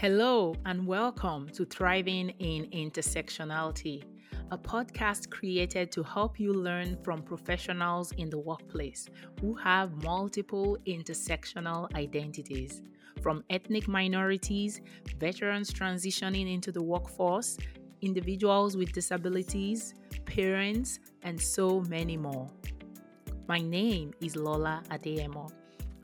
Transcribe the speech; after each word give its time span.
Hello, 0.00 0.56
and 0.66 0.84
welcome 0.84 1.48
to 1.50 1.64
Thriving 1.64 2.30
in 2.40 2.66
Intersectionality, 2.72 4.02
a 4.50 4.58
podcast 4.58 5.30
created 5.30 5.92
to 5.92 6.02
help 6.02 6.40
you 6.40 6.52
learn 6.52 6.98
from 7.04 7.22
professionals 7.22 8.10
in 8.18 8.28
the 8.28 8.38
workplace 8.38 9.08
who 9.40 9.54
have 9.54 10.02
multiple 10.02 10.76
intersectional 10.88 11.88
identities, 11.94 12.82
from 13.22 13.44
ethnic 13.50 13.86
minorities, 13.86 14.80
veterans 15.20 15.72
transitioning 15.72 16.52
into 16.52 16.72
the 16.72 16.82
workforce, 16.82 17.56
individuals 18.02 18.76
with 18.76 18.92
disabilities, 18.92 19.94
parents, 20.24 20.98
and 21.22 21.40
so 21.40 21.82
many 21.82 22.16
more. 22.16 22.50
My 23.46 23.60
name 23.60 24.12
is 24.20 24.34
Lola 24.34 24.82
Adeyemo. 24.90 25.52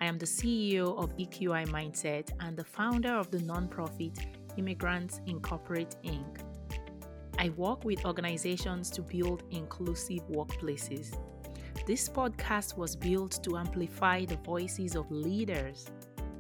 I 0.03 0.07
am 0.07 0.17
the 0.17 0.25
CEO 0.25 0.97
of 0.97 1.15
EQI 1.19 1.69
Mindset 1.69 2.31
and 2.41 2.57
the 2.57 2.65
founder 2.65 3.13
of 3.13 3.31
the 3.31 3.37
nonprofit 3.41 4.19
Immigrants 4.57 5.21
Incorporate 5.27 5.95
Inc. 6.05 6.41
I 7.39 7.51
work 7.51 7.85
with 7.85 8.07
organizations 8.07 8.89
to 8.93 9.03
build 9.03 9.43
inclusive 9.51 10.27
workplaces. 10.31 11.19
This 11.87 12.09
podcast 12.09 12.79
was 12.79 12.97
built 12.97 13.45
to 13.45 13.59
amplify 13.59 14.25
the 14.25 14.37
voices 14.37 14.97
of 14.97 15.11
leaders 15.11 15.91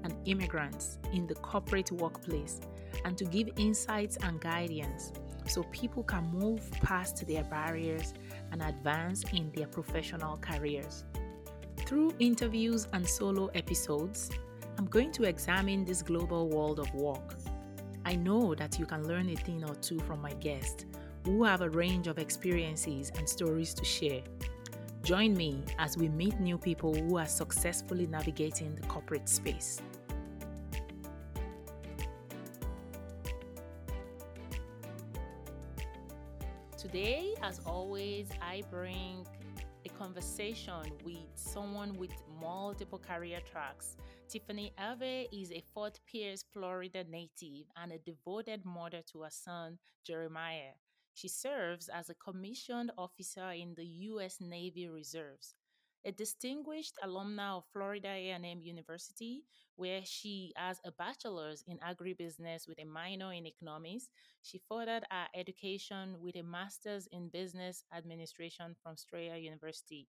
and 0.04 0.16
immigrants 0.24 0.96
in 1.12 1.26
the 1.26 1.34
corporate 1.34 1.92
workplace 1.92 2.60
and 3.04 3.18
to 3.18 3.26
give 3.26 3.50
insights 3.58 4.16
and 4.22 4.40
guidance 4.40 5.12
so 5.46 5.64
people 5.64 6.02
can 6.02 6.24
move 6.32 6.70
past 6.80 7.26
their 7.26 7.44
barriers 7.44 8.14
and 8.52 8.62
advance 8.62 9.22
in 9.34 9.52
their 9.52 9.66
professional 9.66 10.38
careers. 10.38 11.04
Through 11.90 12.14
interviews 12.20 12.86
and 12.92 13.04
solo 13.04 13.48
episodes, 13.48 14.30
I'm 14.78 14.86
going 14.86 15.10
to 15.10 15.24
examine 15.24 15.84
this 15.84 16.02
global 16.02 16.48
world 16.48 16.78
of 16.78 16.94
work. 16.94 17.34
I 18.04 18.14
know 18.14 18.54
that 18.54 18.78
you 18.78 18.86
can 18.86 19.08
learn 19.08 19.28
a 19.28 19.34
thing 19.34 19.64
or 19.68 19.74
two 19.74 19.98
from 19.98 20.22
my 20.22 20.32
guests 20.34 20.84
who 21.24 21.42
have 21.42 21.62
a 21.62 21.68
range 21.68 22.06
of 22.06 22.20
experiences 22.20 23.10
and 23.18 23.28
stories 23.28 23.74
to 23.74 23.84
share. 23.84 24.22
Join 25.02 25.34
me 25.34 25.64
as 25.80 25.96
we 25.96 26.08
meet 26.08 26.38
new 26.38 26.56
people 26.56 26.94
who 26.94 27.18
are 27.18 27.26
successfully 27.26 28.06
navigating 28.06 28.76
the 28.76 28.86
corporate 28.86 29.28
space. 29.28 29.82
Today, 36.78 37.34
as 37.42 37.60
always, 37.66 38.28
I 38.40 38.62
bring 38.70 39.26
conversation 40.00 40.80
with 41.04 41.28
someone 41.34 41.94
with 41.98 42.14
multiple 42.40 42.98
career 42.98 43.38
tracks. 43.52 43.98
Tiffany 44.30 44.72
Harvey 44.78 45.28
is 45.30 45.52
a 45.52 45.62
Fort 45.74 46.00
Pierce, 46.06 46.42
Florida 46.54 47.04
native 47.04 47.66
and 47.76 47.92
a 47.92 47.98
devoted 47.98 48.64
mother 48.64 49.02
to 49.12 49.20
her 49.20 49.30
son, 49.30 49.76
Jeremiah. 50.06 50.72
She 51.12 51.28
serves 51.28 51.90
as 51.90 52.08
a 52.08 52.14
commissioned 52.14 52.92
officer 52.96 53.50
in 53.50 53.74
the 53.74 53.84
U.S. 53.84 54.38
Navy 54.40 54.88
Reserves 54.88 55.54
a 56.04 56.12
distinguished 56.12 56.96
alumna 57.04 57.56
of 57.58 57.64
Florida 57.72 58.08
A&M 58.08 58.60
University, 58.62 59.44
where 59.76 60.00
she 60.04 60.52
has 60.56 60.80
a 60.84 60.92
bachelor's 60.92 61.62
in 61.66 61.78
agribusiness 61.78 62.68
with 62.68 62.78
a 62.80 62.84
minor 62.84 63.32
in 63.32 63.46
economics. 63.46 64.08
She 64.42 64.58
furthered 64.68 65.04
her 65.10 65.26
education 65.34 66.16
with 66.20 66.36
a 66.36 66.42
master's 66.42 67.06
in 67.12 67.28
business 67.28 67.84
administration 67.94 68.74
from 68.82 68.96
Strayer 68.96 69.36
University. 69.36 70.08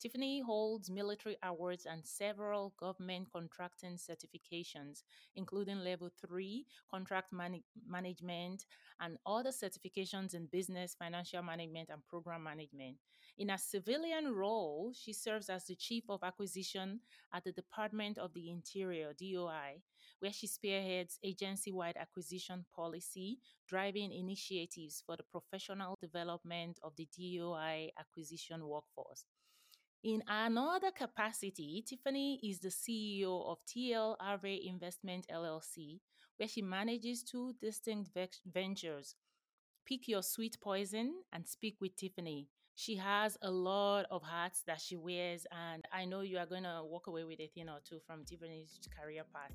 Tiffany 0.00 0.40
holds 0.40 0.88
military 0.90 1.36
awards 1.42 1.84
and 1.84 2.06
several 2.06 2.72
government 2.80 3.28
contracting 3.30 3.96
certifications, 3.98 5.02
including 5.36 5.80
Level 5.80 6.08
3 6.08 6.66
Contract 6.90 7.30
man- 7.34 7.62
Management 7.86 8.64
and 8.98 9.18
other 9.26 9.50
certifications 9.50 10.32
in 10.32 10.46
business, 10.46 10.94
financial 10.98 11.42
management, 11.42 11.90
and 11.90 12.06
program 12.08 12.42
management. 12.44 12.96
In 13.40 13.48
a 13.48 13.56
civilian 13.56 14.34
role, 14.34 14.92
she 14.92 15.14
serves 15.14 15.48
as 15.48 15.64
the 15.64 15.74
Chief 15.74 16.04
of 16.10 16.22
Acquisition 16.22 17.00
at 17.32 17.42
the 17.42 17.52
Department 17.52 18.18
of 18.18 18.34
the 18.34 18.50
Interior, 18.50 19.14
DOI, 19.14 19.80
where 20.18 20.30
she 20.30 20.46
spearheads 20.46 21.18
agency 21.24 21.72
wide 21.72 21.96
acquisition 21.96 22.66
policy, 22.76 23.38
driving 23.66 24.12
initiatives 24.12 25.02
for 25.06 25.16
the 25.16 25.22
professional 25.22 25.96
development 26.02 26.78
of 26.82 26.92
the 26.96 27.08
DOI 27.16 27.88
acquisition 27.98 28.66
workforce. 28.66 29.24
In 30.04 30.22
another 30.28 30.90
capacity, 30.90 31.82
Tiffany 31.88 32.40
is 32.42 32.60
the 32.60 32.68
CEO 32.68 33.50
of 33.50 33.64
TL 33.64 34.16
Harvey 34.20 34.68
Investment 34.68 35.24
LLC, 35.32 36.00
where 36.36 36.46
she 36.46 36.60
manages 36.60 37.22
two 37.22 37.54
distinct 37.58 38.10
ventures 38.44 39.14
Pick 39.86 40.08
Your 40.08 40.22
Sweet 40.22 40.58
Poison 40.60 41.22
and 41.32 41.48
Speak 41.48 41.76
with 41.80 41.96
Tiffany. 41.96 42.46
She 42.74 42.96
has 42.96 43.36
a 43.42 43.50
lot 43.50 44.06
of 44.10 44.22
hats 44.22 44.62
that 44.66 44.80
she 44.80 44.96
wears, 44.96 45.46
and 45.50 45.84
I 45.92 46.04
know 46.04 46.22
you 46.22 46.38
are 46.38 46.46
going 46.46 46.62
to 46.62 46.82
walk 46.84 47.08
away 47.08 47.24
with 47.24 47.40
a 47.40 47.48
thing 47.48 47.68
or 47.68 47.80
two 47.86 48.00
from 48.06 48.24
Tiffany's 48.24 48.78
career 48.98 49.22
path. 49.32 49.52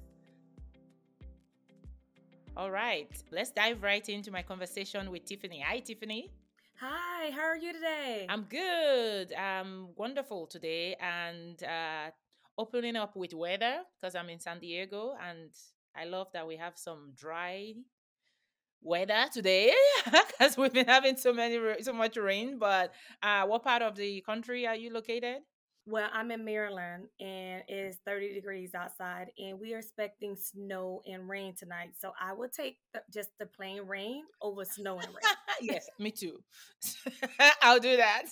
All 2.58 2.72
right, 2.72 3.12
let's 3.32 3.52
dive 3.52 3.84
right 3.84 4.08
into 4.08 4.32
my 4.32 4.42
conversation 4.42 5.12
with 5.12 5.26
Tiffany. 5.26 5.62
Hi, 5.68 5.80
Tiffany. 5.80 6.32
Hi, 6.80 7.32
how 7.32 7.42
are 7.42 7.58
you 7.58 7.74
today? 7.74 8.28
I'm 8.30 8.44
good. 8.44 9.34
I'm 9.34 9.90
wonderful 9.96 10.46
today 10.46 10.96
and 11.00 11.62
uh, 11.64 12.12
opening 12.58 12.96
up 12.96 13.16
with 13.16 13.34
weather 13.34 13.80
because 14.00 14.16
I'm 14.16 14.30
in 14.30 14.40
San 14.40 14.60
Diego 14.60 15.16
and 15.22 15.52
I 15.96 16.06
love 16.06 16.28
that 16.34 16.46
we 16.46 16.58
have 16.58 16.78
some 16.78 17.14
dry 17.16 17.74
weather 18.82 19.26
today 19.32 19.74
because 20.06 20.58
we've 20.58 20.74
been 20.74 20.88
having 20.88 21.18
so 21.18 21.34
many 21.34 21.60
so 21.82 21.94
much 21.94 22.18
rain. 22.18 22.60
But 22.60 22.94
uh, 23.22 23.46
what 23.46 23.64
part 23.64 23.82
of 23.82 23.96
the 23.96 24.22
country 24.22 24.68
are 24.68 24.76
you 24.76 24.92
located? 24.92 25.38
Well, 25.88 26.10
I'm 26.12 26.32
in 26.32 26.44
Maryland 26.44 27.10
and 27.20 27.62
it's 27.68 27.98
30 28.08 28.34
degrees 28.34 28.74
outside, 28.74 29.28
and 29.38 29.60
we 29.60 29.76
are 29.76 29.78
expecting 29.78 30.36
snow 30.36 31.02
and 31.06 31.30
rain 31.30 31.54
tonight. 31.56 31.90
So 32.00 32.12
I 32.20 32.34
will 32.34 32.50
take 32.50 32.78
the, 32.92 33.02
just 33.14 33.30
the 33.38 33.46
plain 33.46 33.84
rain 33.84 34.24
over 34.42 34.66
snow 34.66 34.98
and 34.98 35.08
rain. 35.10 35.36
yes, 35.62 35.88
me 36.00 36.10
too. 36.10 36.40
I'll 37.62 37.80
do 37.80 37.98
that. 37.98 38.24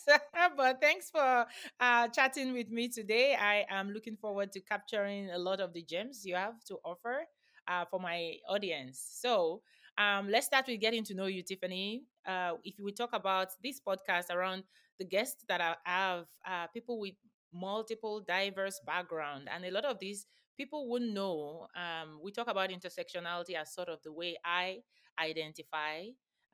but 0.57 0.81
thanks 0.81 1.11
for 1.11 1.45
uh, 1.79 2.07
chatting 2.07 2.53
with 2.53 2.71
me 2.71 2.87
today. 2.87 3.35
I 3.39 3.65
am 3.69 3.91
looking 3.91 4.17
forward 4.17 4.51
to 4.53 4.59
capturing 4.59 5.29
a 5.29 5.37
lot 5.37 5.59
of 5.59 5.73
the 5.73 5.83
gems 5.83 6.25
you 6.25 6.33
have 6.33 6.63
to 6.65 6.79
offer 6.83 7.27
uh, 7.67 7.85
for 7.85 7.99
my 7.99 8.37
audience. 8.49 8.99
So, 9.21 9.61
um, 9.97 10.29
let's 10.29 10.47
start 10.47 10.65
with 10.67 10.79
getting 10.79 11.03
to 11.05 11.13
know 11.13 11.25
you, 11.27 11.43
Tiffany. 11.43 12.03
Uh, 12.25 12.53
if 12.63 12.75
we 12.79 12.91
talk 12.91 13.11
about 13.13 13.49
this 13.63 13.79
podcast 13.79 14.29
around 14.31 14.63
the 14.99 15.05
guests 15.05 15.43
that 15.47 15.61
I 15.61 15.75
have, 15.85 16.25
uh, 16.47 16.67
people 16.67 16.99
with 16.99 17.15
multiple 17.53 18.21
diverse 18.21 18.79
background 18.85 19.47
and 19.53 19.63
a 19.65 19.69
lot 19.71 19.85
of 19.85 19.99
these 19.99 20.25
people 20.57 20.89
wouldn't 20.89 21.13
know 21.13 21.67
um, 21.75 22.19
we 22.23 22.31
talk 22.31 22.47
about 22.47 22.71
intersectionality 22.71 23.53
as 23.53 23.71
sort 23.71 23.89
of 23.89 23.99
the 24.03 24.11
way 24.11 24.35
i 24.43 24.79
identify 25.19 26.01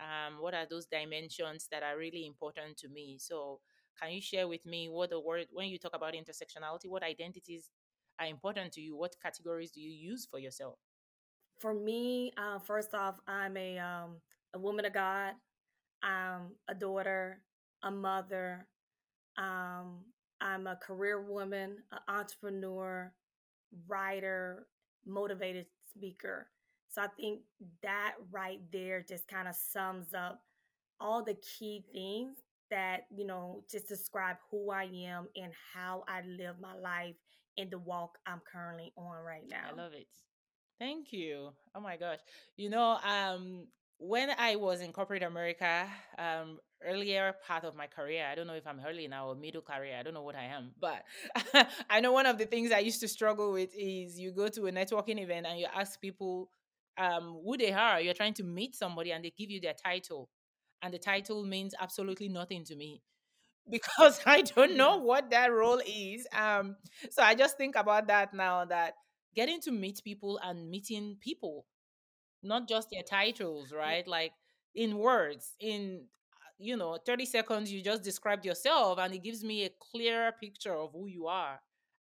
um, 0.02 0.42
what 0.42 0.54
are 0.54 0.66
those 0.70 0.86
dimensions 0.88 1.68
that 1.72 1.84
are 1.84 1.98
really 1.98 2.26
important 2.26 2.78
to 2.78 2.88
me. 2.90 3.18
So 3.20 3.60
can 4.02 4.12
you 4.12 4.22
share 4.22 4.48
with 4.48 4.66
me 4.66 4.88
what 4.90 5.10
the 5.10 5.20
word 5.20 5.48
when 5.52 5.68
you 5.68 5.78
talk 5.78 5.94
about 5.96 6.14
intersectionality 6.14 6.88
what 6.90 7.04
identities 7.04 7.70
are 8.20 8.28
important 8.28 8.74
to 8.74 8.82
you? 8.82 8.96
What 8.96 9.16
categories 9.22 9.72
do 9.72 9.82
you 9.82 9.92
use 9.92 10.26
for 10.30 10.40
yourself 10.40 10.80
for 11.60 11.74
me 11.74 12.32
uh, 12.38 12.60
first 12.60 12.94
off 12.94 13.20
i'm 13.28 13.58
a, 13.58 13.78
um, 13.80 14.18
a 14.56 14.60
woman 14.60 14.86
of 14.86 14.94
god 14.94 15.34
i'm 16.04 16.52
a 16.70 16.76
daughter 16.76 17.42
a 17.84 17.92
mother 17.92 18.68
um, 19.38 20.06
I'm 20.42 20.68
a 20.68 20.76
career 20.76 21.22
woman, 21.22 21.78
an 21.92 22.00
entrepreneur, 22.08 23.12
writer, 23.88 24.68
motivated 25.06 25.66
speaker. 25.96 26.50
So 26.90 27.02
I 27.02 27.08
think 27.08 27.42
that 27.84 28.14
right 28.32 28.60
there 28.72 29.06
just 29.08 29.28
kind 29.28 29.48
of 29.48 29.56
sums 29.56 30.14
up 30.14 30.42
all 31.00 31.24
the 31.24 31.36
key 31.36 31.86
things 31.94 32.38
that, 32.72 33.02
you 33.16 33.26
know, 33.26 33.64
just 33.72 33.88
describe 33.88 34.38
who 34.52 34.72
I 34.72 34.84
am 34.86 35.28
and 35.36 35.54
how 35.74 36.04
I 36.08 36.22
live 36.26 36.56
my 36.62 36.76
life 36.76 37.16
in 37.58 37.70
the 37.70 37.80
walk 37.80 38.18
I'm 38.26 38.42
currently 38.52 38.94
on 38.98 39.24
right 39.24 39.46
now. 39.50 39.70
I 39.72 39.76
love 39.76 39.94
it. 39.94 40.08
Thank 40.80 41.12
you. 41.12 41.50
Oh 41.76 41.82
my 41.82 41.98
gosh. 41.98 42.20
You 42.56 42.70
know, 42.70 42.98
um 43.04 43.68
when 44.02 44.30
I 44.38 44.56
was 44.56 44.80
in 44.80 44.94
corporate 44.94 45.24
America, 45.24 45.86
um, 46.18 46.58
earlier 46.82 47.36
part 47.46 47.66
of 47.66 47.76
my 47.76 47.86
career, 47.86 48.26
I 48.32 48.34
don't 48.34 48.48
know 48.48 48.54
if 48.54 48.66
I'm 48.66 48.80
early 48.88 49.10
now 49.10 49.28
or 49.28 49.36
middle 49.36 49.62
career, 49.62 49.98
I 50.00 50.04
don't 50.04 50.14
know 50.14 50.22
what 50.24 50.36
I 50.38 50.46
am, 50.46 50.72
but 50.80 51.04
I 51.90 52.00
know 52.00 52.14
one 52.14 52.26
of 52.26 52.38
the 52.38 52.46
things 52.46 52.72
I 52.72 52.80
used 52.80 53.02
to 53.02 53.10
struggle 53.10 53.52
with 53.52 53.72
is 53.78 54.18
you 54.18 54.32
go 54.32 54.48
to 54.48 54.68
a 54.68 54.72
networking 54.72 55.22
event 55.22 55.48
and 55.48 55.60
you 55.60 55.68
ask 55.76 56.00
people 56.00 56.50
um, 56.98 57.42
who 57.44 57.58
they 57.58 57.74
are, 57.74 58.00
you're 58.00 58.14
trying 58.14 58.34
to 58.36 58.44
meet 58.44 58.74
somebody 58.74 59.12
and 59.12 59.26
they 59.26 59.34
give 59.38 59.50
you 59.50 59.60
their 59.60 59.74
title. 59.74 60.30
And 60.82 60.94
the 60.94 60.98
title 60.98 61.44
means 61.46 61.74
absolutely 61.78 62.30
nothing 62.30 62.64
to 62.66 62.76
me 62.78 63.02
because 63.70 64.22
I 64.26 64.42
don't 64.42 64.78
know 64.78 64.98
what 64.98 65.30
that 65.32 65.52
role 65.52 65.82
is. 65.86 66.28
Um, 66.34 66.78
so 67.12 67.22
I 67.24 67.36
just 67.36 67.58
think 67.58 67.76
about 67.76 68.08
that 68.08 68.34
now 68.34 68.66
that 68.66 68.94
getting 69.36 69.62
to 69.62 69.72
meet 69.72 70.02
people 70.04 70.40
and 70.44 70.70
meeting 70.70 71.18
people 71.20 71.66
not 72.44 72.68
just 72.68 72.90
their 72.92 73.04
titles, 73.04 73.72
right? 73.74 74.08
Like 74.08 74.34
in 74.76 74.98
words, 74.98 75.56
in 75.60 76.06
uh, 76.34 76.50
you 76.58 76.78
know, 76.78 76.98
30 77.06 77.26
seconds 77.26 77.72
you 77.72 77.82
just 77.84 78.04
described 78.04 78.46
yourself 78.46 79.00
and 79.00 79.14
it 79.14 79.24
gives 79.24 79.44
me 79.44 79.66
a 79.66 79.70
clearer 79.92 80.32
picture 80.40 80.76
of 80.76 80.92
who 80.94 81.08
you 81.08 81.28
are 81.28 81.60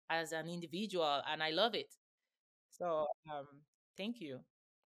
as 0.09 0.31
an 0.31 0.47
individual 0.49 1.21
and 1.29 1.43
I 1.43 1.51
love 1.51 1.75
it. 1.75 1.93
So, 2.71 3.07
um 3.31 3.47
thank 3.97 4.21
you. 4.21 4.39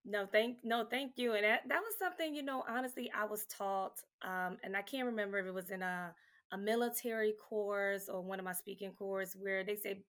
No, 0.04 0.26
thank 0.26 0.58
no, 0.64 0.86
thank 0.90 1.14
you. 1.18 1.34
And 1.34 1.44
that, 1.44 1.62
that 1.68 1.82
was 1.82 1.94
something, 2.00 2.34
you 2.34 2.42
know, 2.42 2.64
honestly, 2.68 3.12
I 3.16 3.26
was 3.26 3.46
taught, 3.46 4.00
um, 4.24 4.58
and 4.64 4.76
I 4.76 4.82
can't 4.82 5.06
remember 5.06 5.38
if 5.38 5.46
it 5.46 5.54
was 5.54 5.70
in 5.70 5.82
a 5.84 6.16
a 6.54 6.58
military 6.58 7.34
course 7.34 8.10
or 8.10 8.22
one 8.22 8.38
of 8.40 8.44
my 8.46 8.52
speaking 8.54 8.92
course 8.92 9.36
where 9.40 9.64
they 9.64 9.76
say, 9.76 10.04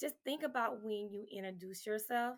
just 0.00 0.14
think 0.24 0.42
about 0.42 0.82
when 0.84 1.10
you 1.10 1.26
introduce 1.32 1.86
yourself. 1.86 2.36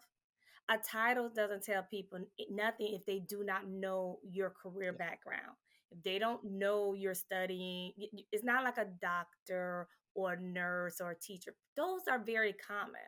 A 0.68 0.76
title 0.78 1.30
doesn't 1.34 1.64
tell 1.64 1.82
people 1.90 2.18
eh, 2.40 2.44
nothing 2.50 2.94
if 2.94 3.04
they 3.06 3.20
do 3.20 3.44
not 3.44 3.68
know 3.68 4.18
your 4.22 4.50
career 4.50 4.92
Yeah. 4.92 4.98
background. 4.98 5.56
If 5.90 6.02
they 6.02 6.18
don't 6.18 6.42
know 6.44 6.94
you're 6.94 7.14
studying, 7.14 7.92
it's 8.32 8.44
not 8.44 8.64
like 8.64 8.78
a 8.78 8.86
doctor 9.00 9.88
or 10.14 10.32
a 10.34 10.40
nurse 10.40 11.00
or 11.00 11.12
a 11.12 11.18
teacher. 11.18 11.54
Those 11.76 12.02
are 12.10 12.18
very 12.18 12.52
common. 12.54 13.02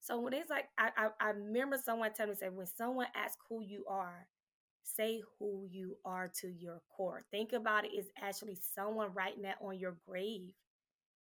So 0.00 0.20
when 0.20 0.32
it's 0.32 0.50
like, 0.50 0.68
I, 0.78 0.90
I, 0.96 1.08
I 1.20 1.30
remember 1.30 1.78
someone 1.82 2.12
telling 2.12 2.32
me, 2.32 2.36
say, 2.36 2.48
when 2.48 2.66
someone 2.66 3.06
asks 3.14 3.38
who 3.48 3.62
you 3.62 3.84
are, 3.88 4.26
say 4.82 5.22
who 5.38 5.66
you 5.70 5.96
are 6.04 6.30
to 6.40 6.48
your 6.48 6.80
core. 6.88 7.24
Think 7.30 7.52
about 7.52 7.84
it 7.84 7.92
is 7.96 8.06
actually 8.20 8.56
someone 8.74 9.12
writing 9.14 9.42
that 9.42 9.58
on 9.62 9.78
your 9.78 9.96
grave. 10.08 10.50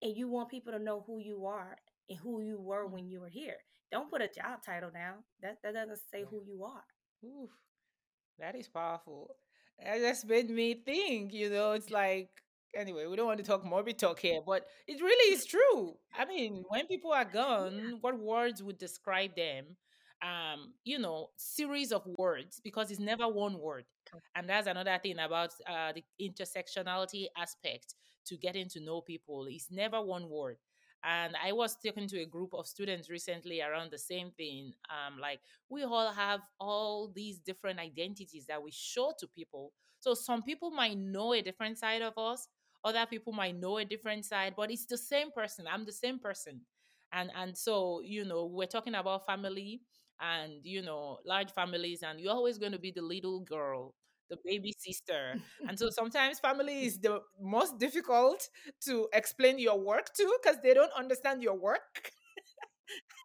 And 0.02 0.16
you 0.16 0.28
want 0.28 0.50
people 0.50 0.74
to 0.74 0.80
know 0.80 1.04
who 1.08 1.20
you 1.20 1.46
are 1.46 1.78
and 2.10 2.20
who 2.20 2.42
you 2.42 2.60
were 2.60 2.88
Mm, 2.88 2.92
when 2.92 3.08
you 3.10 3.22
were 3.22 3.30
here. 3.30 3.58
Don't 3.92 4.10
put 4.10 4.22
a 4.22 4.28
job 4.28 4.64
title 4.66 4.92
down. 4.92 5.24
That 5.42 5.58
that 5.64 5.74
doesn't 5.74 6.00
say 6.12 6.24
who 6.30 6.42
you 6.46 6.64
are. 6.66 6.84
Oof, 7.24 7.50
that 8.40 8.56
is 8.56 8.68
powerful. 8.68 9.36
That 9.84 10.00
just 10.00 10.26
made 10.28 10.50
me 10.50 10.76
think, 10.86 11.34
you 11.34 11.50
know, 11.50 11.72
it's 11.74 11.90
like, 11.90 12.30
anyway, 12.76 13.06
we 13.08 13.16
don't 13.16 13.26
want 13.28 13.40
to 13.40 13.46
talk 13.46 13.66
morbid 13.66 13.98
talk 14.00 14.20
here, 14.20 14.42
but 14.46 14.66
it 14.88 15.02
really 15.02 15.34
is 15.34 15.46
true. 15.46 15.96
I 16.18 16.26
mean, 16.26 16.64
when 16.70 16.88
people 16.88 17.12
are 17.12 17.26
gone, 17.26 17.98
what 18.02 18.20
words 18.20 18.62
would 18.64 18.78
describe 18.78 19.36
them? 19.36 19.78
Um, 20.22 20.74
you 20.86 21.00
know, 21.00 21.30
series 21.36 21.92
of 21.92 22.04
words 22.18 22.62
because 22.64 22.92
it's 22.92 23.00
never 23.00 23.28
one 23.28 23.60
word. 23.60 23.86
And 24.36 24.48
that's 24.50 24.68
another 24.68 24.98
thing 25.02 25.20
about 25.20 25.52
uh, 25.68 25.92
the 25.94 26.04
intersectionality 26.22 27.26
aspect 27.38 27.96
to 28.28 28.38
getting 28.38 28.70
to 28.70 28.80
know 28.80 29.02
people. 29.02 29.48
It's 29.50 29.70
never 29.70 30.02
one 30.02 30.30
word. 30.30 30.58
And 31.04 31.36
I 31.44 31.52
was 31.52 31.76
talking 31.76 32.08
to 32.10 32.22
a 32.22 32.26
group 32.26 32.54
of 32.54 32.66
students 32.66 33.10
recently 33.10 33.62
around 33.62 33.92
the 33.92 33.98
same 33.98 34.32
thing. 34.32 34.74
Um, 34.90 35.20
like 35.20 35.42
we 35.70 35.84
all 35.84 36.12
have 36.12 36.42
all 36.60 37.12
these 37.14 37.40
different 37.40 37.80
identities 37.80 38.46
that 38.48 38.62
we 38.64 38.72
show 38.72 39.14
to 39.20 39.28
people. 39.28 39.74
So 40.00 40.14
some 40.14 40.44
people 40.44 40.72
might 40.72 40.98
know 40.98 41.34
a 41.34 41.42
different 41.42 41.78
side 41.78 42.02
of 42.02 42.18
us, 42.18 42.48
other 42.84 43.06
people 43.06 43.34
might 43.34 43.56
know 43.56 43.78
a 43.78 43.86
different 43.86 44.26
side, 44.26 44.54
but 44.56 44.72
it's 44.72 44.86
the 44.86 44.98
same 44.98 45.32
person. 45.32 45.66
I'm 45.72 45.86
the 45.86 45.92
same 45.94 46.20
person. 46.20 46.62
And 47.12 47.32
and 47.36 47.58
so, 47.58 48.02
you 48.04 48.26
know, 48.26 48.46
we're 48.46 48.66
talking 48.68 48.96
about 48.96 49.26
family 49.26 49.82
and 50.20 50.54
you 50.64 50.82
know, 50.82 51.20
large 51.26 51.52
families, 51.52 52.04
and 52.04 52.20
you're 52.20 52.34
always 52.34 52.58
going 52.58 52.72
to 52.72 52.80
be 52.80 52.92
the 52.92 53.02
little 53.02 53.42
girl, 53.42 53.96
the 54.30 54.38
baby 54.46 54.74
sister. 54.78 55.36
And 55.68 55.78
so 55.78 55.90
sometimes 55.90 56.40
family 56.40 56.86
is 56.86 57.00
the 57.00 57.22
most 57.42 57.78
difficult 57.80 58.48
to 58.86 59.08
explain 59.14 59.60
your 59.60 59.80
work 59.80 60.14
to 60.18 60.38
because 60.42 60.58
they 60.64 60.74
don't 60.74 60.92
understand 60.98 61.42
your 61.44 61.56
work. 61.56 62.12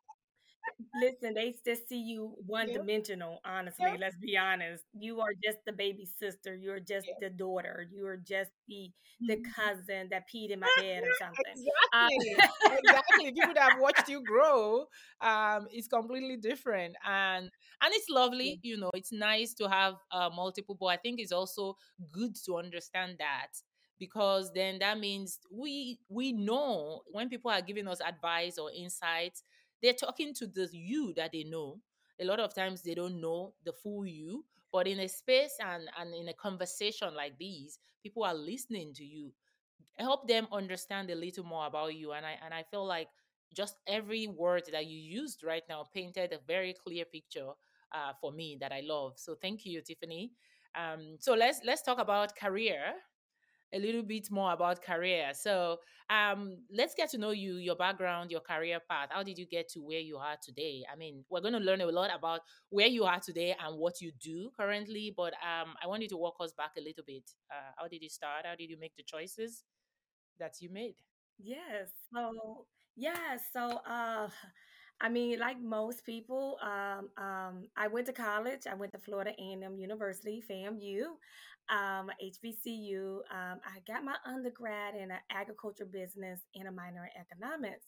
Listen, 0.94 1.34
they 1.34 1.54
just 1.64 1.88
see 1.88 1.98
you 2.00 2.34
one 2.46 2.70
Yeah. 2.70 2.72
dimensional, 2.72 3.40
Yeah. 3.78 3.86
honestly. 3.86 3.96
Let's 3.98 4.16
be 4.16 4.36
honest. 4.36 4.84
You 4.92 5.20
are 5.20 5.34
just 5.44 5.58
the 5.66 5.72
baby 5.72 6.04
sister. 6.06 6.54
You're 6.54 6.80
just 6.80 7.06
Yeah. 7.06 7.14
the 7.18 7.30
daughter. 7.30 7.86
You're 7.92 8.16
just 8.16 8.50
the 8.68 8.92
the 9.26 9.36
Mhm. 9.36 9.42
cousin 9.56 10.08
that 10.10 10.24
peed 10.32 10.50
in 10.50 10.60
my 10.60 10.68
bed 10.74 11.04
or 11.04 11.12
something. 11.12 11.60
Uh, 11.92 12.08
Exactly. 12.08 12.44
Exactly. 12.70 13.32
People 13.32 13.54
that 13.54 13.62
have 13.62 13.76
watched 13.78 14.08
you 14.08 14.22
grow, 14.22 14.86
um, 15.20 15.68
is 15.72 15.88
completely 15.88 16.36
different. 16.36 16.96
And 17.04 17.44
and 17.82 17.92
it's 17.94 18.08
lovely, 18.10 18.58
you 18.62 18.76
know, 18.78 18.90
it's 18.94 19.12
nice 19.12 19.54
to 19.54 19.68
have 19.68 19.96
uh 20.12 20.30
multiple, 20.34 20.76
but 20.78 20.86
I 20.86 20.96
think 20.96 21.20
it's 21.20 21.32
also 21.32 21.76
good 22.12 22.34
to 22.46 22.58
understand 22.58 23.16
that 23.18 23.48
because 23.98 24.52
then 24.54 24.78
that 24.80 24.98
means 24.98 25.40
we 25.52 25.98
we 26.08 26.32
know 26.32 27.02
when 27.10 27.28
people 27.28 27.50
are 27.50 27.62
giving 27.62 27.88
us 27.88 28.00
advice 28.00 28.58
or 28.58 28.70
insights, 28.72 29.42
they're 29.82 29.92
talking 29.92 30.34
to 30.34 30.46
the 30.46 30.68
you 30.72 31.12
that 31.14 31.32
they 31.32 31.44
know. 31.44 31.80
A 32.20 32.24
lot 32.24 32.40
of 32.40 32.54
times 32.54 32.82
they 32.82 32.94
don't 32.94 33.20
know 33.20 33.54
the 33.64 33.72
full 33.72 34.06
you, 34.06 34.44
but 34.72 34.86
in 34.86 35.00
a 35.00 35.08
space 35.08 35.54
and, 35.60 35.88
and 35.98 36.14
in 36.14 36.28
a 36.28 36.34
conversation 36.34 37.14
like 37.14 37.38
these, 37.38 37.78
people 38.02 38.24
are 38.24 38.34
listening 38.34 38.92
to 38.94 39.04
you. 39.04 39.32
Help 39.98 40.28
them 40.28 40.46
understand 40.52 41.10
a 41.10 41.14
little 41.14 41.44
more 41.44 41.66
about 41.66 41.94
you 41.94 42.12
and 42.12 42.24
i 42.24 42.36
and 42.44 42.54
i 42.54 42.62
feel 42.62 42.86
like 42.86 43.08
just 43.54 43.76
every 43.86 44.26
word 44.28 44.62
that 44.72 44.86
you 44.86 44.98
used 44.98 45.42
right 45.42 45.64
now 45.68 45.84
painted 45.92 46.32
a 46.32 46.38
very 46.46 46.72
clear 46.74 47.04
picture 47.04 47.50
uh, 47.92 48.12
for 48.20 48.30
me 48.32 48.56
that 48.60 48.72
i 48.72 48.80
love. 48.80 49.14
So 49.18 49.34
thank 49.34 49.64
you 49.66 49.80
tiffany. 49.82 50.32
Um, 50.76 51.16
so 51.18 51.34
let's 51.34 51.60
let's 51.64 51.82
talk 51.82 51.98
about 51.98 52.36
career 52.36 52.92
a 53.74 53.78
little 53.78 54.02
bit 54.02 54.30
more 54.30 54.52
about 54.52 54.82
career 54.82 55.30
so 55.32 55.78
um, 56.10 56.56
let's 56.74 56.94
get 56.94 57.10
to 57.10 57.18
know 57.18 57.30
you 57.30 57.56
your 57.56 57.76
background 57.76 58.30
your 58.30 58.40
career 58.40 58.78
path 58.90 59.08
how 59.10 59.22
did 59.22 59.38
you 59.38 59.46
get 59.46 59.68
to 59.68 59.80
where 59.80 60.00
you 60.00 60.16
are 60.16 60.36
today 60.42 60.82
i 60.92 60.96
mean 60.96 61.24
we're 61.30 61.40
going 61.40 61.52
to 61.52 61.58
learn 61.60 61.80
a 61.80 61.86
lot 61.86 62.10
about 62.14 62.40
where 62.70 62.86
you 62.86 63.04
are 63.04 63.20
today 63.20 63.54
and 63.64 63.78
what 63.78 64.00
you 64.00 64.12
do 64.20 64.50
currently 64.58 65.12
but 65.16 65.34
um, 65.34 65.74
i 65.82 65.86
want 65.86 66.02
you 66.02 66.08
to 66.08 66.16
walk 66.16 66.36
us 66.40 66.52
back 66.56 66.70
a 66.78 66.80
little 66.80 67.04
bit 67.06 67.24
uh, 67.50 67.72
how 67.76 67.86
did 67.88 68.02
you 68.02 68.08
start 68.08 68.44
how 68.44 68.54
did 68.54 68.70
you 68.70 68.78
make 68.78 68.96
the 68.96 69.02
choices 69.02 69.64
that 70.38 70.54
you 70.60 70.70
made. 70.70 70.94
yes. 71.38 71.88
So 72.14 72.66
yeah, 72.96 73.36
so 73.52 73.80
uh 73.88 74.28
I 75.00 75.08
mean, 75.08 75.38
like 75.38 75.60
most 75.60 76.04
people, 76.04 76.58
um, 76.60 77.08
um, 77.16 77.68
I 77.76 77.86
went 77.88 78.06
to 78.06 78.12
college. 78.12 78.62
I 78.68 78.74
went 78.74 78.92
to 78.92 78.98
Florida 78.98 79.32
A&M 79.38 79.76
University, 79.78 80.42
FAMU, 80.50 81.02
um, 81.68 82.10
HBCU. 82.22 83.18
Um, 83.30 83.60
I 83.64 83.80
got 83.86 84.04
my 84.04 84.16
undergrad 84.26 84.94
in 84.96 85.10
an 85.10 85.20
agriculture 85.30 85.84
business 85.84 86.40
and 86.54 86.66
a 86.66 86.72
minor 86.72 87.08
in 87.14 87.20
economics. 87.20 87.86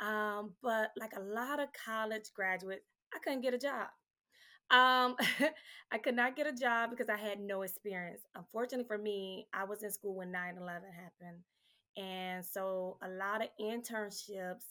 Um, 0.00 0.52
but 0.62 0.92
like 0.98 1.12
a 1.16 1.20
lot 1.20 1.58
of 1.58 1.68
college 1.72 2.32
graduates, 2.34 2.86
I 3.12 3.18
couldn't 3.18 3.40
get 3.40 3.54
a 3.54 3.58
job. 3.58 3.88
Um, 4.70 5.16
I 5.90 5.98
could 5.98 6.14
not 6.14 6.36
get 6.36 6.46
a 6.46 6.52
job 6.52 6.90
because 6.90 7.08
I 7.08 7.16
had 7.16 7.40
no 7.40 7.62
experience. 7.62 8.20
Unfortunately 8.36 8.86
for 8.86 8.98
me, 8.98 9.48
I 9.52 9.64
was 9.64 9.82
in 9.82 9.90
school 9.90 10.14
when 10.14 10.30
9 10.30 10.56
11 10.60 10.88
happened. 10.92 11.42
And 11.96 12.44
so 12.44 12.96
a 13.02 13.08
lot 13.08 13.42
of 13.42 13.48
internships, 13.60 14.64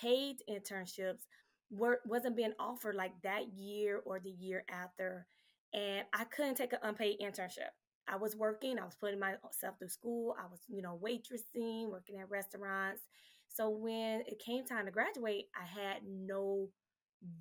paid 0.00 0.36
internships, 0.48 1.22
were, 1.70 2.00
wasn't 2.06 2.36
being 2.36 2.52
offered 2.58 2.94
like 2.94 3.12
that 3.22 3.52
year 3.56 4.00
or 4.04 4.20
the 4.20 4.30
year 4.30 4.64
after. 4.70 5.26
And 5.72 6.06
I 6.12 6.24
couldn't 6.24 6.56
take 6.56 6.72
an 6.72 6.78
unpaid 6.82 7.18
internship. 7.20 7.72
I 8.06 8.16
was 8.16 8.36
working, 8.36 8.78
I 8.78 8.84
was 8.84 8.96
putting 9.00 9.18
myself 9.18 9.78
through 9.78 9.88
school, 9.88 10.36
I 10.38 10.46
was, 10.46 10.60
you 10.68 10.82
know, 10.82 11.00
waitressing, 11.02 11.90
working 11.90 12.20
at 12.20 12.30
restaurants. 12.30 13.02
So 13.48 13.70
when 13.70 14.22
it 14.26 14.42
came 14.44 14.64
time 14.64 14.84
to 14.86 14.90
graduate, 14.90 15.46
I 15.56 15.64
had 15.64 16.02
no 16.06 16.68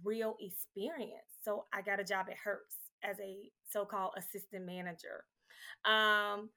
real 0.04 0.36
experience. 0.40 1.28
So 1.44 1.66
I 1.74 1.82
got 1.82 2.00
a 2.00 2.04
job 2.04 2.28
at 2.30 2.38
Hertz 2.44 2.78
as 3.04 3.20
a 3.20 3.50
so-called 3.70 4.14
assistant 4.18 4.66
manager. 4.66 5.26
Um, 5.86 6.50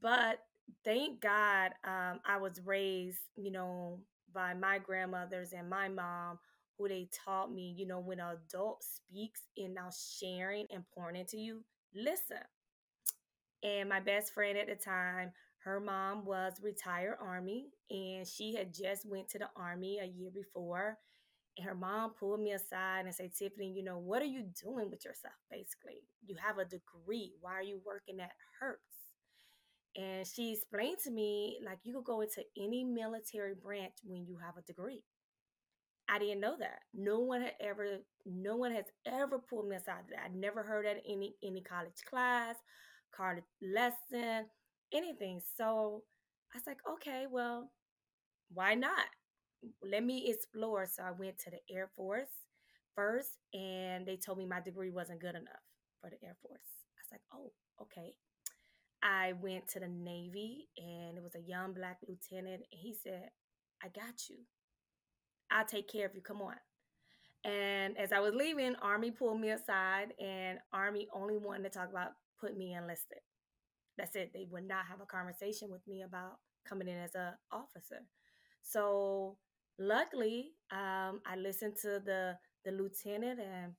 but 0.00 0.40
thank 0.84 1.20
God 1.20 1.70
um, 1.84 2.20
I 2.26 2.36
was 2.38 2.60
raised, 2.64 3.20
you 3.36 3.50
know, 3.50 4.00
by 4.34 4.54
my 4.54 4.78
grandmothers 4.78 5.52
and 5.52 5.70
my 5.70 5.88
mom, 5.88 6.38
who 6.78 6.88
they 6.88 7.08
taught 7.24 7.52
me, 7.52 7.74
you 7.76 7.86
know, 7.86 8.00
when 8.00 8.20
an 8.20 8.36
adult 8.48 8.84
speaks 8.84 9.42
and 9.56 9.74
now 9.74 9.90
sharing 10.20 10.66
and 10.72 10.84
pouring 10.94 11.16
into 11.16 11.38
you, 11.38 11.64
listen. 11.94 12.38
And 13.62 13.88
my 13.88 14.00
best 14.00 14.34
friend 14.34 14.58
at 14.58 14.66
the 14.66 14.74
time, 14.74 15.32
her 15.64 15.80
mom 15.80 16.26
was 16.26 16.60
retired 16.62 17.16
army, 17.20 17.68
and 17.90 18.26
she 18.26 18.54
had 18.54 18.74
just 18.74 19.06
went 19.08 19.28
to 19.30 19.38
the 19.38 19.48
army 19.56 19.98
a 20.00 20.04
year 20.06 20.30
before 20.30 20.98
and 21.58 21.66
her 21.66 21.74
mom 21.74 22.12
pulled 22.18 22.40
me 22.40 22.52
aside 22.52 23.06
and 23.06 23.14
said, 23.14 23.34
Tiffany, 23.34 23.72
you 23.72 23.84
know, 23.84 23.98
what 23.98 24.22
are 24.22 24.26
you 24.26 24.44
doing 24.62 24.90
with 24.90 25.04
yourself, 25.04 25.34
basically? 25.50 26.02
You 26.26 26.36
have 26.44 26.58
a 26.58 26.64
degree. 26.64 27.34
Why 27.40 27.52
are 27.54 27.62
you 27.62 27.80
working 27.86 28.20
at 28.20 28.32
Hertz? 28.60 29.03
And 29.96 30.26
she 30.26 30.52
explained 30.52 30.98
to 31.04 31.10
me, 31.10 31.60
like, 31.64 31.78
you 31.84 31.94
could 31.94 32.04
go 32.04 32.20
into 32.20 32.42
any 32.56 32.84
military 32.84 33.54
branch 33.54 33.94
when 34.04 34.26
you 34.26 34.38
have 34.38 34.56
a 34.56 34.62
degree. 34.62 35.04
I 36.08 36.18
didn't 36.18 36.40
know 36.40 36.56
that. 36.58 36.80
No 36.92 37.20
one 37.20 37.40
had 37.42 37.54
ever, 37.60 37.98
no 38.26 38.56
one 38.56 38.72
has 38.72 38.84
ever 39.06 39.38
pulled 39.38 39.68
me 39.68 39.76
aside. 39.76 40.02
I 40.22 40.28
never 40.34 40.62
heard 40.62 40.84
that 40.86 40.96
in 40.96 41.02
any 41.18 41.34
any 41.42 41.62
college 41.62 42.02
class, 42.08 42.56
college 43.14 43.44
lesson, 43.62 44.46
anything. 44.92 45.40
So 45.56 46.02
I 46.54 46.58
was 46.58 46.66
like, 46.66 46.78
okay, 46.94 47.24
well, 47.30 47.70
why 48.52 48.74
not? 48.74 49.06
let 49.84 50.04
me 50.04 50.30
explore. 50.30 50.86
So 50.86 51.02
I 51.02 51.12
went 51.12 51.38
to 51.40 51.50
the 51.50 51.58
Air 51.74 51.90
Force 51.96 52.30
first, 52.94 53.38
and 53.54 54.06
they 54.06 54.16
told 54.16 54.38
me 54.38 54.46
my 54.46 54.60
degree 54.60 54.90
wasn't 54.90 55.20
good 55.20 55.34
enough 55.36 55.64
for 56.00 56.10
the 56.10 56.16
Air 56.26 56.36
Force. 56.42 56.60
I 56.96 57.00
was 57.02 57.12
like, 57.12 57.22
oh, 57.32 57.52
okay. 57.82 58.14
I 59.04 59.34
went 59.34 59.68
to 59.68 59.80
the 59.80 59.88
Navy 59.88 60.68
and 60.78 61.16
it 61.16 61.22
was 61.22 61.34
a 61.36 61.48
young 61.48 61.74
black 61.74 61.98
lieutenant. 62.08 62.62
And 62.72 62.80
he 62.80 62.94
said, 62.94 63.28
I 63.82 63.88
got 63.88 64.28
you. 64.30 64.38
I'll 65.50 65.66
take 65.66 65.88
care 65.88 66.06
of 66.06 66.14
you. 66.14 66.22
Come 66.22 66.40
on. 66.42 66.54
And 67.44 67.98
as 67.98 68.12
I 68.12 68.20
was 68.20 68.34
leaving, 68.34 68.74
Army 68.76 69.10
pulled 69.10 69.38
me 69.38 69.50
aside, 69.50 70.14
and 70.18 70.58
Army 70.72 71.08
only 71.14 71.36
wanted 71.36 71.64
to 71.64 71.78
talk 71.78 71.90
about 71.90 72.12
put 72.40 72.56
me 72.56 72.74
enlisted. 72.74 73.18
That's 73.98 74.16
it. 74.16 74.32
They 74.32 74.46
would 74.50 74.66
not 74.66 74.86
have 74.88 75.00
a 75.02 75.06
conversation 75.06 75.70
with 75.70 75.86
me 75.86 76.02
about 76.02 76.38
coming 76.66 76.88
in 76.88 76.96
as 76.96 77.14
a 77.14 77.36
officer. 77.52 78.00
So 78.62 79.36
luckily, 79.78 80.52
um, 80.72 81.20
I 81.26 81.36
listened 81.36 81.74
to 81.82 82.00
the 82.04 82.38
the 82.64 82.72
lieutenant 82.72 83.40
and 83.40 83.74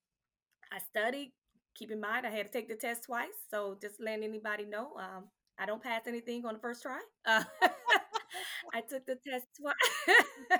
I 0.72 0.79
studied. 0.79 1.34
Keep 1.75 1.91
in 1.91 2.00
mind, 2.00 2.25
I 2.25 2.29
had 2.29 2.46
to 2.48 2.51
take 2.51 2.70
the 2.70 2.75
test 2.75 3.03
twice. 3.03 3.36
So 3.51 3.77
just 3.82 3.96
letting 4.00 4.24
anybody 4.24 4.65
know, 4.65 4.91
um, 4.98 5.25
I 5.60 5.65
don't 5.65 5.84
pass 5.84 6.01
anything 6.08 6.46
on 6.46 6.53
the 6.53 6.60
first 6.60 6.82
try. 6.82 7.00
Uh, 7.25 7.44
I 8.74 8.82
took 8.82 9.05
the 9.05 9.17
test 9.27 9.46
twice. 9.60 10.60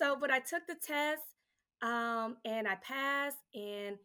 so, 0.00 0.16
but 0.20 0.30
I 0.30 0.38
took 0.38 0.66
the 0.66 0.76
test 0.82 1.22
um, 1.82 2.36
and 2.44 2.68
I 2.68 2.76
passed, 2.76 3.38
and 3.54 3.96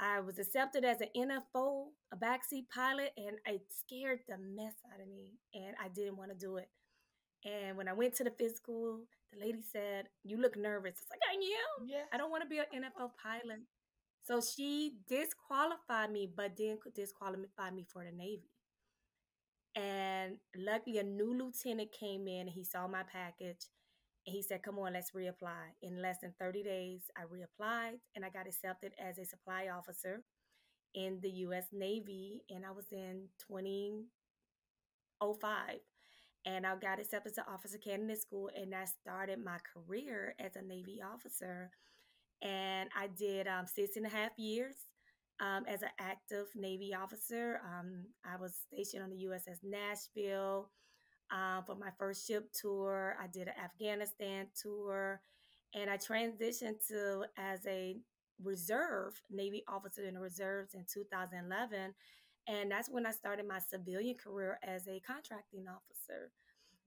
I 0.00 0.20
was 0.20 0.38
accepted 0.38 0.84
as 0.84 0.98
an 1.00 1.08
NFO, 1.16 1.86
a 2.12 2.16
backseat 2.16 2.68
pilot, 2.74 3.12
and 3.16 3.36
it 3.46 3.62
scared 3.70 4.20
the 4.28 4.36
mess 4.38 4.74
out 4.92 5.00
of 5.00 5.08
me, 5.08 5.38
and 5.54 5.76
I 5.82 5.88
didn't 5.88 6.16
want 6.16 6.30
to 6.30 6.36
do 6.36 6.56
it. 6.56 6.68
And 7.44 7.76
when 7.76 7.88
I 7.88 7.92
went 7.92 8.14
to 8.16 8.24
the 8.24 8.30
physical, 8.30 9.00
the 9.32 9.38
lady 9.38 9.60
said, 9.62 10.08
"You 10.24 10.38
look 10.38 10.56
nervous." 10.56 10.98
It's 11.00 11.10
like 11.10 11.20
I 11.30 11.34
am. 11.34 11.86
Yeah. 11.86 12.04
I 12.12 12.16
don't 12.16 12.30
want 12.30 12.42
to 12.42 12.48
be 12.48 12.58
an 12.58 12.66
NFO 12.74 13.10
pilot. 13.22 13.60
So 14.22 14.40
she 14.40 14.94
disqualified 15.08 16.12
me, 16.12 16.28
but 16.34 16.56
didn't 16.56 16.80
disqualify 16.94 17.70
me 17.70 17.84
for 17.90 18.04
the 18.04 18.12
Navy. 18.12 18.50
And 19.74 20.36
luckily, 20.56 20.98
a 20.98 21.02
new 21.02 21.34
lieutenant 21.34 21.92
came 21.92 22.28
in 22.28 22.42
and 22.42 22.50
he 22.50 22.64
saw 22.64 22.86
my 22.86 23.02
package 23.02 23.66
and 24.26 24.34
he 24.34 24.42
said, 24.42 24.62
Come 24.62 24.78
on, 24.78 24.92
let's 24.92 25.12
reapply. 25.12 25.72
In 25.82 26.02
less 26.02 26.18
than 26.20 26.34
30 26.38 26.62
days, 26.62 27.10
I 27.16 27.22
reapplied 27.22 27.98
and 28.14 28.24
I 28.24 28.28
got 28.30 28.46
accepted 28.46 28.92
as 28.98 29.18
a 29.18 29.24
supply 29.24 29.68
officer 29.68 30.22
in 30.94 31.20
the 31.22 31.30
US 31.46 31.66
Navy. 31.72 32.42
And 32.50 32.66
I 32.66 32.72
was 32.72 32.92
in 32.92 33.28
2005. 33.48 35.80
And 36.46 36.66
I 36.66 36.74
got 36.76 36.98
accepted 36.98 37.34
to 37.34 37.46
Officer 37.46 37.76
Candidate 37.76 38.22
School, 38.22 38.48
and 38.58 38.74
I 38.74 38.86
started 38.86 39.44
my 39.44 39.58
career 39.74 40.34
as 40.38 40.56
a 40.56 40.62
Navy 40.62 41.02
officer. 41.02 41.70
And 42.42 42.88
I 42.96 43.08
did 43.08 43.46
um, 43.46 43.66
six 43.66 43.96
and 43.96 44.06
a 44.06 44.08
half 44.08 44.30
years 44.38 44.74
um, 45.40 45.64
as 45.66 45.82
an 45.82 45.90
active 45.98 46.46
Navy 46.54 46.94
officer. 46.94 47.60
Um, 47.64 48.04
I 48.24 48.40
was 48.40 48.54
stationed 48.72 49.02
on 49.02 49.10
the 49.10 49.24
USS 49.26 49.58
Nashville 49.62 50.70
um, 51.30 51.64
for 51.66 51.74
my 51.74 51.90
first 51.98 52.26
ship 52.26 52.50
tour. 52.52 53.16
I 53.20 53.26
did 53.26 53.48
an 53.48 53.54
Afghanistan 53.62 54.46
tour, 54.60 55.20
and 55.74 55.90
I 55.90 55.96
transitioned 55.96 56.86
to 56.88 57.24
as 57.36 57.60
a 57.66 57.96
reserve 58.42 59.20
Navy 59.30 59.62
officer 59.68 60.04
in 60.04 60.14
the 60.14 60.20
reserves 60.20 60.74
in 60.74 60.84
2011. 60.92 61.94
And 62.48 62.70
that's 62.70 62.88
when 62.88 63.06
I 63.06 63.10
started 63.10 63.46
my 63.46 63.58
civilian 63.58 64.16
career 64.16 64.58
as 64.62 64.88
a 64.88 65.00
contracting 65.00 65.66
officer. 65.68 66.32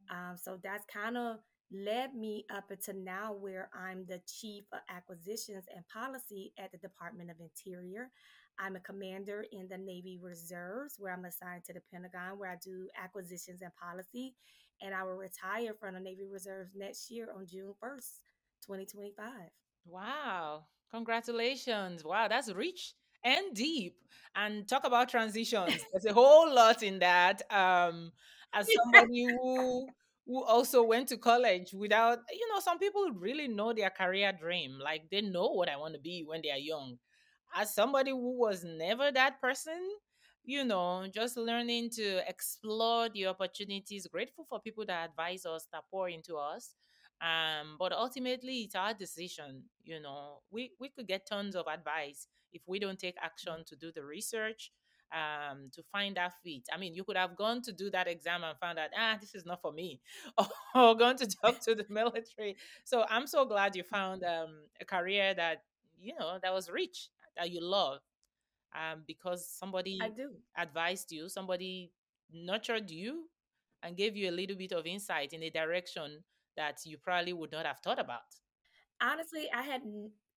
Um, 0.10 0.36
so 0.36 0.60
that's 0.62 0.86
kind 0.92 1.18
of 1.18 1.38
led 1.72 2.14
me 2.16 2.46
up 2.54 2.72
until 2.72 2.96
now 2.96 3.34
where 3.34 3.70
I'm 3.74 4.06
the 4.06 4.22
chief 4.28 4.64
of 4.72 4.80
acquisitions 4.90 5.66
and 5.74 5.88
policy 5.88 6.54
at 6.58 6.72
the 6.72 6.78
Department 6.78 7.30
of 7.32 7.38
Interior. 7.40 8.10
I'm 8.60 8.76
a 8.76 8.80
commander 8.80 9.46
in 9.52 9.68
the 9.68 9.78
Navy 9.78 10.20
Reserves, 10.22 10.96
where 11.00 11.14
I'm 11.14 11.26
assigned 11.26 11.64
to 11.66 11.74
the 11.74 11.82
Pentagon, 11.92 12.38
where 12.38 12.52
I 12.52 12.58
do 12.64 12.88
acquisitions 13.02 13.62
and 13.62 13.72
policy. 13.76 14.36
And 14.82 14.94
I 14.94 15.04
will 15.04 15.16
retire 15.16 15.74
from 15.80 15.96
the 15.96 16.00
Navy 16.00 16.26
Reserves 16.32 16.72
next 16.76 17.10
year 17.10 17.30
on 17.36 17.48
June 17.48 17.74
1st, 17.84 18.20
2025. 18.66 19.26
Wow. 19.86 20.66
Congratulations. 20.92 22.04
Wow, 22.04 22.28
that's 22.28 22.54
rich 22.54 22.94
and 23.24 23.56
deep. 23.56 23.98
And 24.36 24.68
talk 24.68 24.86
about 24.86 25.10
transitions. 25.10 25.80
There's 25.92 26.06
a 26.06 26.14
whole 26.14 26.54
lot 26.54 26.84
in 26.84 27.00
that. 27.00 27.42
Um, 27.52 28.12
as 28.54 28.68
somebody 28.84 29.26
who 29.26 29.88
who 30.26 30.44
also 30.44 30.84
went 30.84 31.08
to 31.10 31.18
college 31.18 31.74
without, 31.74 32.20
you 32.32 32.48
know, 32.54 32.60
some 32.60 32.80
people 32.80 33.12
really 33.14 33.48
know 33.48 33.74
their 33.74 33.90
career 33.90 34.32
dream. 34.32 34.80
Like 34.82 35.10
they 35.12 35.22
know 35.22 35.48
what 35.50 35.70
I 35.70 35.78
want 35.78 35.96
to 35.96 36.00
be 36.00 36.24
when 36.26 36.42
they 36.42 36.52
are 36.52 36.58
young 36.58 36.98
as 37.56 37.74
somebody 37.74 38.12
who 38.12 38.40
was 38.40 38.64
never 38.64 39.12
that 39.12 39.40
person, 39.42 39.80
you 40.44 40.64
know, 40.64 41.06
just 41.14 41.38
learning 41.38 41.90
to 41.92 42.28
explore 42.28 43.10
the 43.10 43.28
opportunities, 43.28 44.08
grateful 44.08 44.46
for 44.50 44.60
people 44.60 44.86
that 44.88 45.10
advise 45.10 45.46
us, 45.46 45.68
that 45.72 45.84
pour 45.92 46.10
into 46.10 46.36
us. 46.36 46.76
Um, 47.22 47.78
but 47.80 47.94
ultimately 47.94 48.62
it's 48.64 48.76
our 48.76 48.94
decision, 48.94 49.64
you 49.84 50.02
know. 50.02 50.42
We 50.52 50.72
we 50.80 50.90
could 50.90 51.08
get 51.08 51.26
tons 51.26 51.56
of 51.56 51.68
advice 51.68 52.28
if 52.52 52.62
we 52.68 52.80
don't 52.80 53.00
take 53.00 53.16
action 53.22 53.64
to 53.68 53.76
do 53.76 53.92
the 53.94 54.04
research, 54.04 54.72
um, 55.14 55.70
to 55.74 55.84
find 55.92 56.18
that 56.18 56.34
fit. 56.44 56.64
I 56.74 56.78
mean, 56.78 56.94
you 56.96 57.04
could 57.04 57.18
have 57.18 57.36
gone 57.36 57.62
to 57.64 57.72
do 57.72 57.90
that 57.92 58.08
exam 58.08 58.44
and 58.44 58.58
found 58.58 58.80
out, 58.80 58.90
ah, 58.98 59.18
this 59.20 59.36
is 59.36 59.46
not 59.46 59.62
for 59.62 59.72
me, 59.72 60.02
or, 60.76 60.96
gone 60.96 61.16
to 61.18 61.28
talk 61.28 61.60
to 61.62 61.76
the 61.76 61.86
military. 61.90 62.58
So 62.84 63.06
I'm 63.10 63.28
so 63.28 63.46
glad 63.46 63.76
you 63.76 63.84
found 63.84 64.24
um, 64.24 64.64
a 64.82 64.86
career 64.86 65.34
that 65.36 65.64
you 66.00 66.14
know 66.20 66.38
that 66.42 66.54
was 66.54 66.70
rich 66.70 67.10
that 67.38 67.52
you 67.52 67.62
love 67.62 68.00
um, 68.76 69.04
because 69.08 69.48
somebody 69.48 70.00
I 70.02 70.10
do. 70.10 70.32
advised 70.58 71.12
you, 71.12 71.30
somebody 71.30 71.92
nurtured 72.32 72.90
you 72.90 73.30
and 73.84 73.96
gave 73.96 74.16
you 74.16 74.30
a 74.30 74.32
little 74.32 74.56
bit 74.56 74.72
of 74.72 74.86
insight 74.86 75.34
in 75.34 75.44
a 75.44 75.50
direction 75.50 76.24
that 76.56 76.80
you 76.86 76.98
probably 76.98 77.34
would 77.34 77.52
not 77.52 77.66
have 77.66 77.80
thought 77.80 78.00
about. 78.00 78.22
Honestly, 79.04 79.50
I 79.54 79.64
had 79.64 79.82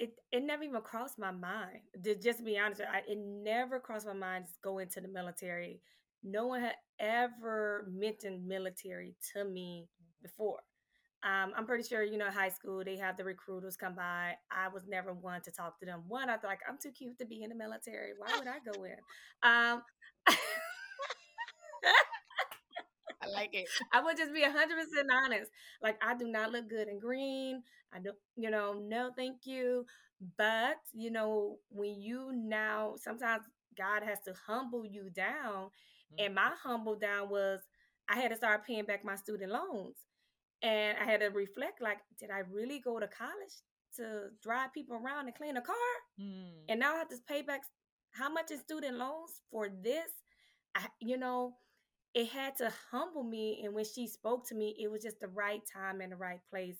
it. 0.00 0.12
It 0.32 0.44
never 0.44 0.64
even 0.64 0.82
crossed 0.82 1.18
my 1.18 1.30
mind. 1.30 1.80
To 2.04 2.16
just 2.16 2.44
be 2.44 2.58
honest, 2.58 2.82
I, 2.82 2.98
it 3.08 3.18
never 3.18 3.78
crossed 3.80 4.06
my 4.06 4.12
mind 4.12 4.46
to 4.46 4.52
go 4.62 4.78
into 4.78 5.00
the 5.00 5.08
military. 5.08 5.80
No 6.24 6.48
one 6.48 6.62
had 6.62 6.74
ever 6.98 7.86
mentioned 7.90 8.46
military 8.46 9.14
to 9.32 9.44
me 9.44 9.88
before. 10.22 10.58
Um, 11.22 11.52
I'm 11.56 11.66
pretty 11.66 11.84
sure, 11.84 12.02
you 12.02 12.18
know, 12.18 12.30
high 12.30 12.50
school, 12.50 12.84
they 12.84 12.96
have 12.98 13.16
the 13.16 13.24
recruiters 13.24 13.76
come 13.76 13.94
by. 13.94 14.34
I 14.50 14.68
was 14.68 14.82
never 14.88 15.12
one 15.14 15.40
to 15.42 15.50
talk 15.50 15.78
to 15.80 15.86
them. 15.86 16.02
One, 16.08 16.28
I 16.28 16.34
thought, 16.36 16.48
like, 16.48 16.60
I'm 16.68 16.78
too 16.82 16.92
cute 16.92 17.18
to 17.18 17.26
be 17.26 17.42
in 17.42 17.50
the 17.50 17.56
military. 17.56 18.12
Why 18.18 18.36
would 18.38 18.48
I 18.48 18.58
go 18.64 18.84
in? 18.84 18.96
Um, 19.42 19.82
I 23.26 23.32
like 23.32 23.54
it. 23.54 23.68
I 23.92 24.02
would 24.02 24.16
just 24.16 24.32
be 24.32 24.42
100% 24.42 24.48
honest. 25.24 25.50
Like, 25.82 25.98
I 26.02 26.16
do 26.16 26.28
not 26.28 26.52
look 26.52 26.68
good 26.68 26.88
in 26.88 26.98
green. 26.98 27.62
I 27.92 27.98
don't, 27.98 28.16
you 28.36 28.50
know, 28.50 28.80
no, 28.82 29.10
thank 29.16 29.46
you. 29.46 29.86
But, 30.38 30.76
you 30.92 31.10
know, 31.10 31.58
when 31.68 32.00
you 32.00 32.32
now, 32.34 32.94
sometimes 32.96 33.44
God 33.76 34.02
has 34.02 34.20
to 34.26 34.34
humble 34.46 34.84
you 34.84 35.10
down. 35.10 35.66
Mm-hmm. 35.66 36.24
And 36.24 36.34
my 36.34 36.50
humble 36.62 36.96
down 36.96 37.28
was 37.28 37.60
I 38.08 38.16
had 38.16 38.30
to 38.30 38.36
start 38.36 38.66
paying 38.66 38.84
back 38.84 39.04
my 39.04 39.16
student 39.16 39.52
loans. 39.52 39.96
And 40.62 40.96
I 40.98 41.04
had 41.04 41.20
to 41.20 41.26
reflect 41.26 41.82
like, 41.82 41.98
did 42.18 42.30
I 42.30 42.40
really 42.50 42.80
go 42.80 42.98
to 42.98 43.06
college 43.06 43.62
to 43.96 44.30
drive 44.42 44.72
people 44.72 44.96
around 44.96 45.26
and 45.26 45.34
clean 45.34 45.56
a 45.56 45.60
car? 45.60 45.76
Mm. 46.20 46.64
And 46.68 46.80
now 46.80 46.94
I 46.94 46.98
have 46.98 47.08
to 47.08 47.16
pay 47.28 47.42
back 47.42 47.62
how 48.12 48.30
much 48.30 48.50
in 48.50 48.58
student 48.58 48.96
loans 48.96 49.42
for 49.50 49.68
this? 49.68 50.10
I, 50.74 50.86
you 51.00 51.16
know, 51.16 51.54
it 52.16 52.28
had 52.28 52.56
to 52.56 52.72
humble 52.90 53.22
me. 53.22 53.60
And 53.62 53.74
when 53.74 53.84
she 53.84 54.08
spoke 54.08 54.48
to 54.48 54.54
me, 54.54 54.74
it 54.80 54.90
was 54.90 55.02
just 55.02 55.20
the 55.20 55.28
right 55.28 55.60
time 55.70 56.00
and 56.00 56.10
the 56.10 56.16
right 56.16 56.40
place 56.48 56.78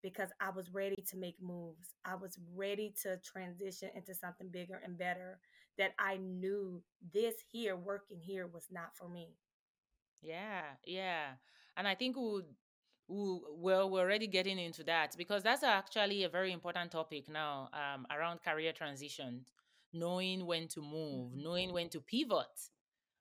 because 0.00 0.28
I 0.40 0.50
was 0.50 0.72
ready 0.72 1.02
to 1.10 1.16
make 1.16 1.34
moves. 1.42 1.88
I 2.04 2.14
was 2.14 2.38
ready 2.54 2.94
to 3.02 3.18
transition 3.18 3.90
into 3.96 4.14
something 4.14 4.48
bigger 4.48 4.80
and 4.84 4.96
better 4.96 5.40
that 5.76 5.90
I 5.98 6.18
knew 6.18 6.80
this 7.12 7.34
here, 7.50 7.74
working 7.74 8.20
here, 8.20 8.46
was 8.46 8.68
not 8.70 8.94
for 8.94 9.08
me. 9.08 9.34
Yeah, 10.22 10.62
yeah. 10.84 11.32
And 11.76 11.88
I 11.88 11.96
think 11.96 12.16
we 12.16 12.22
would 12.22 12.44
well 13.08 13.88
we're 13.88 14.00
already 14.00 14.26
getting 14.26 14.58
into 14.58 14.82
that 14.82 15.14
because 15.16 15.40
that's 15.40 15.62
actually 15.62 16.24
a 16.24 16.28
very 16.28 16.50
important 16.50 16.90
topic 16.90 17.28
now 17.28 17.68
um, 17.72 18.04
around 18.10 18.42
career 18.42 18.72
transitions 18.72 19.46
knowing 19.92 20.44
when 20.44 20.66
to 20.66 20.82
move 20.82 21.30
mm-hmm. 21.30 21.40
knowing 21.40 21.72
when 21.72 21.88
to 21.88 22.00
pivot 22.00 22.50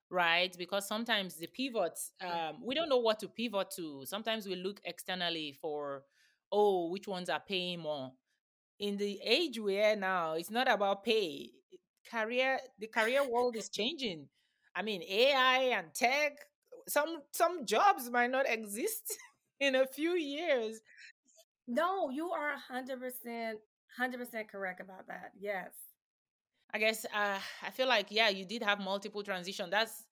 right 0.10 0.56
because 0.58 0.88
sometimes 0.88 1.36
the 1.36 1.48
pivots 1.48 2.12
um, 2.22 2.58
we 2.64 2.76
don't 2.76 2.90
know 2.90 2.98
what 2.98 3.20
to 3.20 3.28
pivot 3.28 3.72
to 3.72 4.04
sometimes 4.06 4.48
we 4.48 4.56
look 4.56 4.80
externally 4.86 5.58
for 5.62 6.04
oh 6.52 6.90
which 6.90 7.08
ones 7.08 7.30
are 7.30 7.42
paying 7.48 7.80
more 7.80 8.12
in 8.80 8.98
the 8.98 9.20
age 9.24 9.60
we 9.60 9.80
are 9.80 9.96
now 9.96 10.34
it's 10.34 10.52
not 10.52 10.72
about 10.72 11.04
pay 11.04 11.50
career 12.12 12.60
the 12.80 12.88
career 12.88 13.28
world 13.28 13.56
is 13.56 13.70
changing 13.80 14.28
i 14.76 14.82
mean 14.82 15.02
ai 15.04 15.72
and 15.76 15.94
tech 15.94 16.38
some 16.88 17.22
some 17.32 17.66
jobs 17.66 18.10
might 18.10 18.32
not 18.32 18.48
exist 18.48 19.18
in 19.60 19.76
a 19.76 19.86
few 19.86 20.12
years. 20.12 20.82
No, 21.68 22.10
you 22.10 22.30
are 22.30 22.54
100% 22.72 23.54
100% 24.00 24.50
correct 24.50 24.82
about 24.82 25.08
that. 25.08 25.32
Yes. 25.40 25.72
I 26.76 26.80
guess 26.80 27.06
uh, 27.06 27.40
I 27.64 27.72
feel 27.72 27.88
like 27.88 28.08
yeah, 28.10 28.30
you 28.30 28.46
did 28.46 28.62
have 28.64 28.80
multiple 28.80 29.24
transition. 29.24 29.70
That's 29.70 30.04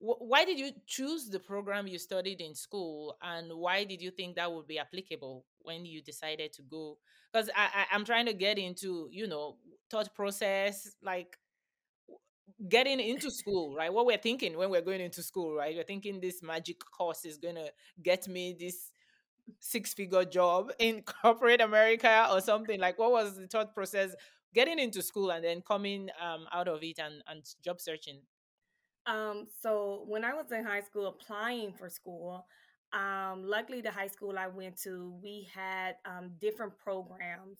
wh- 0.00 0.20
why 0.20 0.44
did 0.44 0.58
you 0.58 0.72
choose 0.86 1.28
the 1.28 1.38
program 1.38 1.86
you 1.86 1.98
studied 1.98 2.40
in 2.40 2.54
school, 2.54 3.16
and 3.22 3.52
why 3.54 3.84
did 3.84 4.02
you 4.02 4.10
think 4.10 4.36
that 4.36 4.52
would 4.52 4.66
be 4.66 4.80
applicable 4.80 5.46
when 5.62 5.84
you 5.86 6.02
decided 6.02 6.52
to 6.54 6.62
go? 6.62 6.98
Because 7.32 7.50
I, 7.56 7.66
I 7.82 7.86
I'm 7.94 8.04
trying 8.04 8.26
to 8.26 8.34
get 8.34 8.58
into 8.58 9.08
you 9.12 9.28
know 9.28 9.58
thought 9.90 10.14
process 10.14 10.96
like 11.02 11.38
getting 12.68 13.00
into 13.00 13.30
school, 13.30 13.74
right? 13.74 13.92
What 13.92 14.06
we're 14.06 14.18
thinking 14.18 14.56
when 14.56 14.70
we're 14.70 14.80
going 14.82 15.00
into 15.00 15.22
school, 15.22 15.54
right? 15.54 15.76
We're 15.76 15.84
thinking 15.84 16.20
this 16.20 16.42
magic 16.42 16.80
course 16.96 17.24
is 17.24 17.38
gonna 17.38 17.68
get 18.02 18.26
me 18.28 18.56
this 18.58 18.90
six 19.60 19.94
figure 19.94 20.24
job 20.24 20.72
in 20.80 21.02
corporate 21.22 21.62
America 21.62 22.28
or 22.32 22.42
something. 22.42 22.80
Like, 22.80 22.98
what 22.98 23.12
was 23.12 23.36
the 23.36 23.48
thought 23.48 23.74
process 23.74 24.14
getting 24.58 24.78
into 24.78 25.02
school 25.02 25.30
and 25.30 25.44
then 25.44 25.62
coming 25.62 26.10
um, 26.20 26.46
out 26.52 26.68
of 26.68 26.82
it 26.82 26.98
and, 26.98 27.22
and 27.28 27.44
job 27.64 27.80
searching? 27.80 28.20
Um, 29.06 29.46
so 29.60 30.04
when 30.06 30.24
I 30.24 30.34
was 30.34 30.52
in 30.52 30.64
high 30.64 30.80
school 30.82 31.06
applying 31.06 31.72
for 31.72 31.88
school, 31.88 32.46
um, 32.92 33.44
luckily 33.44 33.80
the 33.80 33.90
high 33.90 34.06
school 34.08 34.38
I 34.38 34.48
went 34.48 34.76
to, 34.82 35.18
we 35.22 35.48
had 35.54 35.96
um, 36.04 36.32
different 36.40 36.76
programs 36.78 37.58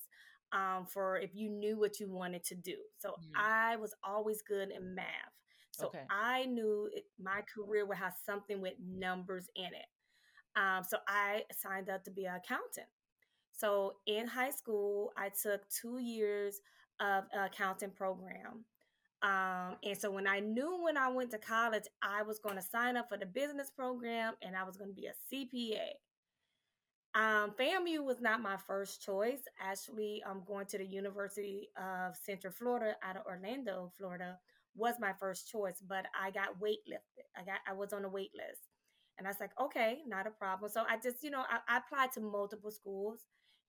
um, 0.53 0.87
for 0.87 1.19
if 1.19 1.35
you 1.35 1.49
knew 1.51 1.79
what 1.79 2.01
you 2.01 2.11
wanted 2.11 2.45
to 2.45 2.55
do. 2.55 2.77
So 2.99 3.17
Mm, 3.19 3.45
I 3.55 3.77
was 3.77 3.95
always 4.05 4.43
good 4.43 4.71
in 4.71 4.95
math. 4.95 5.33
So 5.71 5.95
Okay. 5.95 6.09
I 6.11 6.47
knew 6.47 6.91
it, 6.93 7.05
my 7.21 7.43
career 7.55 7.87
would 7.87 7.99
have 7.99 8.15
something 8.25 8.61
with 8.61 8.75
numbers 8.81 9.49
in 9.57 9.67
it. 9.67 9.87
Um, 10.57 10.85
so 10.85 10.99
I 11.09 11.45
signed 11.53 11.89
up 11.91 12.05
to 12.05 12.11
be 12.11 12.27
an 12.27 12.37
accountant. 12.37 12.89
So 13.53 13.97
in 14.07 14.27
high 14.27 14.51
school, 14.51 15.13
I 15.17 15.31
took 15.31 15.69
two 15.71 15.99
years 15.99 16.61
of 17.01 17.25
accounting 17.35 17.91
program. 17.91 18.65
Um, 19.23 19.77
and 19.83 19.99
so 19.99 20.11
when 20.11 20.29
I 20.29 20.39
knew 20.39 20.83
when 20.83 20.97
I 20.97 21.09
went 21.09 21.31
to 21.33 21.39
college, 21.39 21.85
I 22.03 22.23
was 22.23 22.39
going 22.39 22.57
to 22.57 22.63
sign 22.63 22.97
up 22.97 23.09
for 23.09 23.17
the 23.17 23.27
business 23.27 23.71
program 23.71 24.35
and 24.43 24.57
I 24.57 24.63
was 24.63 24.77
going 24.77 24.91
to 24.91 24.95
be 24.95 25.09
a 25.09 25.35
CPA. 25.35 25.89
Um, 27.15 27.53
FAMU 27.59 28.05
was 28.05 28.21
not 28.21 28.43
my 28.43 28.57
first 28.57 29.03
choice. 29.03 29.41
Actually, 29.61 30.23
I'm 30.25 30.39
um, 30.39 30.43
going 30.47 30.67
to 30.67 30.79
the 30.79 30.87
University 30.87 31.69
of 31.77 32.15
Central 32.15 32.53
Florida 32.53 32.95
out 33.03 33.17
of 33.17 33.27
Orlando, 33.27 33.91
Florida, 33.99 34.39
was 34.77 34.95
my 35.01 35.13
first 35.19 35.51
choice, 35.51 35.83
but 35.87 36.07
I 36.19 36.31
got 36.31 36.61
waitlisted. 36.61 37.27
I 37.37 37.45
got 37.45 37.59
I 37.67 37.73
was 37.73 37.93
on 37.93 38.05
a 38.05 38.09
wait 38.09 38.31
list. 38.37 38.63
And 39.19 39.27
I 39.27 39.31
was 39.31 39.41
like, 39.41 39.51
okay, 39.61 39.99
not 40.07 40.29
a 40.29 40.31
problem. 40.31 40.71
So 40.71 40.85
I 40.89 40.97
just, 40.97 41.25
you 41.25 41.31
know, 41.31 41.43
I, 41.51 41.59
I 41.69 41.79
applied 41.79 42.13
to 42.13 42.21
multiple 42.21 42.71
schools, 42.71 43.25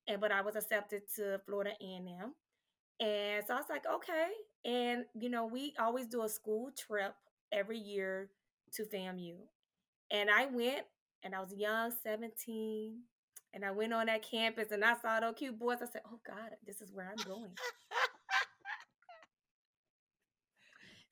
and 0.07 0.21
but 0.21 0.31
I 0.31 0.41
was 0.41 0.55
accepted 0.55 1.03
to 1.15 1.39
Florida 1.45 1.71
A&M. 1.81 2.35
And 2.99 3.43
so 3.45 3.53
I 3.53 3.57
was 3.57 3.69
like, 3.69 3.85
okay. 3.85 4.27
And 4.65 5.05
you 5.19 5.29
know, 5.29 5.45
we 5.45 5.73
always 5.79 6.07
do 6.07 6.23
a 6.23 6.29
school 6.29 6.69
trip 6.77 7.13
every 7.51 7.77
year 7.77 8.29
to 8.73 8.83
FAMU. 8.83 9.35
And 10.11 10.29
I 10.29 10.47
went 10.47 10.85
and 11.23 11.35
I 11.35 11.39
was 11.39 11.53
young, 11.55 11.91
17. 12.03 12.99
And 13.53 13.65
I 13.65 13.71
went 13.71 13.93
on 13.93 14.05
that 14.07 14.21
campus 14.29 14.71
and 14.71 14.83
I 14.83 14.95
saw 15.01 15.19
those 15.19 15.35
cute 15.37 15.57
boys. 15.57 15.77
I 15.81 15.87
said, 15.91 16.01
Oh 16.05 16.19
God, 16.25 16.51
this 16.67 16.81
is 16.81 16.91
where 16.93 17.09
I'm 17.09 17.25
going. 17.25 17.51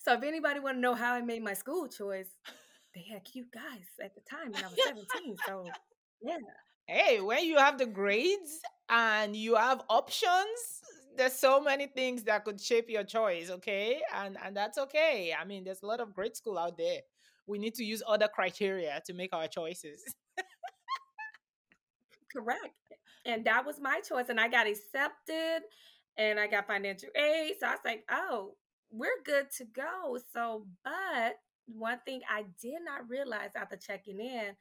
So 0.08 0.14
if 0.14 0.24
anybody 0.24 0.62
want 0.62 0.78
to 0.78 0.80
know 0.80 0.96
how 0.96 1.16
I 1.16 1.22
made 1.22 1.44
my 1.44 1.54
school 1.54 1.86
choice, 1.90 2.30
they 2.96 3.04
had 3.12 3.26
cute 3.26 3.52
guys 3.54 3.84
at 4.02 4.16
the 4.16 4.22
time 4.22 4.54
and 4.56 4.64
I 4.64 4.70
was 4.70 4.80
17. 4.86 5.36
So 5.46 5.66
yeah. 6.22 6.38
hey, 6.88 7.20
when 7.20 7.44
you 7.44 7.58
have 7.58 7.78
the 7.78 7.86
grades 7.86 8.62
and 8.88 9.36
you 9.36 9.56
have 9.56 9.82
options, 9.90 10.82
there's 11.18 11.34
so 11.34 11.60
many 11.60 11.88
things 11.88 12.24
that 12.24 12.46
could 12.46 12.62
shape 12.62 12.90
your 12.90 13.04
choice, 13.04 13.50
okay? 13.50 14.02
And 14.14 14.38
and 14.44 14.56
that's 14.56 14.78
okay. 14.78 15.34
I 15.40 15.46
mean, 15.46 15.64
there's 15.64 15.84
a 15.84 15.86
lot 15.86 16.00
of 16.00 16.14
great 16.14 16.38
school 16.38 16.58
out 16.58 16.78
there. 16.78 17.02
We 17.46 17.58
need 17.58 17.76
to 17.76 17.84
use 17.84 18.04
other 18.08 18.28
criteria 18.28 19.02
to 19.06 19.14
make 19.14 19.34
our 19.34 19.48
choices. 19.48 20.04
Correct. 22.32 22.76
And 23.26 23.46
that 23.46 23.66
was 23.66 23.80
my 23.80 24.02
choice. 24.08 24.30
And 24.30 24.40
I 24.40 24.48
got 24.48 24.68
accepted 24.68 25.64
and 26.18 26.40
I 26.40 26.48
got 26.48 26.68
financial 26.68 27.10
aid. 27.16 27.54
So 27.60 27.68
I 27.68 27.72
was 27.72 27.80
like, 27.86 28.04
oh, 28.12 28.56
we're 28.92 29.22
good 29.26 29.48
to 29.58 29.66
go. 29.66 30.18
So, 30.34 30.66
but 30.84 31.36
one 31.66 32.00
thing 32.06 32.22
I 32.30 32.46
did 32.62 32.80
not 32.86 33.10
realize 33.10 33.52
after 33.56 33.76
checking 33.76 34.20
in, 34.20 34.56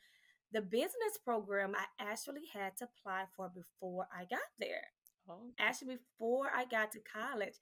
the 0.52 0.60
business 0.62 1.18
program 1.24 1.74
I 1.76 2.10
actually 2.10 2.44
had 2.52 2.76
to 2.78 2.86
apply 2.86 3.24
for 3.36 3.50
before 3.54 4.06
I 4.16 4.24
got 4.24 4.40
there. 4.58 4.84
Oh, 5.28 5.50
Actually, 5.58 5.96
before 5.96 6.50
I 6.54 6.64
got 6.66 6.92
to 6.92 7.00
college, 7.00 7.54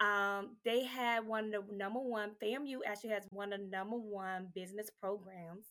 um, 0.00 0.56
they 0.64 0.84
had 0.84 1.26
one 1.26 1.54
of 1.54 1.68
the 1.68 1.74
number 1.74 2.00
one, 2.00 2.32
FAMU 2.42 2.78
actually 2.86 3.10
has 3.10 3.26
one 3.30 3.52
of 3.52 3.60
the 3.60 3.66
number 3.66 3.96
one 3.96 4.48
business 4.54 4.90
programs 5.00 5.66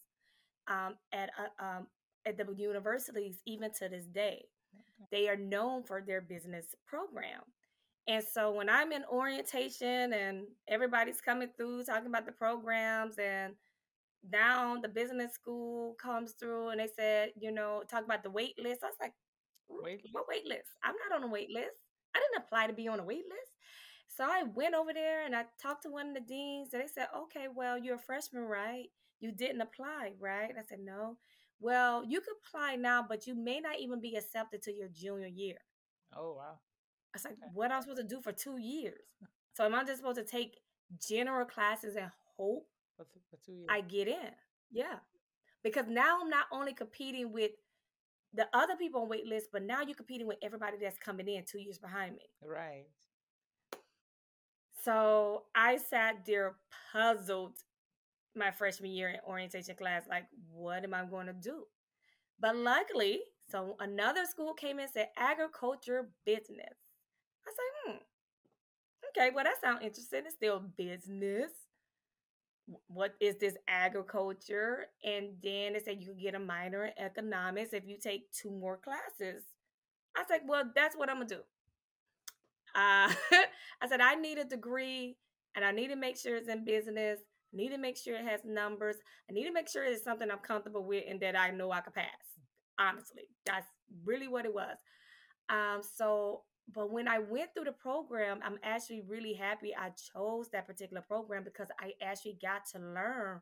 um, 0.68 0.96
at 1.14 1.30
uh, 1.40 1.64
um, 1.66 1.88
at 2.26 2.38
the 2.38 2.46
universities 2.58 3.38
even 3.46 3.72
to 3.80 3.90
this 3.90 4.06
day. 4.08 4.46
okay. 4.76 5.08
They 5.12 5.30
are 5.30 5.38
known 5.38 5.84
for 5.84 6.02
their 6.06 6.22
business 6.22 6.68
program. 6.88 7.42
And 8.08 8.24
so 8.24 8.52
when 8.52 8.70
I'm 8.70 8.92
in 8.92 9.04
orientation 9.06 10.14
and 10.14 10.48
everybody's 10.68 11.22
coming 11.22 11.50
through 11.58 11.84
talking 11.86 12.08
about 12.08 12.26
the 12.26 12.32
programs 12.34 13.18
and 13.18 13.54
now 14.32 14.78
the 14.82 14.88
business 14.90 15.34
school 15.34 15.96
comes 16.02 16.34
through 16.40 16.70
and 16.70 16.80
they 16.80 16.88
said, 16.96 17.32
you 17.40 17.52
know, 17.52 17.84
talk 17.90 18.04
about 18.06 18.24
the 18.24 18.30
wait 18.32 18.58
list. 18.62 18.84
I 18.84 18.88
was 18.88 18.96
like, 19.00 19.14
"Wh- 19.14 19.25
Wait, 19.69 20.01
what 20.12 20.25
wait 20.28 20.45
list? 20.45 20.69
I'm 20.84 20.95
not 21.10 21.17
on 21.17 21.28
a 21.28 21.32
wait 21.32 21.49
list. 21.51 21.75
I 22.15 22.19
didn't 22.19 22.45
apply 22.45 22.67
to 22.67 22.73
be 22.73 22.88
on 22.88 22.99
a 22.99 23.04
wait 23.04 23.25
list. 23.30 23.51
So 24.08 24.23
I 24.23 24.43
went 24.54 24.75
over 24.75 24.93
there 24.93 25.25
and 25.25 25.36
I 25.36 25.45
talked 25.62 25.84
to 25.84 25.89
one 25.89 26.08
of 26.10 26.13
the 26.13 26.21
deans 26.21 26.69
and 26.73 26.82
they 26.82 26.88
said, 26.88 27.08
okay, 27.15 27.47
well, 27.54 27.78
you're 27.78 27.95
a 27.95 27.99
freshman, 27.99 28.43
right? 28.43 28.86
You 29.19 29.32
didn't 29.32 29.62
apply, 29.62 30.13
right? 30.19 30.51
I 30.58 30.62
said, 30.67 30.80
no. 30.84 31.17
Well, 31.60 32.04
you 32.06 32.21
could 32.21 32.36
apply 32.45 32.75
now, 32.75 33.06
but 33.08 33.28
you 33.28 33.36
may 33.36 33.60
not 33.60 33.80
even 33.80 33.99
be 33.99 34.15
accepted 34.15 34.62
to 34.63 34.73
your 34.73 34.88
junior 34.89 35.28
year. 35.28 35.58
oh 36.15 36.34
wow. 36.38 36.60
I 37.13 37.17
was 37.17 37.25
like, 37.25 37.34
Okay. 37.34 37.51
what 37.54 37.71
am 37.71 37.78
I 37.78 37.82
supposed 37.82 38.01
to 38.01 38.08
do 38.08 38.21
for 38.21 38.32
two 38.32 38.58
years? 38.60 38.99
So 39.54 39.65
am 39.65 39.73
I 39.75 39.84
just 39.84 39.97
supposed 39.97 40.17
to 40.19 40.25
take 40.25 40.58
general 41.10 41.45
classes 41.45 41.95
and 41.95 42.12
hope 42.38 42.67
For, 42.97 43.06
for 43.30 43.38
two 43.45 43.54
years. 43.54 43.67
I 43.69 43.82
get 43.82 44.08
in? 44.08 44.32
Yeah. 44.71 44.99
Because 45.63 45.86
now 45.88 46.19
I'm 46.21 46.30
not 46.30 46.45
only 46.51 46.73
competing 46.73 47.32
with 47.32 47.51
the 48.36 48.48
other 48.54 48.76
people 48.76 49.02
on 49.02 49.10
wait 49.10 49.26
list, 49.26 49.48
but 49.52 49.63
now 49.63 49.82
you're 49.82 49.95
competing 49.95 50.28
with 50.28 50.38
everybody 50.41 50.78
that's 50.82 50.98
coming 50.98 51.28
in 51.28 51.43
two 51.45 51.60
years 51.60 51.78
behind 51.78 52.15
me. 52.15 52.24
right. 52.43 52.86
So 54.84 55.43
I 55.56 55.78
sat 55.78 56.26
there 56.28 56.58
puzzled 56.93 57.56
my 58.36 58.52
freshman 58.52 58.91
year 58.91 59.10
in 59.10 59.19
orientation 59.28 59.76
class, 59.76 60.04
like, 60.08 60.26
what 60.52 60.84
am 60.84 60.93
I 60.93 61.06
going 61.06 61.26
to 61.26 61.34
do? 61.34 61.63
But 62.39 62.56
luckily, 62.56 63.21
so 63.50 63.76
another 63.80 64.26
school 64.26 64.54
came 64.54 64.78
in 64.78 64.84
and 64.84 64.91
said 64.91 65.08
agriculture 65.17 66.10
business. 66.26 66.78
I 67.48 67.50
like, 67.50 67.98
hmm, 67.98 67.98
okay, 69.10 69.32
well, 69.34 69.45
that 69.45 69.62
sounds 69.62 69.84
interesting. 69.84 70.24
It's 70.26 70.36
still 70.36 70.62
business. 70.78 71.52
Wh- 72.67 72.89
What 72.91 73.15
is 73.19 73.38
this 73.38 73.56
agriculture? 73.67 74.88
And 75.04 75.30
then 75.43 75.73
they 75.73 75.80
said 75.84 76.01
you 76.01 76.08
can 76.13 76.17
get 76.21 76.36
a 76.36 76.39
minor 76.39 76.86
in 76.86 76.93
economics 76.97 77.73
if 77.73 77.86
you 77.86 77.97
take 78.01 78.32
two 78.32 78.51
more 78.51 78.78
classes. 78.78 79.43
I 80.17 80.23
said, 80.28 80.41
well, 80.47 80.71
that's 80.75 80.95
what 80.97 81.10
I'm 81.10 81.17
gonna 81.17 81.30
do. 81.30 81.41
Uh, 82.75 83.12
I 83.82 83.88
said 83.88 84.01
I 84.01 84.15
need 84.15 84.38
a 84.38 84.43
degree, 84.45 85.17
and 85.56 85.63
I 85.63 85.71
need 85.71 85.88
to 85.89 85.95
make 85.95 86.17
sure 86.17 86.36
it's 86.36 86.49
in 86.49 86.65
business. 86.65 87.19
I 87.54 87.58
need 87.58 87.69
to 87.69 87.78
make 87.78 87.97
sure 87.97 88.15
it 88.15 88.25
has 88.25 88.41
numbers. 88.43 88.97
I 89.30 89.34
need 89.34 89.45
to 89.45 89.54
make 89.54 89.69
sure 89.69 89.84
it's 89.86 90.04
something 90.04 90.30
I'm 90.30 90.39
comfortable 90.39 90.84
with 90.84 91.04
and 91.10 91.19
that 91.21 91.38
I 91.38 91.51
know 91.51 91.71
I 91.71 91.82
could 91.82 91.93
pass. 91.93 92.06
Honestly, 92.78 93.23
that's 93.45 93.67
really 94.04 94.28
what 94.28 94.45
it 94.45 94.54
was. 94.54 94.75
Um, 95.49 95.82
so, 95.97 96.43
but 96.73 96.91
when 96.91 97.08
I 97.08 97.19
went 97.19 97.54
through 97.54 97.65
the 97.65 97.71
program, 97.71 98.39
I'm 98.43 98.58
actually 98.63 99.01
really 99.08 99.34
happy 99.34 99.75
I 99.75 99.91
chose 100.13 100.49
that 100.49 100.67
particular 100.67 101.01
program 101.01 101.43
because 101.43 101.67
I 101.80 101.93
actually 102.01 102.38
got 102.41 102.65
to 102.73 102.80
learn 102.80 103.41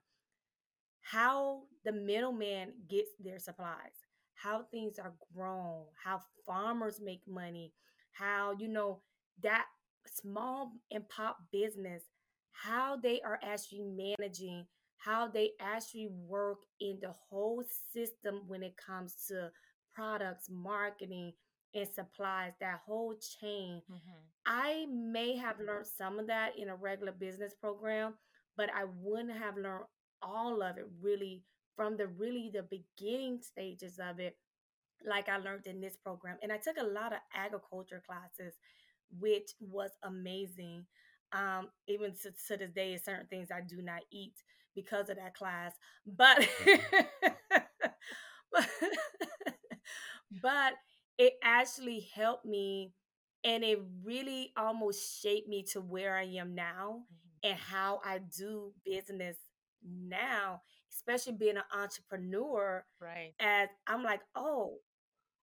how 1.02 1.64
the 1.86 1.92
middleman 1.92 2.74
gets 2.90 3.10
their 3.20 3.40
supplies, 3.40 3.94
how 4.36 4.64
things 4.72 5.00
are 5.00 5.14
grown, 5.36 5.86
how 6.04 6.22
farmers 6.46 7.00
make 7.02 7.22
money, 7.28 7.74
how, 8.12 8.56
you 8.58 8.68
know, 8.68 9.02
that 9.42 9.66
small 10.06 10.74
and 10.92 11.08
pop 11.10 11.38
business, 11.52 12.04
how 12.52 12.98
they 12.98 13.22
are 13.22 13.40
actually 13.44 13.84
managing, 13.84 14.66
how 14.98 15.28
they 15.28 15.52
actually 15.60 16.10
work 16.28 16.60
in 16.80 16.98
the 17.02 17.14
whole 17.30 17.64
system 17.94 18.42
when 18.48 18.64
it 18.64 18.76
comes 18.78 19.16
to 19.28 19.50
products, 19.94 20.50
marketing, 20.50 21.34
and 21.74 21.88
supplies, 21.88 22.54
that 22.60 22.82
whole 22.86 23.16
chain. 23.16 23.82
Mhm. 23.90 24.22
I 24.46 24.86
may 24.88 25.36
have 25.38 25.60
learned 25.60 25.88
some 25.88 26.20
of 26.20 26.28
that 26.28 26.58
in 26.58 26.70
a 26.70 26.76
regular 26.76 27.12
business 27.14 27.54
program, 27.54 28.18
but 28.56 28.70
I 28.74 28.86
wouldn't 28.86 29.38
have 29.38 29.58
learned 29.58 29.86
all 30.22 30.62
of 30.62 30.78
it 30.78 30.88
really 31.02 31.44
from 31.76 31.98
the 31.98 32.08
really 32.08 32.50
the 32.50 32.64
beginning 32.64 33.42
stages 33.42 34.00
of 34.00 34.20
it 34.20 34.38
like 35.06 35.30
I 35.30 35.38
learned 35.38 35.68
in 35.68 35.82
this 35.82 35.98
program. 35.98 36.38
And 36.42 36.52
I 36.52 36.58
took 36.58 36.78
a 36.78 36.84
lot 36.84 37.14
of 37.14 37.20
agriculture 37.34 38.02
classes, 38.06 38.56
which 39.20 39.52
was 39.60 39.92
amazing. 40.04 40.86
Um, 41.34 41.70
even 41.88 42.14
to, 42.24 42.32
to 42.48 42.58
this 42.58 42.72
day, 42.72 42.98
certain 42.98 43.28
things 43.28 43.50
I 43.52 43.62
do 43.62 43.82
not 43.82 44.02
eat 44.12 44.36
because 44.76 45.10
of 45.10 45.18
that 45.18 45.36
class. 45.36 45.74
But 46.06 46.48
but, 48.52 48.70
but 50.42 50.74
it 51.18 51.34
actually 51.44 52.08
helped 52.16 52.46
me 52.46 52.92
and 53.44 53.64
it 53.64 53.80
really 54.04 54.52
almost 54.58 55.22
shaped 55.22 55.50
me 55.50 55.64
to 55.74 55.82
where 55.82 56.16
I 56.16 56.24
am 56.24 56.56
now 56.56 57.04
mm-hmm. 57.04 57.50
and 57.50 57.60
how 57.60 58.00
I 58.04 58.20
do 58.20 58.72
business 58.86 59.38
now, 59.86 60.62
especially 60.92 61.34
being 61.34 61.58
an 61.58 61.64
entrepreneur. 61.78 62.86
Right. 63.02 63.34
As 63.40 63.70
I'm 63.88 64.04
like, 64.04 64.22
oh, 64.36 64.78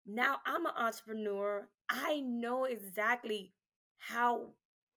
now 0.07 0.39
I'm 0.47 0.67
an 0.67 0.73
entrepreneur. 0.77 1.69
I 1.91 2.21
know 2.21 2.65
exactly 2.65 3.53
how 3.99 4.55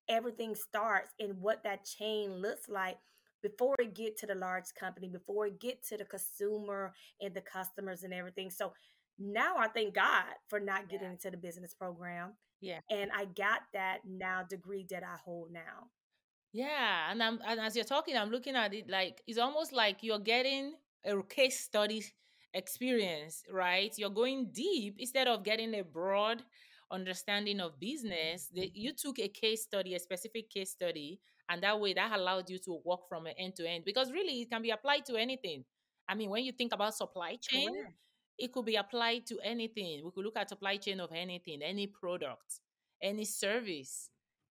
everything 0.10 0.56
starts 0.56 1.10
and 1.20 1.42
what 1.42 1.64
that 1.64 1.86
chain 1.86 2.34
looks 2.36 2.70
like 2.70 2.98
before 3.42 3.76
it 3.80 3.94
get 3.94 4.18
to 4.18 4.26
the 4.26 4.36
large 4.36 4.74
company, 4.80 5.10
before 5.10 5.48
it 5.48 5.60
get 5.60 5.84
to 5.90 5.98
the 5.98 6.06
consumer 6.06 6.94
and 7.20 7.34
the 7.34 7.42
customers 7.42 8.04
and 8.04 8.14
everything. 8.14 8.50
So 8.50 8.72
now 9.20 9.58
I 9.58 9.68
thank 9.68 9.96
God 9.96 10.26
for 10.48 10.60
not 10.60 10.90
getting 10.90 11.08
yeah. 11.08 11.12
into 11.14 11.32
the 11.32 11.38
business 11.38 11.74
program. 11.74 12.34
Yeah. 12.62 12.80
And 12.90 13.12
I 13.16 13.26
got 13.26 13.62
that 13.74 14.00
now 14.08 14.44
degree 14.44 14.86
that 14.90 15.04
I 15.04 15.18
hold 15.24 15.52
now. 15.52 15.90
Yeah, 16.54 17.10
and 17.10 17.22
I'm 17.22 17.40
and 17.48 17.60
as 17.60 17.76
you're 17.76 17.84
talking, 17.84 18.16
I'm 18.16 18.30
looking 18.30 18.56
at 18.56 18.74
it 18.74 18.88
like 18.88 19.22
it's 19.26 19.40
almost 19.40 19.74
like 19.74 19.98
you're 20.02 20.20
getting 20.20 20.76
a 21.04 21.22
case 21.24 21.60
study 21.60 22.06
experience, 22.54 23.44
right? 23.52 23.92
You're 23.98 24.12
going 24.12 24.52
deep 24.54 24.96
instead 25.00 25.28
of 25.28 25.44
getting 25.44 25.74
a 25.74 25.84
broad 25.84 26.44
understanding 26.92 27.60
of 27.60 27.80
business. 27.80 28.50
That 28.54 28.78
you 28.78 28.94
took 28.94 29.18
a 29.18 29.28
case 29.28 29.64
study, 29.64 29.96
a 29.96 30.00
specific 30.00 30.52
case 30.52 30.70
study, 30.70 31.20
and 31.50 31.64
that 31.64 31.80
way 31.80 31.94
that 31.94 32.12
allowed 32.12 32.50
you 32.52 32.60
to 32.60 32.80
work 32.86 33.10
from 33.10 33.26
an 33.26 33.34
end 33.38 33.56
to 33.56 33.68
end 33.68 33.84
because 33.84 34.12
really 34.12 34.42
it 34.42 34.52
can 34.52 34.62
be 34.62 34.70
applied 34.70 35.06
to 35.06 35.16
anything. 35.16 35.66
I 36.08 36.14
mean, 36.16 36.30
when 36.30 36.44
you 36.44 36.52
think 36.52 36.74
about 36.74 36.94
supply 36.94 37.38
chain, 37.42 37.74
Correct. 37.74 37.94
It 38.38 38.52
could 38.52 38.66
be 38.66 38.76
applied 38.76 39.26
to 39.28 39.40
anything. 39.44 40.02
We 40.04 40.12
could 40.12 40.26
look 40.26 40.38
at 40.38 40.50
supply 40.50 40.78
chain 40.78 41.00
of 41.00 41.12
anything, 41.14 41.62
any 41.62 41.88
product, 41.88 42.60
any 43.02 43.26
service, 43.26 44.10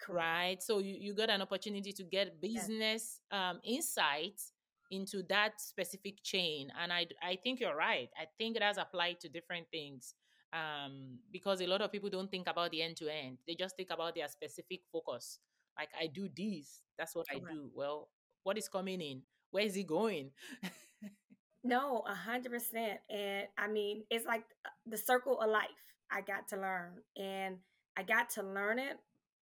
right? 0.08 0.62
So 0.62 0.78
you, 0.78 0.96
you 0.98 1.14
got 1.14 1.30
an 1.30 1.42
opportunity 1.42 1.92
to 1.92 2.04
get 2.04 2.40
business 2.40 3.20
um, 3.30 3.60
insights 3.64 4.52
into 4.90 5.22
that 5.28 5.60
specific 5.60 6.22
chain. 6.22 6.70
And 6.80 6.92
I, 6.92 7.06
I 7.22 7.38
think 7.42 7.60
you're 7.60 7.76
right. 7.76 8.10
I 8.16 8.26
think 8.38 8.56
it 8.56 8.62
has 8.62 8.78
applied 8.78 9.20
to 9.20 9.28
different 9.28 9.66
things 9.70 10.14
um, 10.52 11.18
because 11.32 11.60
a 11.62 11.66
lot 11.66 11.80
of 11.80 11.90
people 11.90 12.10
don't 12.10 12.30
think 12.30 12.48
about 12.48 12.70
the 12.70 12.82
end 12.82 12.96
to 12.98 13.08
end. 13.08 13.38
They 13.46 13.54
just 13.54 13.76
think 13.76 13.88
about 13.90 14.14
their 14.14 14.28
specific 14.28 14.80
focus. 14.92 15.38
Like 15.78 15.88
I 15.98 16.06
do 16.06 16.28
this, 16.36 16.82
that's 16.98 17.14
what. 17.14 17.26
I 17.30 17.38
do. 17.38 17.70
Well, 17.74 18.10
what 18.42 18.58
is 18.58 18.68
coming 18.68 19.00
in? 19.00 19.22
Where 19.50 19.64
is 19.64 19.76
it 19.76 19.86
going? 19.86 20.30
no, 21.64 22.03
a 22.09 22.14
hundred 22.14 22.53
percent. 22.53 23.01
And 23.11 23.46
I 23.59 23.68
mean, 23.68 24.05
it's 24.11 24.27
like 24.27 24.44
uh, 24.64 24.70
the 24.87 24.96
circle 24.98 25.40
of 25.40 25.51
life. 25.51 25.68
I 26.11 26.20
got 26.20 26.48
to 26.48 26.57
learn, 26.57 26.92
and 27.16 27.57
I 27.96 28.03
got 28.03 28.31
to 28.31 28.42
learn 28.42 28.79
it. 28.79 28.98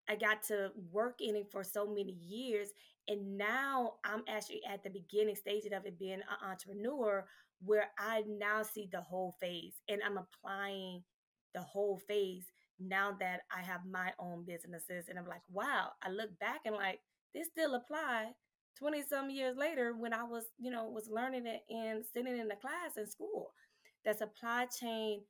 I 0.08 0.16
got 0.16 0.42
to 0.44 0.70
work 0.92 1.20
in 1.20 1.36
it 1.36 1.50
for 1.50 1.64
so 1.64 1.86
many 1.86 2.12
years, 2.12 2.68
and 3.08 3.36
now 3.36 3.94
I'm 4.04 4.22
actually 4.28 4.62
at 4.68 4.82
the 4.82 4.90
beginning 4.90 5.36
stages 5.36 5.72
of 5.72 5.86
it 5.86 5.98
being 5.98 6.20
an 6.20 6.48
entrepreneur, 6.48 7.26
where 7.64 7.88
I 7.98 8.22
now 8.26 8.62
see 8.62 8.88
the 8.90 9.00
whole 9.00 9.34
phase, 9.40 9.74
and 9.88 10.00
I'm 10.04 10.18
applying 10.18 11.02
the 11.54 11.60
whole 11.60 11.98
phase 11.98 12.46
now 12.78 13.16
that 13.20 13.40
I 13.56 13.62
have 13.62 13.80
my 13.90 14.12
own 14.18 14.44
businesses 14.44 15.06
and 15.08 15.18
I'm 15.18 15.26
like, 15.26 15.42
wow, 15.50 15.92
I 16.02 16.10
look 16.10 16.38
back 16.38 16.60
and 16.66 16.76
like 16.76 17.00
this 17.34 17.48
still 17.48 17.74
apply 17.74 18.32
20 18.78 19.02
some 19.02 19.30
years 19.30 19.56
later 19.56 19.94
when 19.96 20.12
I 20.12 20.24
was, 20.24 20.44
you 20.58 20.70
know, 20.70 20.84
was 20.84 21.08
learning 21.10 21.46
it 21.46 21.62
and 21.70 22.04
sitting 22.04 22.38
in 22.38 22.48
the 22.48 22.56
class 22.56 22.96
in 22.96 23.06
school. 23.08 23.52
That 24.04 24.18
supply 24.18 24.66
chain 24.66 25.22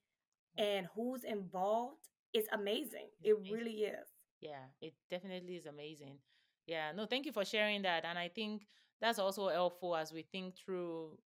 and 0.59 0.87
who's 0.95 1.25
involved 1.25 2.09
is 2.35 2.47
amazing. 2.53 3.09
It 3.23 3.37
really 3.51 3.85
is. 3.85 4.09
Yeah, 4.41 4.65
it 4.81 4.95
definitely 5.11 5.57
is 5.57 5.67
amazing. 5.67 6.19
Yeah, 6.67 6.93
no, 6.93 7.07
thank 7.07 7.27
you 7.27 7.33
for 7.33 7.45
sharing 7.45 7.83
that. 7.83 8.05
And 8.05 8.19
I 8.19 8.29
think 8.29 8.67
that's 9.01 9.19
also 9.19 9.49
helpful 9.49 9.97
as 9.97 10.13
we 10.13 10.23
think 10.23 10.57
through 10.57 11.19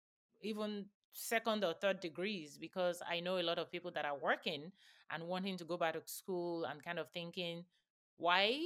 even 0.41 0.85
second 1.11 1.63
or 1.63 1.73
third 1.73 1.99
degrees 1.99 2.57
because 2.57 3.01
I 3.09 3.19
know 3.19 3.39
a 3.39 3.43
lot 3.43 3.57
of 3.59 3.71
people 3.71 3.91
that 3.91 4.05
are 4.05 4.17
working 4.17 4.71
and 5.11 5.23
wanting 5.23 5.57
to 5.57 5.65
go 5.65 5.77
back 5.77 5.93
to 5.93 6.01
school 6.05 6.65
and 6.65 6.83
kind 6.83 6.99
of 6.99 7.09
thinking, 7.11 7.65
why 8.17 8.59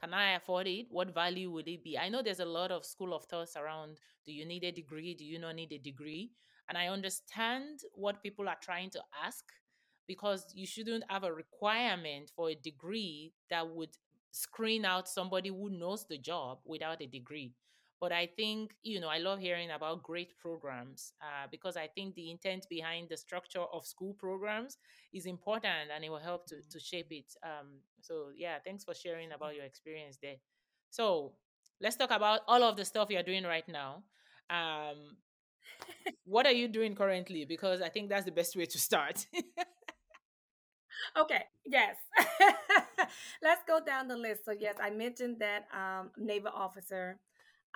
can 0.00 0.14
I 0.14 0.34
afford 0.34 0.66
it? 0.66 0.86
What 0.90 1.12
value 1.12 1.50
would 1.50 1.68
it 1.68 1.82
be? 1.82 1.98
I 1.98 2.08
know 2.08 2.22
there's 2.22 2.40
a 2.40 2.44
lot 2.44 2.70
of 2.70 2.84
school 2.84 3.14
of 3.14 3.24
thoughts 3.24 3.56
around 3.56 3.98
do 4.24 4.32
you 4.32 4.44
need 4.44 4.64
a 4.64 4.72
degree? 4.72 5.14
Do 5.14 5.24
you 5.24 5.38
not 5.38 5.54
need 5.54 5.72
a 5.72 5.78
degree? 5.78 6.30
And 6.68 6.76
I 6.76 6.88
understand 6.88 7.80
what 7.94 8.22
people 8.22 8.48
are 8.48 8.58
trying 8.60 8.90
to 8.90 9.00
ask 9.24 9.44
because 10.06 10.46
you 10.54 10.66
shouldn't 10.66 11.04
have 11.08 11.24
a 11.24 11.32
requirement 11.32 12.30
for 12.36 12.50
a 12.50 12.54
degree 12.54 13.32
that 13.50 13.68
would 13.68 13.96
screen 14.30 14.84
out 14.84 15.08
somebody 15.08 15.48
who 15.48 15.70
knows 15.70 16.04
the 16.06 16.18
job 16.18 16.58
without 16.64 17.00
a 17.00 17.06
degree. 17.06 17.54
But 18.00 18.12
I 18.12 18.26
think, 18.26 18.74
you 18.82 19.00
know, 19.00 19.08
I 19.08 19.18
love 19.18 19.40
hearing 19.40 19.70
about 19.72 20.04
great 20.04 20.38
programs 20.38 21.12
uh, 21.20 21.48
because 21.50 21.76
I 21.76 21.88
think 21.88 22.14
the 22.14 22.30
intent 22.30 22.66
behind 22.70 23.08
the 23.08 23.16
structure 23.16 23.64
of 23.72 23.86
school 23.86 24.14
programs 24.14 24.78
is 25.12 25.26
important 25.26 25.90
and 25.92 26.04
it 26.04 26.10
will 26.10 26.18
help 26.18 26.46
to, 26.46 26.56
mm-hmm. 26.56 26.68
to 26.70 26.78
shape 26.78 27.08
it. 27.10 27.34
Um, 27.42 27.80
so, 28.00 28.28
yeah, 28.36 28.58
thanks 28.64 28.84
for 28.84 28.94
sharing 28.94 29.32
about 29.32 29.56
your 29.56 29.64
experience 29.64 30.16
there. 30.22 30.36
So, 30.90 31.32
let's 31.80 31.96
talk 31.96 32.12
about 32.12 32.40
all 32.46 32.62
of 32.62 32.76
the 32.76 32.84
stuff 32.84 33.10
you're 33.10 33.22
doing 33.24 33.44
right 33.44 33.68
now. 33.68 34.04
Um, 34.48 35.16
what 36.24 36.46
are 36.46 36.52
you 36.52 36.68
doing 36.68 36.94
currently? 36.94 37.44
Because 37.44 37.82
I 37.82 37.88
think 37.88 38.08
that's 38.08 38.24
the 38.24 38.32
best 38.32 38.56
way 38.56 38.66
to 38.66 38.78
start. 38.78 39.26
okay, 41.18 41.42
yes. 41.66 41.96
Let's 43.42 43.62
go 43.66 43.80
down 43.84 44.08
the 44.08 44.16
list. 44.16 44.44
So, 44.44 44.52
yes, 44.52 44.76
I 44.80 44.90
mentioned 44.90 45.38
that 45.40 45.66
um, 45.74 46.10
naval 46.16 46.52
officer. 46.54 47.18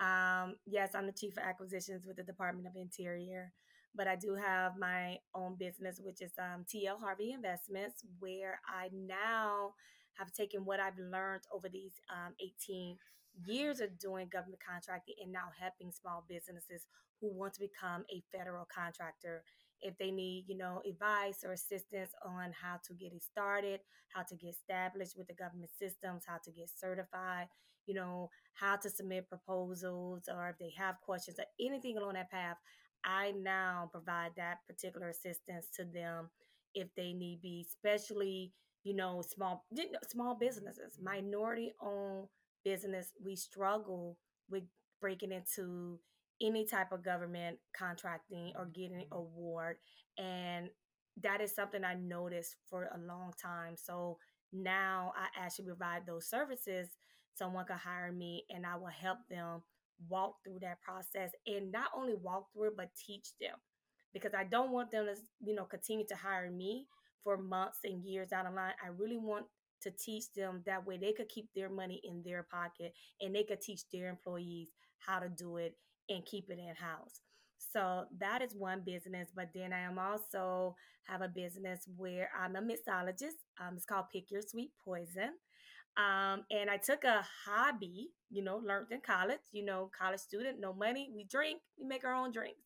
Um, 0.03 0.55
yes, 0.65 0.89
I'm 0.95 1.05
the 1.05 1.13
chief 1.13 1.37
of 1.37 1.43
acquisitions 1.43 2.05
with 2.05 2.17
the 2.17 2.23
Department 2.23 2.67
of 2.67 2.75
Interior, 2.75 3.53
but 3.95 4.05
I 4.05 4.17
do 4.17 4.35
have 4.35 4.73
my 4.77 5.17
own 5.33 5.55
business, 5.55 6.01
which 6.03 6.21
is 6.21 6.33
um, 6.37 6.65
TL 6.65 6.99
Harvey 6.99 7.31
Investments, 7.31 8.03
where 8.19 8.59
I 8.67 8.89
now 8.91 9.75
have 10.17 10.33
taken 10.33 10.65
what 10.65 10.81
I've 10.81 10.97
learned 10.99 11.43
over 11.53 11.69
these 11.69 11.93
um, 12.11 12.33
18 12.41 12.97
years 13.45 13.79
of 13.79 13.97
doing 13.97 14.27
government 14.27 14.61
contracting 14.67 15.15
and 15.23 15.31
now 15.31 15.49
helping 15.57 15.91
small 15.91 16.25
businesses 16.27 16.85
who 17.21 17.33
want 17.33 17.53
to 17.53 17.61
become 17.61 18.03
a 18.11 18.21
federal 18.35 18.65
contractor. 18.65 19.43
If 19.81 19.97
they 19.97 20.11
need 20.11 20.45
you 20.47 20.57
know 20.57 20.81
advice 20.87 21.43
or 21.43 21.53
assistance 21.53 22.11
on 22.25 22.53
how 22.53 22.79
to 22.87 22.93
get 22.93 23.11
it 23.11 23.21
started 23.21 23.81
how 24.15 24.23
to 24.23 24.35
get 24.35 24.51
established 24.51 25.17
with 25.17 25.27
the 25.27 25.33
government 25.33 25.71
systems 25.77 26.23
how 26.25 26.37
to 26.45 26.51
get 26.51 26.69
certified 26.73 27.47
you 27.85 27.93
know, 27.93 28.29
how 28.53 28.75
to 28.77 28.89
submit 28.89 29.29
proposals 29.29 30.29
or 30.33 30.49
if 30.49 30.57
they 30.59 30.73
have 30.77 31.01
questions 31.01 31.37
or 31.39 31.45
anything 31.59 31.97
along 31.97 32.13
that 32.13 32.31
path, 32.31 32.57
I 33.03 33.33
now 33.37 33.89
provide 33.91 34.31
that 34.37 34.59
particular 34.67 35.09
assistance 35.09 35.67
to 35.75 35.85
them 35.85 36.29
if 36.73 36.87
they 36.95 37.13
need 37.13 37.41
be, 37.41 37.65
especially, 37.67 38.53
you 38.83 38.95
know, 38.95 39.21
small 39.21 39.65
small 40.07 40.35
businesses, 40.35 40.93
mm-hmm. 40.95 41.05
minority 41.05 41.73
owned 41.81 42.27
business. 42.63 43.11
We 43.23 43.35
struggle 43.35 44.17
with 44.49 44.63
breaking 45.01 45.31
into 45.31 45.99
any 46.41 46.65
type 46.65 46.91
of 46.91 47.03
government 47.03 47.57
contracting 47.77 48.53
or 48.57 48.65
getting 48.65 49.01
an 49.01 49.05
award. 49.11 49.77
And 50.17 50.69
that 51.21 51.41
is 51.41 51.53
something 51.53 51.83
I 51.83 51.93
noticed 51.93 52.55
for 52.69 52.85
a 52.85 52.99
long 52.99 53.33
time. 53.41 53.75
So 53.75 54.17
now 54.51 55.13
I 55.15 55.43
actually 55.43 55.65
provide 55.65 56.05
those 56.05 56.27
services 56.29 56.89
someone 57.35 57.65
could 57.65 57.77
hire 57.77 58.11
me 58.11 58.45
and 58.49 58.65
I 58.65 58.75
will 58.75 58.87
help 58.87 59.19
them 59.29 59.61
walk 60.09 60.35
through 60.43 60.59
that 60.61 60.81
process 60.81 61.31
and 61.47 61.71
not 61.71 61.87
only 61.95 62.13
walk 62.15 62.47
through 62.53 62.69
it, 62.69 62.77
but 62.77 62.89
teach 62.95 63.29
them 63.39 63.55
because 64.13 64.33
I 64.37 64.43
don't 64.43 64.71
want 64.71 64.91
them 64.91 65.05
to, 65.05 65.15
you 65.43 65.55
know, 65.55 65.65
continue 65.65 66.05
to 66.07 66.15
hire 66.15 66.51
me 66.51 66.87
for 67.23 67.37
months 67.37 67.79
and 67.83 68.03
years 68.03 68.29
down 68.29 68.45
the 68.45 68.51
line. 68.51 68.73
I 68.83 68.89
really 68.89 69.17
want 69.17 69.45
to 69.81 69.91
teach 69.91 70.31
them 70.35 70.61
that 70.65 70.85
way 70.85 70.97
they 70.97 71.13
could 71.13 71.29
keep 71.29 71.49
their 71.55 71.69
money 71.69 72.01
in 72.03 72.21
their 72.23 72.43
pocket 72.43 72.93
and 73.21 73.35
they 73.35 73.43
could 73.43 73.61
teach 73.61 73.81
their 73.91 74.09
employees 74.09 74.69
how 74.99 75.19
to 75.19 75.29
do 75.29 75.57
it 75.57 75.75
and 76.09 76.25
keep 76.25 76.49
it 76.49 76.59
in 76.59 76.75
house. 76.75 77.21
So 77.57 78.05
that 78.19 78.41
is 78.41 78.55
one 78.55 78.81
business, 78.85 79.29
but 79.35 79.49
then 79.53 79.73
I 79.73 79.79
am 79.79 79.97
also 79.97 80.75
have 81.05 81.21
a 81.21 81.27
business 81.27 81.87
where 81.97 82.29
I'm 82.39 82.55
a 82.55 82.61
mixologist. 82.61 83.39
Um, 83.59 83.75
it's 83.75 83.85
called 83.85 84.05
Pick 84.11 84.31
Your 84.31 84.41
Sweet 84.41 84.71
Poison. 84.83 85.31
Um, 85.97 86.43
and 86.49 86.69
I 86.69 86.77
took 86.77 87.03
a 87.03 87.25
hobby, 87.45 88.09
you 88.31 88.43
know, 88.43 88.57
learned 88.57 88.87
in 88.91 89.01
college, 89.01 89.39
you 89.51 89.63
know, 89.63 89.91
college 89.97 90.19
student, 90.19 90.59
no 90.59 90.73
money, 90.73 91.11
we 91.13 91.23
drink, 91.23 91.61
we 91.79 91.87
make 91.87 92.03
our 92.03 92.15
own 92.15 92.31
drinks. 92.31 92.63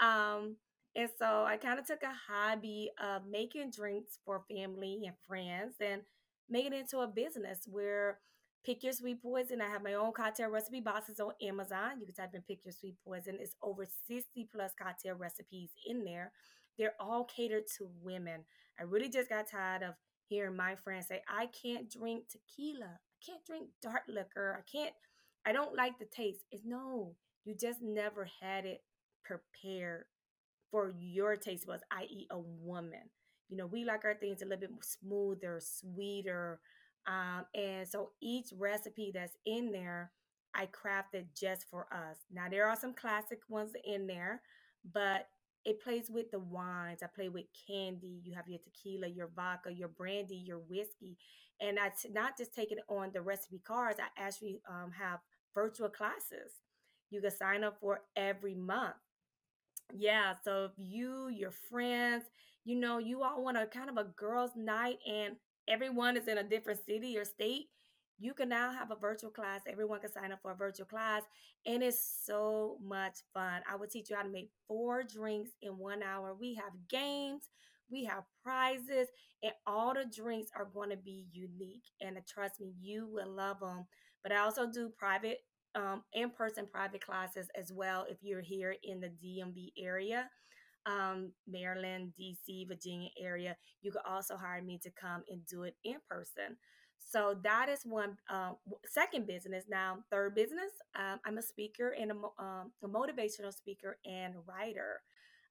Um, 0.00 0.56
and 0.94 1.08
so 1.18 1.44
I 1.46 1.56
kind 1.56 1.78
of 1.78 1.86
took 1.86 2.02
a 2.02 2.32
hobby 2.32 2.90
of 3.02 3.22
making 3.30 3.70
drinks 3.70 4.18
for 4.24 4.44
family 4.50 5.00
and 5.06 5.14
friends 5.26 5.76
and 5.80 6.02
made 6.50 6.66
it 6.66 6.72
into 6.72 6.98
a 6.98 7.06
business 7.06 7.60
where 7.70 8.18
Pick 8.64 8.82
Your 8.82 8.92
Sweet 8.92 9.22
Poison. 9.22 9.60
I 9.60 9.68
have 9.68 9.82
my 9.82 9.94
own 9.94 10.12
cocktail 10.12 10.50
recipe 10.50 10.80
boxes 10.80 11.20
on 11.20 11.32
Amazon. 11.42 12.00
You 12.00 12.06
can 12.06 12.14
type 12.14 12.34
in 12.34 12.42
Pick 12.42 12.64
Your 12.64 12.72
Sweet 12.72 12.96
Poison. 13.04 13.38
It's 13.40 13.54
over 13.62 13.86
60 14.08 14.48
plus 14.52 14.72
cocktail 14.80 15.14
recipes 15.14 15.70
in 15.86 16.04
there. 16.04 16.32
They're 16.76 16.94
all 17.00 17.24
catered 17.24 17.64
to 17.78 17.88
women. 18.02 18.44
I 18.78 18.82
really 18.84 19.08
just 19.08 19.28
got 19.28 19.50
tired 19.50 19.82
of 19.82 19.94
hearing 20.28 20.56
my 20.56 20.76
friends 20.76 21.06
say, 21.08 21.22
I 21.28 21.46
can't 21.46 21.90
drink 21.90 22.24
tequila. 22.28 22.86
I 22.86 23.24
can't 23.24 23.44
drink 23.44 23.68
dark 23.82 24.02
liquor. 24.08 24.58
I 24.58 24.62
can't, 24.70 24.94
I 25.46 25.52
don't 25.52 25.76
like 25.76 25.98
the 25.98 26.06
taste. 26.06 26.44
It's 26.50 26.64
no, 26.64 27.14
you 27.44 27.54
just 27.54 27.80
never 27.82 28.28
had 28.40 28.64
it 28.64 28.82
prepared 29.24 30.04
for 30.70 30.94
your 30.98 31.36
taste 31.36 31.66
buds, 31.66 31.82
i.e., 31.92 32.26
a 32.30 32.38
woman. 32.38 33.10
You 33.48 33.56
know, 33.56 33.66
we 33.66 33.84
like 33.84 34.04
our 34.04 34.14
things 34.14 34.42
a 34.42 34.44
little 34.44 34.60
bit 34.60 34.70
smoother, 34.82 35.60
sweeter. 35.62 36.60
Um, 37.06 37.46
and 37.54 37.88
so 37.88 38.10
each 38.20 38.48
recipe 38.56 39.10
that's 39.14 39.36
in 39.46 39.72
there, 39.72 40.12
I 40.54 40.66
crafted 40.66 41.26
just 41.34 41.66
for 41.70 41.86
us. 41.92 42.18
Now, 42.30 42.48
there 42.50 42.68
are 42.68 42.76
some 42.76 42.92
classic 42.92 43.40
ones 43.48 43.72
in 43.84 44.06
there, 44.06 44.42
but 44.92 45.28
it 45.64 45.82
plays 45.82 46.10
with 46.10 46.30
the 46.30 46.38
wines. 46.38 47.02
I 47.02 47.06
play 47.06 47.28
with 47.28 47.46
candy. 47.66 48.20
You 48.24 48.34
have 48.34 48.48
your 48.48 48.60
tequila, 48.60 49.08
your 49.08 49.30
vodka, 49.34 49.72
your 49.72 49.88
brandy, 49.88 50.36
your 50.36 50.58
whiskey. 50.58 51.16
And 51.60 51.78
I 51.78 51.90
t- 51.90 52.10
not 52.10 52.38
just 52.38 52.54
take 52.54 52.72
it 52.72 52.78
on 52.88 53.10
the 53.12 53.20
recipe 53.20 53.60
cards, 53.66 53.98
I 54.00 54.20
actually 54.20 54.60
um, 54.68 54.92
have 54.92 55.20
virtual 55.54 55.88
classes. 55.88 56.52
You 57.10 57.20
can 57.20 57.30
sign 57.30 57.64
up 57.64 57.78
for 57.80 58.02
every 58.16 58.54
month. 58.54 58.94
Yeah, 59.92 60.34
so 60.44 60.66
if 60.66 60.72
you, 60.76 61.28
your 61.28 61.50
friends, 61.50 62.24
you 62.64 62.76
know, 62.78 62.98
you 62.98 63.22
all 63.22 63.42
want 63.42 63.56
a 63.56 63.66
kind 63.66 63.88
of 63.88 63.96
a 63.96 64.04
girls' 64.16 64.50
night 64.56 64.98
and 65.10 65.36
everyone 65.66 66.16
is 66.16 66.28
in 66.28 66.38
a 66.38 66.42
different 66.42 66.84
city 66.84 67.16
or 67.16 67.24
state, 67.24 67.68
you 68.18 68.34
can 68.34 68.48
now 68.48 68.72
have 68.72 68.90
a 68.90 68.96
virtual 68.96 69.30
class. 69.30 69.60
Everyone 69.68 70.00
can 70.00 70.12
sign 70.12 70.32
up 70.32 70.40
for 70.42 70.52
a 70.52 70.56
virtual 70.56 70.86
class, 70.86 71.22
and 71.66 71.82
it's 71.82 72.22
so 72.24 72.78
much 72.82 73.18
fun. 73.32 73.62
I 73.70 73.76
will 73.76 73.86
teach 73.86 74.10
you 74.10 74.16
how 74.16 74.22
to 74.22 74.28
make 74.28 74.50
four 74.66 75.02
drinks 75.02 75.50
in 75.62 75.78
one 75.78 76.02
hour. 76.02 76.34
We 76.38 76.54
have 76.54 76.72
games, 76.88 77.48
we 77.90 78.04
have 78.04 78.24
prizes, 78.42 79.08
and 79.42 79.52
all 79.66 79.94
the 79.94 80.04
drinks 80.04 80.50
are 80.56 80.68
going 80.72 80.90
to 80.90 80.96
be 80.96 81.26
unique. 81.32 81.84
And 82.00 82.18
trust 82.26 82.60
me, 82.60 82.74
you 82.80 83.08
will 83.10 83.30
love 83.30 83.60
them. 83.60 83.86
But 84.22 84.32
I 84.32 84.38
also 84.38 84.70
do 84.70 84.90
private, 84.98 85.38
um, 85.74 86.02
in 86.12 86.30
person 86.30 86.66
private 86.70 87.04
classes 87.04 87.48
as 87.56 87.72
well 87.72 88.06
if 88.08 88.18
you're 88.22 88.40
here 88.40 88.74
in 88.82 89.00
the 89.00 89.08
DMV 89.08 89.72
area 89.78 90.28
um, 90.88 91.32
Maryland, 91.46 92.12
DC, 92.18 92.66
Virginia 92.66 93.10
area, 93.20 93.56
you 93.82 93.92
can 93.92 94.02
also 94.08 94.36
hire 94.36 94.62
me 94.62 94.78
to 94.82 94.90
come 94.90 95.22
and 95.28 95.46
do 95.46 95.64
it 95.64 95.76
in 95.84 95.96
person. 96.08 96.56
So 97.00 97.36
that 97.42 97.68
is 97.68 97.80
one 97.84 98.18
uh, 98.28 98.52
second 98.86 99.26
business. 99.26 99.64
Now, 99.68 99.98
third 100.10 100.34
business, 100.34 100.72
um, 100.96 101.20
I'm 101.24 101.38
a 101.38 101.42
speaker 101.42 101.94
and 101.98 102.12
a, 102.12 102.14
um, 102.42 102.72
a 102.82 102.88
motivational 102.88 103.52
speaker 103.52 103.98
and 104.04 104.34
writer. 104.46 105.00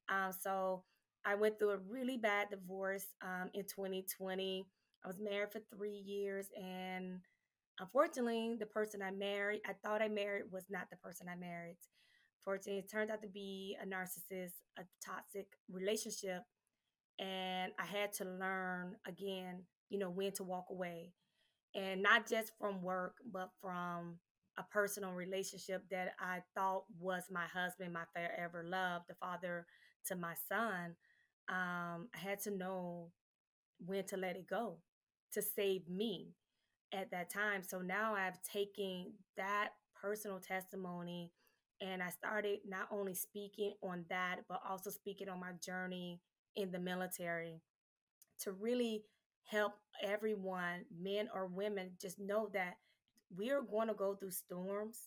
Um, 0.10 0.32
so 0.40 0.84
I 1.26 1.36
went 1.36 1.58
through 1.60 1.72
a 1.72 1.78
really 1.78 2.18
bad 2.18 2.50
divorce 2.52 3.06
um, 3.24 3.50
in 3.54 3.64
2020. 3.64 4.66
I 5.04 5.08
was 5.08 5.20
married 5.20 5.52
for 5.52 5.62
three 5.76 5.98
years, 6.06 6.48
and 6.56 7.20
unfortunately, 7.80 8.56
the 8.60 8.66
person 8.66 9.02
I 9.02 9.12
married, 9.12 9.62
I 9.68 9.74
thought 9.74 10.02
I 10.02 10.08
married, 10.08 10.46
was 10.52 10.66
not 10.70 10.90
the 10.90 10.98
person 10.98 11.28
I 11.30 11.36
married. 11.36 11.78
Fortunately, 12.44 12.80
it 12.80 12.90
turned 12.90 13.12
out 13.12 13.22
to 13.24 13.28
be 13.28 13.78
a 13.82 13.86
narcissist, 13.86 14.54
a 14.78 14.84
toxic 15.06 15.48
relationship. 15.70 16.44
And 17.20 17.72
I 17.80 17.86
had 17.86 18.14
to 18.14 18.26
learn 18.26 18.96
again, 19.08 19.64
you 19.90 20.00
know, 20.00 20.10
when 20.10 20.32
to 20.34 20.44
walk 20.44 20.68
away. 20.70 21.14
And 21.78 22.04
not 22.04 22.28
just 22.28 22.54
from 22.60 22.82
work, 22.82 23.18
but 23.32 23.52
from 23.62 24.18
a 24.58 24.64
personal 24.64 25.14
relationship 25.14 25.84
that 25.92 26.16
I 26.20 26.40
thought 26.56 26.86
was 27.00 27.26
my 27.32 27.46
husband, 27.54 27.94
my 27.94 28.06
forever 28.14 28.66
love, 28.68 29.04
the 29.08 29.16
father 29.16 29.68
to 30.08 30.16
my 30.16 30.34
son. 30.50 30.96
Um, 31.50 32.10
I 32.16 32.20
had 32.20 32.42
to 32.44 32.52
know 32.52 33.12
when 33.86 34.06
to 34.06 34.18
let 34.18 34.38
it 34.38 34.48
go 34.50 34.80
to 35.34 35.42
save 35.44 35.88
me 35.90 36.34
at 36.94 37.12
that 37.12 37.30
time. 37.30 37.64
So 37.64 37.80
now 37.80 38.16
I've 38.16 38.42
taken 38.44 39.14
that 39.38 39.70
personal 40.02 40.40
testimony 40.40 41.32
and 41.82 42.02
I 42.02 42.10
started 42.10 42.60
not 42.68 42.88
only 42.92 43.14
speaking 43.14 43.74
on 43.84 44.06
that, 44.10 44.38
but 44.50 44.62
also 44.68 44.90
speaking 44.90 45.30
on 45.30 45.40
my 45.40 45.52
journey 45.64 46.22
in 46.56 46.72
the 46.72 46.80
military 46.80 47.62
to 48.42 48.52
really 48.52 49.04
help 49.48 49.74
everyone, 50.04 50.86
men 51.02 51.30
or 51.34 51.48
women, 51.48 51.92
just 52.02 52.20
know 52.20 52.50
that 52.54 52.76
we 53.36 53.52
are 53.52 53.62
going 53.62 53.90
to 53.90 53.96
go 53.96 54.16
through 54.16 54.32
storms. 54.32 55.00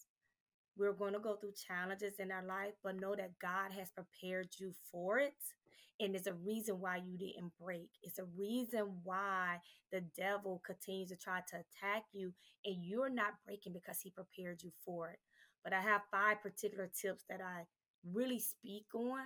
We're 0.76 0.92
going 0.92 1.14
to 1.14 1.20
go 1.20 1.36
through 1.36 1.52
challenges 1.66 2.14
in 2.18 2.32
our 2.32 2.44
life, 2.44 2.74
but 2.82 3.00
know 3.00 3.14
that 3.16 3.38
God 3.40 3.72
has 3.72 3.90
prepared 3.90 4.48
you 4.58 4.72
for 4.90 5.18
it. 5.18 5.34
And 6.00 6.16
it's 6.16 6.26
a 6.26 6.34
reason 6.34 6.80
why 6.80 6.96
you 6.96 7.18
didn't 7.18 7.52
break. 7.60 7.90
It's 8.02 8.18
a 8.18 8.24
reason 8.36 8.86
why 9.04 9.58
the 9.92 10.02
devil 10.16 10.62
continues 10.66 11.10
to 11.10 11.16
try 11.16 11.40
to 11.50 11.56
attack 11.56 12.04
you, 12.12 12.32
and 12.64 12.84
you're 12.84 13.10
not 13.10 13.34
breaking 13.46 13.74
because 13.74 14.00
he 14.00 14.10
prepared 14.10 14.62
you 14.62 14.72
for 14.84 15.10
it 15.10 15.18
but 15.62 15.72
I 15.72 15.80
have 15.80 16.02
five 16.10 16.42
particular 16.42 16.90
tips 17.00 17.24
that 17.28 17.40
I 17.40 17.64
really 18.12 18.38
speak 18.40 18.86
on 18.94 19.20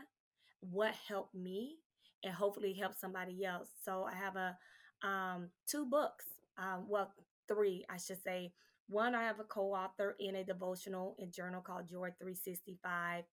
what 0.61 0.95
helped 1.09 1.35
me 1.35 1.77
and 2.25 2.35
hopefully 2.35 2.73
help 2.73 2.95
somebody 2.95 3.45
else. 3.45 3.69
So 3.85 4.05
I 4.11 4.15
have 4.15 4.37
a 4.37 4.57
um, 5.05 5.51
two 5.67 5.87
books, 5.87 6.25
um, 6.59 6.87
well, 6.89 7.13
three, 7.47 7.85
I 7.89 7.99
should 7.99 8.23
say. 8.23 8.53
One, 8.89 9.15
I 9.15 9.23
have 9.23 9.41
a 9.41 9.45
co-author 9.45 10.17
in 10.19 10.37
a 10.37 10.45
devotional 10.45 11.17
and 11.19 11.33
journal 11.33 11.63
called 11.63 11.89
Joy 11.89 12.11
365 12.19 13.25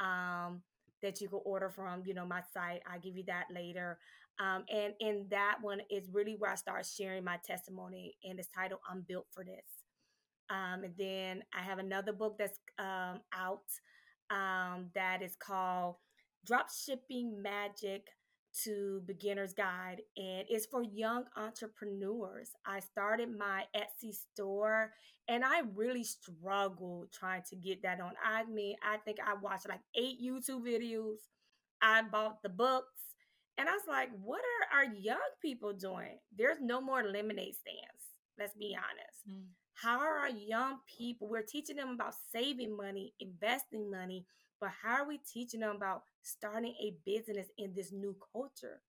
um, 0.00 0.62
that 1.02 1.20
you 1.20 1.28
can 1.28 1.40
order 1.44 1.68
from, 1.68 2.02
you 2.06 2.14
know, 2.14 2.24
my 2.24 2.40
site. 2.52 2.82
I'll 2.90 3.00
give 3.00 3.16
you 3.16 3.24
that 3.26 3.46
later. 3.52 3.98
Um, 4.40 4.64
and 4.72 4.94
in 5.00 5.26
that 5.30 5.58
one 5.60 5.80
is 5.90 6.08
really 6.12 6.36
where 6.38 6.50
I 6.50 6.56
start 6.56 6.86
sharing 6.86 7.22
my 7.22 7.38
testimony, 7.44 8.16
and 8.24 8.38
it's 8.38 8.48
titled 8.48 8.80
"I'm 8.90 9.02
Built 9.02 9.26
for 9.30 9.44
This." 9.44 9.84
Um, 10.50 10.84
and 10.84 10.94
then 10.98 11.44
I 11.56 11.62
have 11.62 11.78
another 11.78 12.12
book 12.12 12.36
that's 12.38 12.58
um, 12.78 13.20
out 13.32 13.62
um, 14.30 14.90
that 14.94 15.22
is 15.22 15.36
called 15.36 15.96
Drop 16.44 16.66
Shipping 16.70 17.40
Magic 17.40 18.08
to 18.64 19.02
Beginner's 19.06 19.52
Guide, 19.52 20.02
and 20.16 20.44
it's 20.48 20.66
for 20.66 20.82
young 20.82 21.24
entrepreneurs. 21.36 22.50
I 22.66 22.80
started 22.80 23.36
my 23.36 23.64
Etsy 23.76 24.14
store 24.14 24.92
and 25.28 25.44
I 25.44 25.62
really 25.74 26.04
struggled 26.04 27.12
trying 27.12 27.42
to 27.50 27.56
get 27.56 27.82
that 27.82 28.00
on. 28.00 28.12
I 28.24 28.44
mean, 28.44 28.76
I 28.82 28.98
think 28.98 29.18
I 29.24 29.34
watched 29.34 29.68
like 29.68 29.80
eight 29.94 30.22
YouTube 30.22 30.62
videos, 30.62 31.16
I 31.82 32.02
bought 32.02 32.42
the 32.42 32.48
books, 32.48 33.00
and 33.58 33.68
I 33.68 33.72
was 33.72 33.82
like, 33.88 34.10
what 34.22 34.40
are 34.40 34.78
our 34.78 34.94
young 34.94 35.18
people 35.40 35.72
doing? 35.72 36.18
There's 36.36 36.60
no 36.60 36.80
more 36.80 37.02
lemonade 37.02 37.54
stands, 37.56 38.04
let's 38.38 38.54
be 38.54 38.76
honest. 38.76 39.28
Mm 39.28 39.48
how 39.74 39.98
are 39.98 40.18
our 40.18 40.30
young 40.30 40.78
people? 40.86 41.28
We're 41.28 41.42
teaching 41.42 41.76
them 41.76 41.90
about 41.90 42.14
saving 42.32 42.76
money, 42.76 43.12
investing 43.20 43.90
money, 43.90 44.24
but 44.60 44.70
how 44.82 45.02
are 45.02 45.08
we 45.08 45.18
teaching 45.18 45.60
them 45.60 45.76
about 45.76 46.02
starting 46.22 46.74
a 46.80 46.96
business 47.04 47.48
in 47.58 47.74
this 47.74 47.92
new 47.92 48.16
culture? 48.32 48.80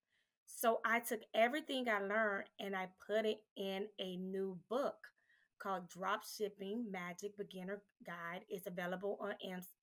So 0.46 0.80
I 0.86 1.00
took 1.00 1.22
everything 1.34 1.88
I 1.90 2.00
learned 2.00 2.46
and 2.60 2.76
I 2.76 2.88
put 3.06 3.26
it 3.26 3.40
in 3.58 3.88
a 4.00 4.16
new 4.18 4.58
book 4.70 4.96
called 5.62 5.90
Drop 5.90 6.22
Shipping 6.24 6.86
Magic 6.92 7.38
Beginner 7.38 7.82
Guide. 8.06 8.42
It's 8.50 8.68
available 8.68 9.18
on 9.20 9.34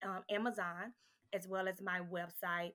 um, 0.05 0.23
Amazon 0.31 0.93
as 1.35 1.49
well 1.49 1.69
as 1.69 1.81
my 1.83 2.01
website. 2.01 2.73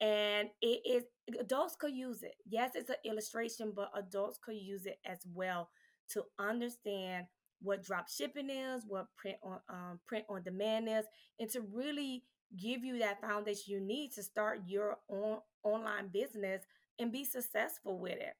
And 0.00 0.48
it 0.62 0.80
is 0.86 1.04
adults 1.38 1.76
could 1.76 1.92
use 1.94 2.22
it. 2.22 2.34
Yes, 2.48 2.72
it's 2.74 2.90
an 2.90 2.96
illustration, 3.04 3.72
but 3.74 3.90
adults 3.94 4.38
could 4.42 4.56
use 4.56 4.86
it 4.86 4.98
as 5.04 5.18
well 5.34 5.68
to 6.12 6.24
understand 6.38 7.26
what 7.62 7.82
drop 7.82 8.08
shipping 8.08 8.48
is, 8.48 8.84
what 8.86 9.06
print 9.16 9.36
on 9.42 9.60
um, 9.68 10.00
print 10.06 10.24
on 10.30 10.42
demand 10.42 10.88
is, 10.88 11.04
and 11.38 11.50
to 11.50 11.60
really 11.60 12.24
give 12.58 12.84
you 12.84 12.98
that 12.98 13.20
foundation 13.20 13.74
you 13.74 13.80
need 13.80 14.12
to 14.12 14.22
start 14.22 14.60
your 14.66 14.98
own 15.10 15.38
online 15.62 16.08
business 16.12 16.62
and 16.98 17.12
be 17.12 17.24
successful 17.24 17.98
with 17.98 18.18
it. 18.18 18.34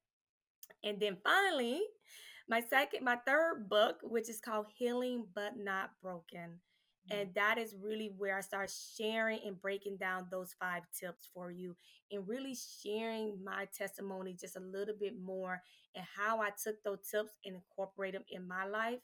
And 0.83 0.99
then 0.99 1.17
finally, 1.23 1.81
my 2.49 2.61
second, 2.69 3.03
my 3.03 3.17
third 3.25 3.69
book, 3.69 3.97
which 4.03 4.29
is 4.29 4.41
called 4.41 4.67
Healing 4.75 5.25
But 5.33 5.53
Not 5.57 5.91
Broken. 6.01 6.59
And 7.09 7.29
mm. 7.29 7.33
that 7.35 7.57
is 7.57 7.75
really 7.81 8.11
where 8.17 8.37
I 8.37 8.41
start 8.41 8.71
sharing 8.97 9.39
and 9.45 9.59
breaking 9.59 9.97
down 9.97 10.27
those 10.29 10.55
five 10.59 10.83
tips 10.97 11.29
for 11.33 11.49
you 11.49 11.75
and 12.11 12.27
really 12.27 12.55
sharing 12.83 13.43
my 13.43 13.67
testimony 13.75 14.35
just 14.39 14.55
a 14.55 14.59
little 14.59 14.95
bit 14.99 15.13
more 15.19 15.61
and 15.95 16.05
how 16.15 16.41
I 16.41 16.49
took 16.63 16.81
those 16.83 16.99
tips 17.09 17.31
and 17.45 17.55
incorporate 17.55 18.13
them 18.13 18.23
in 18.29 18.47
my 18.47 18.65
life 18.65 18.99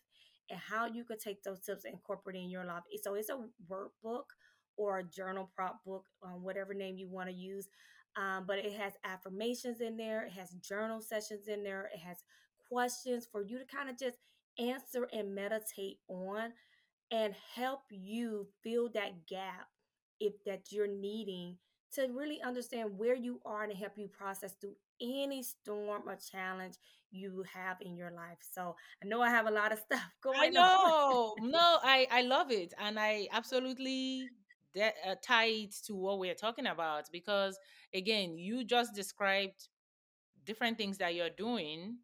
and 0.49 0.59
how 0.59 0.85
you 0.85 1.03
could 1.03 1.19
take 1.19 1.43
those 1.43 1.61
tips 1.61 1.85
and 1.85 1.93
incorporate 1.93 2.35
in 2.35 2.49
your 2.49 2.65
life. 2.65 2.83
So 3.01 3.15
it's 3.15 3.29
a 3.29 3.39
workbook 3.69 4.25
or 4.77 4.99
a 4.99 5.03
journal 5.03 5.49
prop 5.55 5.83
book, 5.85 6.05
um, 6.23 6.43
whatever 6.43 6.73
name 6.73 6.97
you 6.97 7.07
want 7.07 7.29
to 7.29 7.35
use. 7.35 7.67
Um, 8.15 8.45
but 8.47 8.57
it 8.59 8.73
has 8.73 8.93
affirmations 9.03 9.81
in 9.81 9.97
there, 9.97 10.25
it 10.25 10.31
has 10.31 10.51
journal 10.53 11.01
sessions 11.01 11.47
in 11.47 11.63
there, 11.63 11.89
it 11.93 11.99
has 11.99 12.23
questions 12.69 13.27
for 13.31 13.43
you 13.43 13.59
to 13.59 13.65
kind 13.65 13.89
of 13.89 13.97
just 13.97 14.17
answer 14.57 15.07
and 15.13 15.35
meditate 15.35 15.99
on 16.07 16.51
and 17.11 17.35
help 17.55 17.81
you 17.91 18.47
fill 18.63 18.89
that 18.89 19.27
gap 19.27 19.67
if 20.19 20.33
that 20.45 20.71
you're 20.71 20.87
needing 20.87 21.57
to 21.93 22.07
really 22.13 22.41
understand 22.41 22.97
where 22.97 23.15
you 23.15 23.39
are 23.45 23.63
and 23.63 23.73
help 23.73 23.93
you 23.97 24.07
process 24.07 24.53
through 24.59 24.75
any 25.01 25.43
storm 25.43 26.03
or 26.07 26.17
challenge 26.31 26.75
you 27.11 27.43
have 27.53 27.77
in 27.81 27.95
your 27.95 28.11
life. 28.11 28.37
So 28.51 28.75
I 29.03 29.07
know 29.07 29.21
I 29.21 29.29
have 29.29 29.47
a 29.47 29.51
lot 29.51 29.71
of 29.71 29.79
stuff 29.85 30.01
going 30.21 30.39
I 30.39 30.49
know. 30.49 31.35
no, 31.41 31.77
I 31.83 32.07
I 32.11 32.21
love 32.23 32.51
it, 32.51 32.73
and 32.79 32.99
I 32.99 33.27
absolutely 33.31 34.27
de- 34.73 34.93
uh, 35.05 35.15
to 35.85 35.95
what 35.95 36.19
we're 36.19 36.35
talking 36.35 36.67
about 36.67 37.05
because 37.11 37.57
again, 37.93 38.37
you 38.37 38.63
just 38.63 38.93
described 38.93 39.67
different 40.45 40.77
things 40.77 40.97
that 40.97 41.15
you're 41.15 41.29
doing 41.29 41.97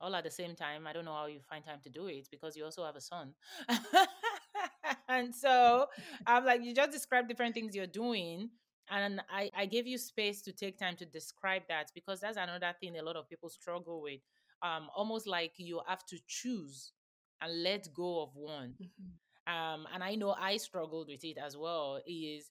all 0.00 0.14
at 0.14 0.24
the 0.24 0.30
same 0.30 0.54
time. 0.54 0.86
I 0.86 0.92
don't 0.92 1.04
know 1.04 1.14
how 1.14 1.26
you 1.26 1.40
find 1.48 1.64
time 1.64 1.80
to 1.84 1.90
do 1.90 2.06
it 2.06 2.28
because 2.30 2.56
you 2.56 2.64
also 2.64 2.84
have 2.84 2.96
a 2.96 3.00
son. 3.00 3.34
and 5.08 5.34
so 5.34 5.86
I'm 6.26 6.44
like, 6.44 6.62
you 6.62 6.74
just 6.74 6.92
described 6.92 7.28
different 7.28 7.54
things 7.54 7.74
you're 7.74 7.86
doing. 7.86 8.50
And 8.90 9.22
I, 9.30 9.50
I 9.56 9.66
gave 9.66 9.86
you 9.86 9.96
space 9.96 10.42
to 10.42 10.52
take 10.52 10.78
time 10.78 10.96
to 10.96 11.06
describe 11.06 11.62
that 11.68 11.90
because 11.94 12.20
that's 12.20 12.36
another 12.36 12.74
thing 12.80 12.98
a 12.98 13.02
lot 13.02 13.16
of 13.16 13.28
people 13.28 13.48
struggle 13.48 14.02
with. 14.02 14.20
Um, 14.62 14.88
almost 14.94 15.26
like 15.26 15.52
you 15.56 15.80
have 15.86 16.04
to 16.06 16.18
choose 16.26 16.92
and 17.40 17.62
let 17.62 17.92
go 17.94 18.22
of 18.22 18.30
one. 18.34 18.74
Mm-hmm. 18.80 19.10
Um, 19.46 19.86
and 19.92 20.02
I 20.02 20.14
know 20.14 20.34
I 20.38 20.56
struggled 20.56 21.08
with 21.08 21.24
it 21.24 21.38
as 21.38 21.56
well. 21.56 22.00
Is 22.06 22.50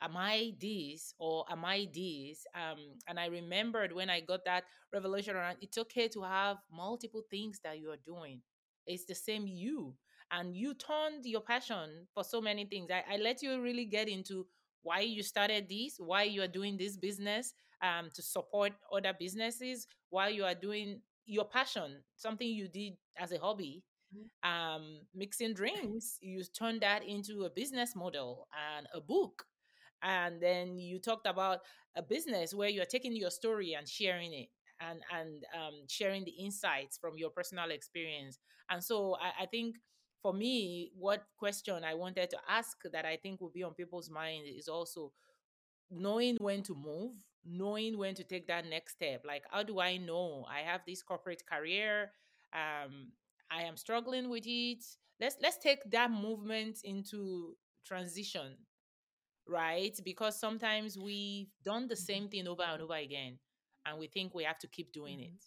am 0.00 0.16
I 0.16 0.54
this 0.60 1.14
or 1.18 1.44
am 1.50 1.64
I 1.64 1.88
this? 1.92 2.44
Um, 2.54 2.78
and 3.06 3.18
I 3.20 3.26
remembered 3.26 3.92
when 3.92 4.10
I 4.10 4.20
got 4.20 4.44
that 4.46 4.64
revelation 4.92 5.36
around 5.36 5.58
it's 5.60 5.78
okay 5.78 6.08
to 6.08 6.22
have 6.22 6.58
multiple 6.72 7.22
things 7.30 7.60
that 7.64 7.78
you 7.78 7.90
are 7.90 8.02
doing. 8.04 8.40
It's 8.86 9.04
the 9.04 9.14
same 9.14 9.46
you. 9.46 9.94
And 10.30 10.56
you 10.56 10.74
turned 10.74 11.26
your 11.26 11.42
passion 11.42 12.06
for 12.14 12.24
so 12.24 12.40
many 12.40 12.64
things. 12.64 12.90
I, 12.90 13.04
I 13.14 13.16
let 13.18 13.42
you 13.42 13.60
really 13.60 13.84
get 13.84 14.08
into 14.08 14.46
why 14.82 15.00
you 15.00 15.22
started 15.22 15.68
this, 15.68 15.96
why 15.98 16.24
you 16.24 16.42
are 16.42 16.48
doing 16.48 16.76
this 16.76 16.96
business, 16.96 17.54
um, 17.82 18.10
to 18.14 18.22
support 18.22 18.72
other 18.92 19.12
businesses, 19.18 19.86
why 20.10 20.28
you 20.28 20.44
are 20.44 20.54
doing 20.54 21.00
your 21.26 21.44
passion, 21.44 22.02
something 22.16 22.48
you 22.48 22.68
did 22.68 22.94
as 23.18 23.32
a 23.32 23.38
hobby. 23.38 23.82
Um, 24.42 25.00
mixing 25.14 25.54
drinks, 25.54 26.18
you 26.20 26.42
turned 26.44 26.82
that 26.82 27.04
into 27.06 27.44
a 27.44 27.50
business 27.50 27.94
model 27.94 28.48
and 28.76 28.86
a 28.94 29.00
book. 29.00 29.44
And 30.02 30.42
then 30.42 30.78
you 30.78 30.98
talked 30.98 31.26
about 31.26 31.60
a 31.96 32.02
business 32.02 32.54
where 32.54 32.68
you're 32.68 32.84
taking 32.84 33.14
your 33.14 33.30
story 33.30 33.74
and 33.74 33.88
sharing 33.88 34.32
it 34.32 34.48
and 34.80 35.00
and 35.12 35.44
um, 35.54 35.74
sharing 35.88 36.24
the 36.24 36.32
insights 36.32 36.98
from 36.98 37.16
your 37.16 37.30
personal 37.30 37.70
experience. 37.70 38.38
And 38.70 38.82
so 38.82 39.16
I, 39.20 39.44
I, 39.44 39.46
think 39.46 39.76
for 40.22 40.32
me 40.32 40.90
what 40.96 41.24
question 41.36 41.82
i 41.84 41.94
wanted 41.94 42.30
to 42.30 42.38
ask 42.48 42.76
that 42.92 43.04
i 43.04 43.16
think 43.16 43.40
will 43.40 43.50
be 43.50 43.64
on 43.64 43.74
people's 43.74 44.08
mind 44.08 44.44
is 44.46 44.68
also 44.68 45.12
knowing 45.90 46.36
when 46.38 46.62
to 46.62 46.76
move 46.76 47.12
knowing 47.44 47.98
when 47.98 48.14
to 48.14 48.24
take 48.24 48.46
that 48.46 48.66
next 48.66 48.92
step. 48.92 49.22
Like 49.26 49.44
how 49.50 49.62
do 49.62 49.80
i 49.80 49.96
know 49.96 50.46
i 50.50 50.60
have 50.60 50.82
this 50.86 51.02
corporate 51.02 51.42
career? 51.46 52.12
Um, 52.52 53.12
i 53.52 53.62
am 53.62 53.76
struggling 53.76 54.28
with 54.28 54.44
it 54.46 54.84
let's 55.20 55.36
let's 55.42 55.58
take 55.58 55.88
that 55.90 56.10
movement 56.10 56.78
into 56.84 57.54
transition 57.84 58.56
right? 59.46 59.98
Because 60.04 60.38
sometimes 60.38 60.98
we've 60.98 61.48
done 61.64 61.88
the 61.88 61.96
same 61.96 62.28
thing 62.28 62.46
over 62.46 62.62
and 62.62 62.82
over 62.82 62.94
again 62.94 63.38
and 63.86 63.98
we 63.98 64.06
think 64.06 64.34
we 64.34 64.44
have 64.44 64.58
to 64.58 64.68
keep 64.68 64.92
doing 64.92 65.18
mm-hmm. 65.18 65.34
it. 65.34 65.44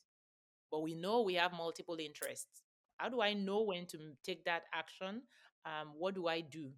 But 0.72 0.82
we 0.82 0.94
know 0.94 1.22
we 1.22 1.36
have 1.36 1.54
multiple 1.54 1.98
interests. 2.00 2.64
How 2.98 3.10
do 3.10 3.22
I 3.22 3.34
know 3.34 3.62
when 3.62 3.86
to 3.88 3.98
take 4.24 4.44
that 4.46 4.64
action? 4.74 5.22
Um, 5.66 5.94
what 5.98 6.16
do 6.16 6.28
I 6.28 6.42
do 6.42 6.72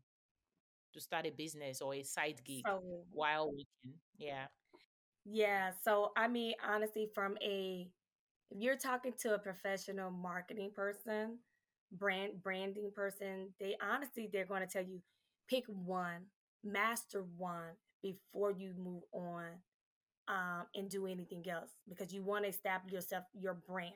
to 0.94 1.02
start 1.02 1.26
a 1.26 1.32
business 1.32 1.82
or 1.82 1.96
a 1.96 2.04
side 2.04 2.42
gig 2.46 2.64
so, 2.66 2.82
while 3.12 3.48
working? 3.48 3.98
Yeah. 4.18 4.46
Yeah. 5.26 5.72
So, 5.84 6.12
I 6.16 6.28
mean, 6.28 6.54
honestly, 6.68 7.10
from 7.14 7.38
a, 7.42 7.88
if 8.52 8.62
you're 8.62 8.78
talking 8.78 9.14
to 9.22 9.34
a 9.36 9.40
professional 9.40 10.12
marketing 10.12 10.72
person, 10.76 11.40
brand 11.92 12.44
branding 12.44 12.92
person, 12.96 13.50
they 13.60 13.76
honestly, 13.82 14.30
they're 14.32 14.46
going 14.46 14.62
to 14.62 14.68
tell 14.68 14.84
you 14.84 15.02
pick 15.50 15.64
one 15.68 16.24
master 16.64 17.24
one 17.38 17.76
before 18.04 18.52
you 18.52 18.74
move 18.78 19.04
on 19.14 19.46
um, 20.28 20.66
and 20.76 20.90
do 20.90 21.08
anything 21.08 21.44
else 21.50 21.72
because 21.88 22.14
you 22.14 22.22
want 22.24 22.44
to 22.44 22.50
establish 22.50 22.94
yourself 22.94 23.24
your 23.40 23.54
brand 23.54 23.94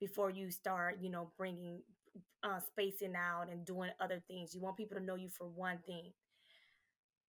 before 0.00 0.30
you 0.30 0.50
start 0.50 0.98
you 1.00 1.10
know 1.10 1.30
bringing 1.38 1.80
uh, 2.44 2.60
spacing 2.60 3.14
out 3.16 3.50
and 3.50 3.64
doing 3.64 3.90
other 4.00 4.22
things. 4.28 4.54
You 4.54 4.60
want 4.60 4.76
people 4.76 4.98
to 4.98 5.04
know 5.04 5.16
you 5.16 5.28
for 5.28 5.46
one 5.48 5.78
thing. 5.86 6.12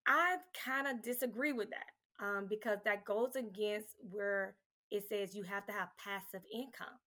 I 0.07 0.37
kind 0.63 0.87
of 0.87 1.01
disagree 1.01 1.51
with 1.51 1.69
that 1.71 2.25
um, 2.25 2.47
because 2.49 2.79
that 2.85 3.05
goes 3.05 3.35
against 3.35 3.95
where 4.11 4.55
it 4.91 5.03
says 5.09 5.35
you 5.35 5.43
have 5.43 5.65
to 5.65 5.71
have 5.71 5.89
passive 5.97 6.41
income 6.53 6.99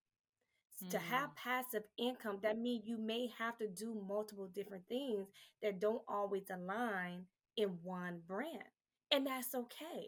to 0.89 0.97
have 0.97 1.29
mm. 1.31 1.35
passive 1.35 1.83
income 1.97 2.39
that 2.41 2.57
means 2.57 2.85
you 2.85 2.97
may 2.97 3.29
have 3.37 3.57
to 3.57 3.67
do 3.67 4.01
multiple 4.07 4.49
different 4.53 4.83
things 4.87 5.27
that 5.61 5.81
don't 5.81 6.01
always 6.07 6.43
align 6.49 7.25
in 7.57 7.77
one 7.83 8.21
brand. 8.27 8.63
And 9.11 9.27
that's 9.27 9.53
okay. 9.53 10.07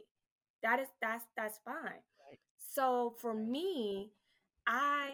That 0.63 0.79
is 0.79 0.87
that's 1.01 1.25
that's 1.35 1.59
fine. 1.65 1.75
Right. 1.83 2.39
So 2.57 3.15
for 3.19 3.33
right. 3.35 3.47
me, 3.47 4.11
I 4.67 5.11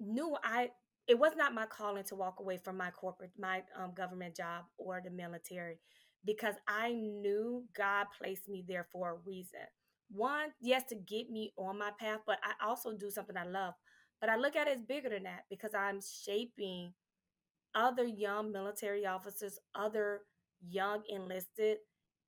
knew 0.00 0.36
I 0.42 0.70
it 1.06 1.18
was 1.18 1.32
not 1.36 1.54
my 1.54 1.66
calling 1.66 2.04
to 2.04 2.16
walk 2.16 2.40
away 2.40 2.56
from 2.56 2.76
my 2.76 2.90
corporate 2.90 3.30
my 3.38 3.62
um, 3.80 3.92
government 3.94 4.36
job 4.36 4.64
or 4.78 5.00
the 5.04 5.10
military 5.10 5.78
because 6.24 6.56
I 6.66 6.92
knew 6.92 7.64
God 7.76 8.06
placed 8.18 8.48
me 8.48 8.64
there 8.66 8.88
for 8.90 9.10
a 9.10 9.28
reason. 9.28 9.60
One, 10.10 10.50
yes, 10.60 10.84
to 10.90 10.94
get 10.94 11.30
me 11.30 11.52
on 11.56 11.78
my 11.78 11.90
path, 11.98 12.20
but 12.26 12.38
I 12.44 12.64
also 12.64 12.92
do 12.96 13.10
something 13.10 13.36
I 13.36 13.44
love. 13.44 13.74
But 14.20 14.30
I 14.30 14.36
look 14.36 14.56
at 14.56 14.68
it 14.68 14.78
as 14.78 14.82
bigger 14.82 15.10
than 15.10 15.24
that 15.24 15.44
because 15.50 15.74
I'm 15.74 16.00
shaping 16.00 16.92
other 17.74 18.04
young 18.04 18.52
military 18.52 19.06
officers, 19.06 19.58
other 19.74 20.22
young 20.66 21.02
enlisted 21.08 21.78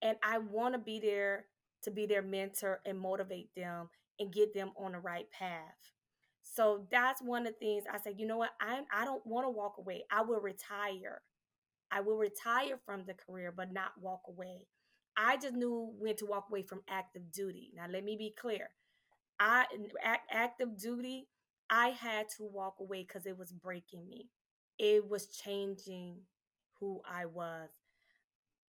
and 0.02 0.16
I 0.22 0.38
want 0.38 0.74
to 0.74 0.78
be 0.78 1.00
there 1.00 1.46
to 1.82 1.90
be 1.90 2.06
their 2.06 2.22
mentor 2.22 2.80
and 2.86 2.98
motivate 2.98 3.50
them 3.56 3.88
and 4.20 4.32
get 4.32 4.54
them 4.54 4.72
on 4.76 4.92
the 4.92 4.98
right 4.98 5.26
path. 5.30 5.74
So 6.42 6.86
that's 6.90 7.22
one 7.22 7.46
of 7.46 7.54
the 7.54 7.58
things 7.58 7.84
I 7.92 7.98
said, 7.98 8.14
you 8.18 8.26
know 8.26 8.36
what? 8.38 8.50
I 8.60 8.80
I 8.92 9.04
don't 9.04 9.26
want 9.26 9.46
to 9.46 9.50
walk 9.50 9.76
away. 9.78 10.04
I 10.10 10.22
will 10.22 10.40
retire. 10.40 11.22
I 11.90 12.00
will 12.00 12.18
retire 12.18 12.78
from 12.86 13.04
the 13.06 13.14
career 13.14 13.52
but 13.56 13.72
not 13.72 13.92
walk 14.00 14.22
away. 14.28 14.66
I 15.18 15.36
just 15.36 15.54
knew 15.54 15.92
when 15.98 16.16
to 16.16 16.26
walk 16.26 16.46
away 16.48 16.62
from 16.62 16.82
active 16.88 17.32
duty. 17.32 17.72
Now 17.74 17.86
let 17.90 18.04
me 18.04 18.16
be 18.16 18.30
clear. 18.38 18.70
I 19.40 19.66
active 20.30 20.78
duty, 20.78 21.28
I 21.68 21.88
had 21.88 22.28
to 22.38 22.44
walk 22.44 22.76
away 22.80 23.04
cuz 23.04 23.26
it 23.26 23.36
was 23.36 23.52
breaking 23.52 24.08
me. 24.08 24.30
It 24.78 25.08
was 25.08 25.26
changing 25.26 26.22
who 26.78 27.02
I 27.04 27.26
was. 27.26 27.70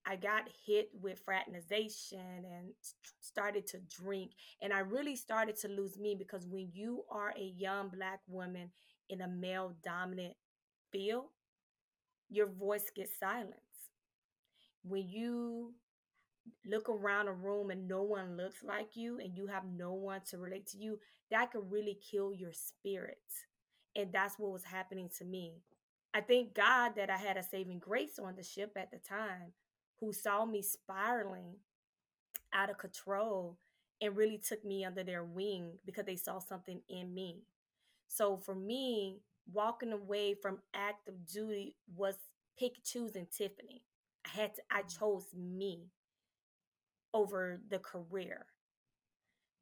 I 0.06 0.16
got 0.16 0.50
hit 0.66 0.90
with 1.00 1.20
fraternization 1.20 2.20
and 2.20 2.74
started 3.20 3.68
to 3.68 3.80
drink. 3.80 4.32
And 4.62 4.74
I 4.74 4.80
really 4.80 5.16
started 5.16 5.56
to 5.58 5.68
lose 5.68 6.00
me 6.00 6.16
because 6.16 6.48
when 6.48 6.72
you 6.74 7.06
are 7.12 7.32
a 7.38 7.54
young 7.58 7.90
black 7.90 8.22
woman 8.28 8.72
in 9.10 9.22
a 9.22 9.28
male 9.28 9.76
dominant 9.84 10.36
field, 10.92 11.26
your 12.30 12.48
voice 12.48 12.90
gets 12.96 13.18
silenced. 13.20 13.60
When 14.84 15.08
you 15.08 15.74
look 16.66 16.90
around 16.90 17.28
a 17.28 17.34
room 17.34 17.70
and 17.70 17.88
no 17.88 18.04
one 18.04 18.38
looks 18.38 18.64
like 18.64 18.96
you 18.96 19.20
and 19.20 19.36
you 19.36 19.48
have 19.48 19.64
no 19.76 19.94
one 19.94 20.22
to 20.30 20.38
relate 20.38 20.68
to 20.68 20.78
you, 20.78 21.00
that 21.32 21.52
could 21.52 21.72
really 21.72 21.98
kill 22.10 22.34
your 22.34 22.54
spirit. 22.54 23.22
And 23.96 24.12
that's 24.12 24.38
what 24.38 24.52
was 24.52 24.64
happening 24.64 25.10
to 25.18 25.26
me. 25.26 25.62
I 26.14 26.22
thank 26.22 26.54
God 26.54 26.94
that 26.96 27.10
I 27.10 27.18
had 27.18 27.38
a 27.38 27.44
saving 27.44 27.80
grace 27.80 28.18
on 28.20 28.36
the 28.36 28.44
ship 28.44 28.72
at 28.76 28.92
the 28.92 28.98
time 28.98 29.54
who 30.00 30.14
saw 30.14 30.46
me 30.46 30.62
spiraling 30.62 31.56
out 32.54 32.70
of 32.70 32.78
control 32.78 33.58
and 34.02 34.16
really 34.16 34.38
took 34.38 34.64
me 34.64 34.86
under 34.86 35.04
their 35.04 35.24
wing 35.24 35.74
because 35.86 36.06
they 36.06 36.16
saw 36.16 36.40
something 36.40 36.82
in 36.90 37.14
me. 37.14 37.44
So 38.08 38.38
for 38.38 38.56
me, 38.56 39.20
walking 39.52 39.92
away 39.92 40.34
from 40.34 40.60
active 40.74 41.26
duty 41.32 41.76
was 41.96 42.16
pick 42.58 42.84
choosing 42.84 43.28
Tiffany. 43.36 43.84
I 44.26 44.42
had 44.42 44.56
to, 44.56 44.62
I 44.72 44.82
mm. 44.82 45.00
chose 45.00 45.28
me 45.36 45.90
over 47.14 47.62
the 47.70 47.80
career. 47.80 48.46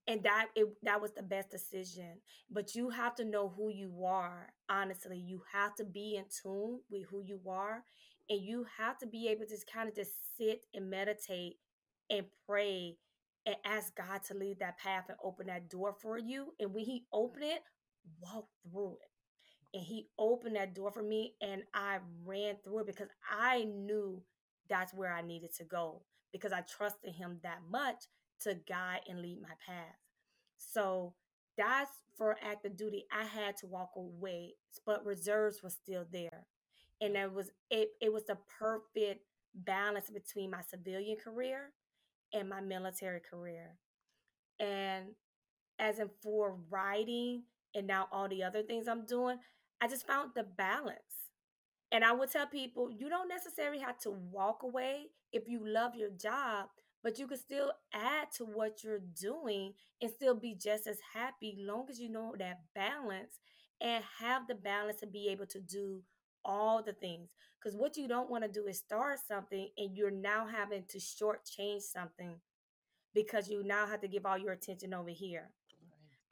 And 0.07 0.23
that 0.23 0.47
it, 0.55 0.67
that 0.83 1.01
was 1.01 1.11
the 1.13 1.21
best 1.23 1.51
decision. 1.51 2.21
But 2.49 2.75
you 2.75 2.89
have 2.89 3.15
to 3.15 3.25
know 3.25 3.49
who 3.49 3.69
you 3.69 4.05
are. 4.05 4.53
Honestly, 4.69 5.17
you 5.17 5.41
have 5.51 5.75
to 5.75 5.83
be 5.85 6.15
in 6.15 6.25
tune 6.41 6.79
with 6.89 7.03
who 7.09 7.21
you 7.21 7.41
are 7.49 7.83
and 8.29 8.41
you 8.41 8.65
have 8.77 8.97
to 8.99 9.07
be 9.07 9.27
able 9.27 9.45
to 9.45 9.57
kind 9.71 9.89
of 9.89 9.95
just 9.95 10.11
sit 10.37 10.65
and 10.73 10.89
meditate 10.89 11.55
and 12.09 12.25
pray 12.47 12.97
and 13.45 13.55
ask 13.65 13.95
God 13.95 14.21
to 14.27 14.33
lead 14.33 14.59
that 14.59 14.77
path 14.77 15.05
and 15.09 15.17
open 15.23 15.47
that 15.47 15.69
door 15.69 15.93
for 16.01 16.17
you. 16.17 16.53
And 16.59 16.73
when 16.73 16.85
He 16.85 17.05
opened 17.11 17.43
it, 17.43 17.63
walk 18.21 18.47
through 18.63 18.97
it. 19.01 19.09
and 19.77 19.83
he 19.83 20.07
opened 20.17 20.55
that 20.55 20.75
door 20.75 20.91
for 20.91 21.03
me 21.03 21.35
and 21.41 21.63
I 21.73 21.99
ran 22.25 22.55
through 22.63 22.79
it 22.79 22.87
because 22.87 23.09
I 23.29 23.65
knew 23.65 24.23
that's 24.69 24.93
where 24.93 25.13
I 25.13 25.21
needed 25.21 25.53
to 25.57 25.63
go 25.65 26.03
because 26.37 26.53
I 26.53 26.61
trusted 26.61 27.13
him 27.13 27.39
that 27.43 27.59
much 27.69 28.05
to 28.41 28.55
guide 28.67 29.01
and 29.07 29.21
lead 29.21 29.41
my 29.41 29.53
path. 29.65 29.97
So 30.57 31.13
that's 31.57 31.91
for 32.17 32.37
active 32.41 32.77
duty. 32.77 33.05
I 33.11 33.23
had 33.25 33.57
to 33.57 33.67
walk 33.67 33.91
away, 33.95 34.53
but 34.85 35.05
reserves 35.05 35.63
was 35.63 35.73
still 35.73 36.05
there. 36.11 36.45
And 37.01 37.15
it 37.15 37.31
was 37.31 37.51
it 37.69 37.89
it 38.01 38.11
was 38.11 38.25
the 38.25 38.37
perfect 38.59 39.21
balance 39.53 40.09
between 40.09 40.51
my 40.51 40.61
civilian 40.61 41.17
career 41.17 41.71
and 42.33 42.49
my 42.49 42.61
military 42.61 43.19
career. 43.19 43.77
And 44.59 45.05
as 45.79 45.99
in 45.99 46.09
for 46.21 46.57
writing 46.69 47.43
and 47.75 47.85
now 47.87 48.07
all 48.11 48.27
the 48.27 48.43
other 48.43 48.63
things 48.63 48.87
I'm 48.87 49.05
doing, 49.05 49.37
I 49.81 49.87
just 49.87 50.07
found 50.07 50.31
the 50.35 50.43
balance. 50.43 50.99
And 51.91 52.03
I 52.03 52.11
would 52.11 52.31
tell 52.31 52.47
people 52.47 52.91
you 52.91 53.09
don't 53.09 53.29
necessarily 53.29 53.79
have 53.79 53.99
to 53.99 54.11
walk 54.11 54.63
away 54.63 55.05
if 55.37 55.47
you 55.47 55.61
love 55.65 55.95
your 55.95 56.09
job, 56.09 56.67
but 57.03 57.17
you 57.17 57.27
can 57.27 57.37
still 57.37 57.71
add 57.93 58.27
to 58.37 58.43
what 58.43 58.83
you're 58.83 58.99
doing 59.19 59.73
and 60.01 60.11
still 60.11 60.35
be 60.35 60.55
just 60.55 60.87
as 60.87 60.97
happy 61.13 61.57
long 61.59 61.85
as 61.89 61.99
you 61.99 62.09
know 62.09 62.35
that 62.37 62.61
balance 62.75 63.39
and 63.79 64.03
have 64.19 64.47
the 64.47 64.55
balance 64.55 64.99
to 64.99 65.07
be 65.07 65.29
able 65.29 65.45
to 65.45 65.59
do 65.59 66.01
all 66.43 66.83
the 66.83 66.93
things. 66.93 67.29
Because 67.59 67.77
what 67.77 67.97
you 67.97 68.07
don't 68.07 68.29
want 68.29 68.43
to 68.43 68.49
do 68.49 68.67
is 68.67 68.79
start 68.79 69.19
something 69.27 69.69
and 69.77 69.95
you're 69.95 70.11
now 70.11 70.47
having 70.47 70.83
to 70.89 70.97
shortchange 70.97 71.83
something 71.83 72.35
because 73.13 73.49
you 73.49 73.63
now 73.63 73.85
have 73.85 74.01
to 74.01 74.07
give 74.07 74.25
all 74.25 74.37
your 74.37 74.53
attention 74.53 74.93
over 74.93 75.09
here. 75.09 75.49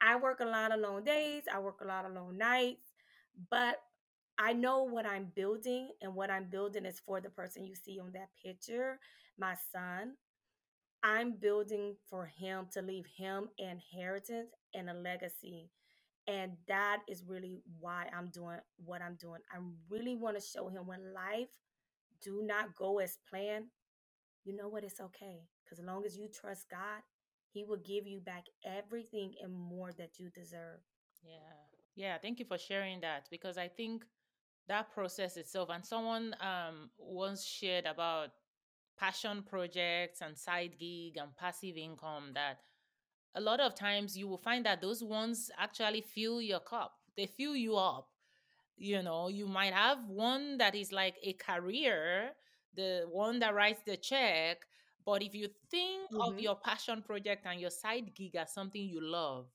Right. 0.00 0.12
I 0.12 0.16
work 0.16 0.40
a 0.40 0.44
lot 0.44 0.72
of 0.72 0.80
long 0.80 1.04
days, 1.04 1.44
I 1.52 1.58
work 1.58 1.80
a 1.82 1.86
lot 1.86 2.04
of 2.04 2.12
long 2.12 2.36
nights, 2.36 2.92
but 3.50 3.76
I 4.38 4.52
know 4.52 4.82
what 4.82 5.06
I'm 5.06 5.32
building, 5.34 5.90
and 6.02 6.14
what 6.14 6.30
I'm 6.30 6.48
building 6.50 6.84
is 6.84 7.00
for 7.00 7.20
the 7.20 7.30
person 7.30 7.66
you 7.66 7.74
see 7.74 7.98
on 7.98 8.12
that 8.12 8.28
picture, 8.44 8.98
my 9.38 9.54
son. 9.72 10.14
I'm 11.02 11.32
building 11.32 11.96
for 12.10 12.26
him 12.26 12.66
to 12.72 12.82
leave 12.82 13.06
him 13.16 13.48
an 13.58 13.80
inheritance 13.80 14.50
and 14.74 14.90
a 14.90 14.94
legacy. 14.94 15.70
And 16.26 16.52
that 16.66 17.02
is 17.08 17.24
really 17.24 17.62
why 17.78 18.08
I'm 18.16 18.28
doing 18.30 18.58
what 18.84 19.02
I'm 19.02 19.14
doing. 19.14 19.40
I 19.52 19.58
really 19.88 20.16
want 20.16 20.36
to 20.36 20.42
show 20.44 20.68
him 20.68 20.86
when 20.86 21.14
life 21.14 21.50
do 22.22 22.42
not 22.42 22.74
go 22.74 22.98
as 22.98 23.18
planned, 23.30 23.66
you 24.44 24.56
know 24.56 24.68
what? 24.68 24.84
It's 24.84 25.00
okay. 25.00 25.42
Because 25.64 25.80
as 25.80 25.86
long 25.86 26.04
as 26.04 26.16
you 26.16 26.28
trust 26.28 26.68
God, 26.70 27.02
He 27.52 27.64
will 27.64 27.78
give 27.78 28.06
you 28.06 28.20
back 28.20 28.44
everything 28.64 29.34
and 29.42 29.52
more 29.52 29.92
that 29.98 30.18
you 30.18 30.30
deserve. 30.30 30.80
Yeah. 31.22 31.54
Yeah. 31.94 32.18
Thank 32.18 32.38
you 32.38 32.44
for 32.44 32.58
sharing 32.58 33.00
that 33.00 33.28
because 33.30 33.58
I 33.58 33.68
think 33.68 34.04
that 34.68 34.92
process 34.92 35.36
itself, 35.36 35.68
and 35.70 35.84
someone 35.84 36.34
um, 36.40 36.90
once 36.98 37.44
shared 37.44 37.86
about 37.86 38.30
passion 38.98 39.42
projects 39.42 40.20
and 40.22 40.36
side 40.36 40.72
gig 40.78 41.16
and 41.16 41.36
passive 41.36 41.76
income 41.76 42.32
that 42.34 42.58
a 43.34 43.40
lot 43.40 43.60
of 43.60 43.74
times 43.74 44.16
you 44.16 44.26
will 44.26 44.38
find 44.38 44.64
that 44.64 44.80
those 44.80 45.04
ones 45.04 45.50
actually 45.58 46.00
fill 46.00 46.40
your 46.40 46.60
cup. 46.60 46.94
They 47.16 47.26
fill 47.26 47.54
you 47.54 47.76
up. 47.76 48.08
You 48.78 49.02
know, 49.02 49.28
you 49.28 49.46
might 49.46 49.72
have 49.72 49.98
one 50.08 50.58
that 50.58 50.74
is 50.74 50.92
like 50.92 51.16
a 51.22 51.34
career, 51.34 52.30
the 52.74 53.06
one 53.10 53.38
that 53.40 53.54
writes 53.54 53.82
the 53.86 53.96
check. 53.96 54.58
But 55.04 55.22
if 55.22 55.34
you 55.34 55.48
think 55.70 56.10
mm-hmm. 56.10 56.20
of 56.20 56.40
your 56.40 56.56
passion 56.56 57.02
project 57.02 57.46
and 57.46 57.60
your 57.60 57.70
side 57.70 58.14
gig 58.14 58.34
as 58.36 58.52
something 58.52 58.82
you 58.82 59.00
love, 59.02 59.46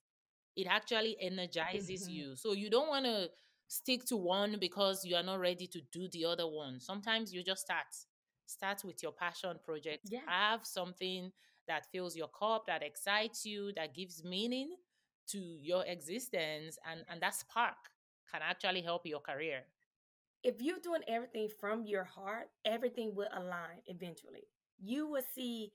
it 0.56 0.68
actually 0.70 1.18
energizes 1.20 2.04
mm-hmm. 2.04 2.12
you. 2.12 2.36
So 2.36 2.54
you 2.54 2.70
don't 2.70 2.88
want 2.88 3.06
to 3.06 3.30
stick 3.72 4.04
to 4.04 4.18
one 4.18 4.58
because 4.60 5.06
you 5.06 5.16
are 5.16 5.24
not 5.24 5.40
ready 5.40 5.66
to 5.66 5.80
do 5.94 6.10
the 6.12 6.26
other 6.26 6.46
one. 6.46 6.78
Sometimes 6.82 7.34
you 7.34 7.42
just 7.42 7.62
start. 7.62 7.86
Start 8.46 8.84
with 8.84 9.02
your 9.02 9.14
passion 9.14 9.58
project. 9.64 10.10
Yeah. 10.10 10.20
Have 10.28 10.66
something 10.66 11.32
that 11.70 11.86
fills 11.90 12.18
your 12.18 12.28
cup, 12.28 12.66
that 12.68 12.84
excites 12.84 13.46
you, 13.46 13.72
that 13.78 13.96
gives 13.96 14.26
meaning 14.26 14.76
to 15.30 15.38
your 15.62 15.86
existence, 15.86 16.78
and, 16.90 17.06
and 17.10 17.22
that 17.22 17.34
spark 17.34 17.78
can 18.30 18.42
actually 18.44 18.82
help 18.82 19.06
your 19.06 19.22
career. 19.22 19.62
If 20.44 20.56
you're 20.60 20.80
doing 20.84 21.04
everything 21.08 21.48
from 21.58 21.86
your 21.86 22.04
heart, 22.04 22.50
everything 22.66 23.16
will 23.16 23.30
align 23.34 23.80
eventually. 23.86 24.44
You 24.82 25.08
will 25.08 25.24
see 25.34 25.72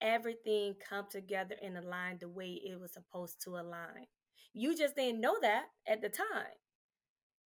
everything 0.00 0.76
come 0.88 1.06
together 1.10 1.56
and 1.60 1.76
align 1.76 2.18
the 2.20 2.28
way 2.28 2.60
it 2.64 2.78
was 2.78 2.92
supposed 2.92 3.42
to 3.42 3.56
align. 3.56 4.06
You 4.52 4.76
just 4.76 4.94
didn't 4.94 5.20
know 5.20 5.36
that 5.40 5.64
at 5.88 6.00
the 6.00 6.10
time. 6.10 6.54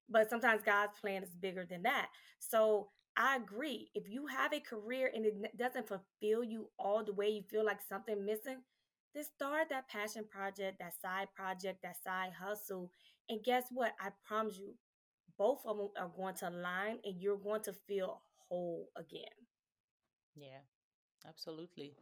But 0.09 0.29
sometimes 0.31 0.63
God's 0.63 0.99
plan 1.01 1.23
is 1.23 1.35
bigger 1.35 1.67
than 1.69 1.83
that. 1.83 2.09
So 2.39 2.91
I 3.17 3.37
agree. 3.37 3.91
If 3.95 4.09
you 4.09 4.27
have 4.27 4.53
a 4.53 4.61
career 4.61 5.11
and 5.15 5.25
it 5.27 5.57
doesn't 5.57 5.89
fulfill 5.89 6.45
you 6.45 6.69
all 6.79 7.05
the 7.05 7.13
way, 7.13 7.29
you 7.29 7.43
feel 7.43 7.65
like 7.65 7.81
something 7.81 8.25
missing, 8.25 8.59
then 9.15 9.25
start 9.25 9.69
that 9.71 9.89
passion 9.89 10.25
project, 10.31 10.79
that 10.81 10.95
side 11.01 11.29
project, 11.35 11.83
that 11.83 11.97
side 12.03 12.33
hustle. 12.39 12.91
And 13.29 13.43
guess 13.43 13.65
what? 13.71 13.95
I 14.01 14.11
promise 14.27 14.59
you, 14.59 14.75
both 15.39 15.61
of 15.67 15.77
them 15.79 15.89
are 15.99 16.13
going 16.17 16.35
to 16.37 16.49
align 16.49 16.99
and 17.05 17.21
you're 17.21 17.37
going 17.39 17.63
to 17.63 17.73
feel 17.73 18.23
whole 18.49 18.89
again. 18.97 19.25
Yeah, 20.35 20.61
absolutely. 21.27 21.97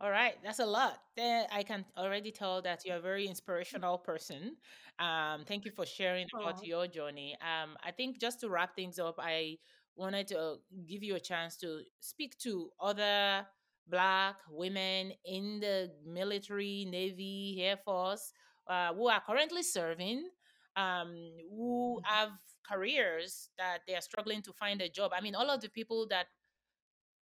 All 0.00 0.10
right, 0.10 0.34
that's 0.44 0.58
a 0.58 0.66
lot. 0.66 0.98
I 1.18 1.64
can 1.66 1.84
already 1.96 2.30
tell 2.30 2.60
that 2.62 2.84
you're 2.84 2.98
a 2.98 3.00
very 3.00 3.26
inspirational 3.26 3.96
person. 3.96 4.56
Um, 4.98 5.44
thank 5.46 5.64
you 5.64 5.70
for 5.70 5.86
sharing 5.86 6.26
about 6.38 6.60
Aww. 6.60 6.66
your 6.66 6.86
journey. 6.86 7.36
Um, 7.40 7.76
I 7.82 7.92
think 7.92 8.20
just 8.20 8.40
to 8.40 8.50
wrap 8.50 8.76
things 8.76 8.98
up, 8.98 9.16
I 9.18 9.56
wanted 9.96 10.26
to 10.28 10.56
give 10.86 11.02
you 11.02 11.16
a 11.16 11.20
chance 11.20 11.56
to 11.58 11.80
speak 12.00 12.36
to 12.40 12.70
other 12.80 13.46
Black 13.88 14.36
women 14.50 15.12
in 15.24 15.60
the 15.60 15.90
military, 16.04 16.86
Navy, 16.90 17.60
Air 17.62 17.76
Force 17.76 18.32
uh, 18.68 18.92
who 18.94 19.08
are 19.08 19.22
currently 19.24 19.62
serving, 19.62 20.28
um, 20.76 21.14
who 21.50 22.00
mm-hmm. 22.00 22.14
have 22.14 22.30
careers 22.68 23.50
that 23.58 23.78
they 23.86 23.94
are 23.94 24.00
struggling 24.00 24.42
to 24.42 24.52
find 24.52 24.82
a 24.82 24.88
job. 24.88 25.12
I 25.16 25.20
mean, 25.20 25.34
all 25.34 25.48
of 25.50 25.60
the 25.60 25.68
people 25.68 26.06
that 26.10 26.26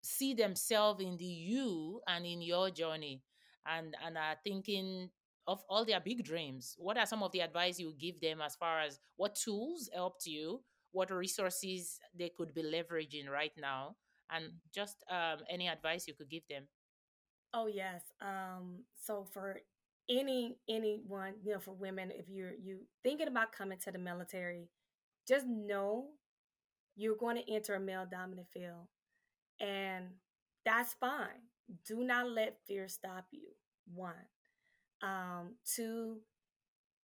see 0.03 0.33
themselves 0.33 1.01
in 1.01 1.17
the 1.17 1.25
you 1.25 2.01
and 2.07 2.25
in 2.25 2.41
your 2.41 2.69
journey 2.69 3.21
and 3.65 3.95
and 4.05 4.17
are 4.17 4.35
thinking 4.43 5.09
of 5.47 5.61
all 5.69 5.85
their 5.85 5.99
big 5.99 6.23
dreams. 6.23 6.75
What 6.77 6.97
are 6.97 7.05
some 7.05 7.23
of 7.23 7.31
the 7.31 7.41
advice 7.41 7.79
you 7.79 7.93
give 7.99 8.21
them 8.21 8.41
as 8.41 8.55
far 8.55 8.81
as 8.81 8.99
what 9.17 9.35
tools 9.35 9.89
helped 9.93 10.25
you 10.25 10.61
what 10.93 11.09
resources 11.09 11.99
they 12.15 12.29
could 12.37 12.53
be 12.53 12.63
leveraging 12.63 13.27
right 13.27 13.51
now 13.57 13.95
and 14.31 14.45
just 14.73 15.03
um, 15.09 15.39
any 15.49 15.67
advice 15.67 16.07
you 16.07 16.13
could 16.13 16.29
give 16.29 16.47
them? 16.49 16.63
Oh 17.53 17.67
yes 17.67 18.01
um, 18.21 18.83
so 18.95 19.25
for 19.33 19.59
any 20.09 20.57
anyone 20.69 21.33
you 21.43 21.53
know 21.53 21.59
for 21.59 21.73
women 21.73 22.11
if 22.11 22.29
you're 22.29 22.53
you 22.61 22.79
thinking 23.03 23.27
about 23.27 23.53
coming 23.53 23.77
to 23.79 23.91
the 23.91 23.97
military 23.97 24.67
just 25.27 25.45
know 25.47 26.07
you're 26.95 27.15
going 27.15 27.37
to 27.37 27.53
enter 27.53 27.75
a 27.75 27.79
male 27.79 28.05
dominant 28.09 28.47
field 28.53 28.87
and 29.63 30.05
that's 30.65 30.93
fine 30.93 31.41
do 31.87 32.03
not 32.03 32.29
let 32.29 32.59
fear 32.67 32.87
stop 32.87 33.25
you 33.31 33.47
one 33.95 34.13
um 35.03 35.55
two 35.65 36.17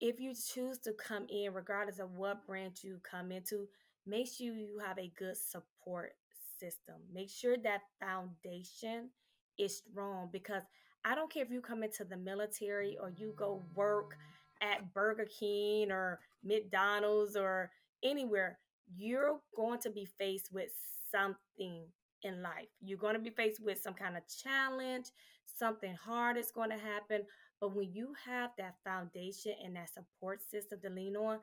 if 0.01 0.19
you 0.19 0.33
choose 0.33 0.79
to 0.79 0.93
come 0.93 1.25
in, 1.29 1.53
regardless 1.53 1.99
of 1.99 2.11
what 2.13 2.47
branch 2.47 2.83
you 2.83 2.99
come 3.03 3.31
into, 3.31 3.67
make 4.05 4.27
sure 4.27 4.55
you 4.55 4.79
have 4.85 4.97
a 4.97 5.11
good 5.17 5.35
support 5.35 6.13
system. 6.59 6.95
Make 7.13 7.29
sure 7.29 7.57
that 7.63 7.81
foundation 7.99 9.09
is 9.57 9.77
strong 9.77 10.29
because 10.31 10.63
I 11.03 11.15
don't 11.15 11.31
care 11.31 11.43
if 11.43 11.51
you 11.51 11.61
come 11.61 11.83
into 11.83 12.05
the 12.05 12.17
military 12.17 12.97
or 13.01 13.11
you 13.15 13.33
go 13.35 13.63
work 13.75 14.15
at 14.61 14.93
Burger 14.93 15.27
King 15.39 15.91
or 15.91 16.19
McDonald's 16.43 17.35
or 17.35 17.71
anywhere, 18.03 18.59
you're 18.95 19.39
going 19.55 19.79
to 19.79 19.89
be 19.89 20.05
faced 20.05 20.51
with 20.53 20.69
something 21.11 21.85
in 22.23 22.41
life. 22.41 22.67
You're 22.81 22.97
going 22.97 23.15
to 23.15 23.19
be 23.19 23.29
faced 23.29 23.63
with 23.63 23.81
some 23.81 23.93
kind 23.93 24.17
of 24.17 24.23
challenge, 24.43 25.07
something 25.45 25.95
hard 25.95 26.37
is 26.37 26.51
going 26.51 26.69
to 26.69 26.77
happen, 26.77 27.21
but 27.59 27.75
when 27.75 27.91
you 27.91 28.13
have 28.25 28.51
that 28.57 28.75
foundation 28.83 29.53
and 29.63 29.75
that 29.75 29.93
support 29.93 30.41
system 30.41 30.79
to 30.83 30.89
lean 30.89 31.15
on, 31.15 31.39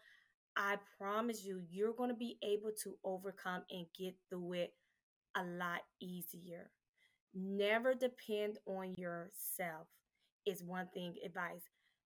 I 0.56 0.76
promise 0.98 1.44
you, 1.44 1.60
you're 1.70 1.92
going 1.92 2.08
to 2.08 2.16
be 2.16 2.38
able 2.42 2.70
to 2.82 2.96
overcome 3.04 3.62
and 3.70 3.86
get 3.98 4.14
through 4.30 4.54
it 4.54 4.74
a 5.36 5.44
lot 5.44 5.80
easier. 6.00 6.70
Never 7.34 7.92
depend 7.92 8.58
on 8.66 8.94
yourself, 8.96 9.86
is 10.46 10.62
one 10.62 10.88
thing 10.94 11.14
advice 11.24 11.64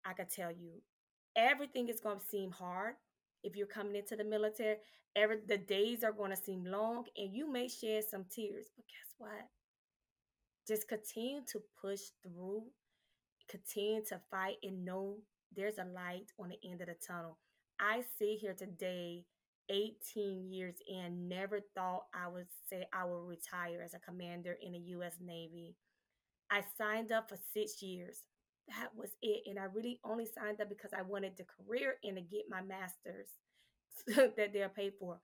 I 0.05 0.13
could 0.13 0.29
tell 0.29 0.51
you. 0.51 0.81
Everything 1.35 1.89
is 1.89 1.99
going 1.99 2.19
to 2.19 2.25
seem 2.25 2.51
hard 2.51 2.95
if 3.47 3.55
you're 3.55 3.67
coming 3.67 3.95
into 3.95 4.15
the 4.15 4.23
military. 4.23 4.77
Every 5.15 5.37
the 5.47 5.57
days 5.57 6.03
are 6.03 6.11
going 6.11 6.29
to 6.29 6.37
seem 6.37 6.63
long 6.65 7.05
and 7.17 7.33
you 7.33 7.51
may 7.51 7.67
shed 7.67 8.03
some 8.03 8.25
tears, 8.29 8.67
but 8.75 8.85
guess 8.85 9.15
what? 9.17 9.47
Just 10.67 10.87
continue 10.87 11.41
to 11.51 11.61
push 11.81 12.01
through 12.21 12.63
continue 13.47 14.03
to 14.05 14.19
fight 14.29 14.57
and 14.63 14.85
know 14.85 15.17
there's 15.55 15.77
a 15.77 15.85
light 15.85 16.31
on 16.39 16.49
the 16.49 16.69
end 16.69 16.81
of 16.81 16.87
the 16.87 16.95
tunnel. 17.05 17.37
I 17.79 18.03
sit 18.17 18.39
here 18.39 18.53
today 18.53 19.25
18 19.69 20.49
years 20.49 20.75
in, 20.87 21.27
never 21.27 21.59
thought 21.75 22.03
I 22.13 22.27
would 22.27 22.47
say 22.69 22.85
I 22.93 23.05
would 23.05 23.27
retire 23.27 23.81
as 23.83 23.93
a 23.93 23.99
commander 23.99 24.57
in 24.61 24.73
the 24.73 24.79
US 24.79 25.15
Navy. 25.21 25.75
I 26.49 26.61
signed 26.77 27.11
up 27.11 27.29
for 27.29 27.37
six 27.53 27.81
years. 27.81 28.23
That 28.69 28.89
was 28.95 29.11
it. 29.21 29.43
And 29.47 29.57
I 29.59 29.65
really 29.65 29.99
only 30.03 30.25
signed 30.25 30.59
up 30.61 30.69
because 30.69 30.91
I 30.93 31.01
wanted 31.01 31.37
the 31.37 31.45
career 31.45 31.95
and 32.03 32.17
to 32.17 32.21
get 32.21 32.49
my 32.49 32.61
master's 32.61 33.29
that 34.07 34.53
they'll 34.53 34.69
pay 34.69 34.91
for. 34.91 35.19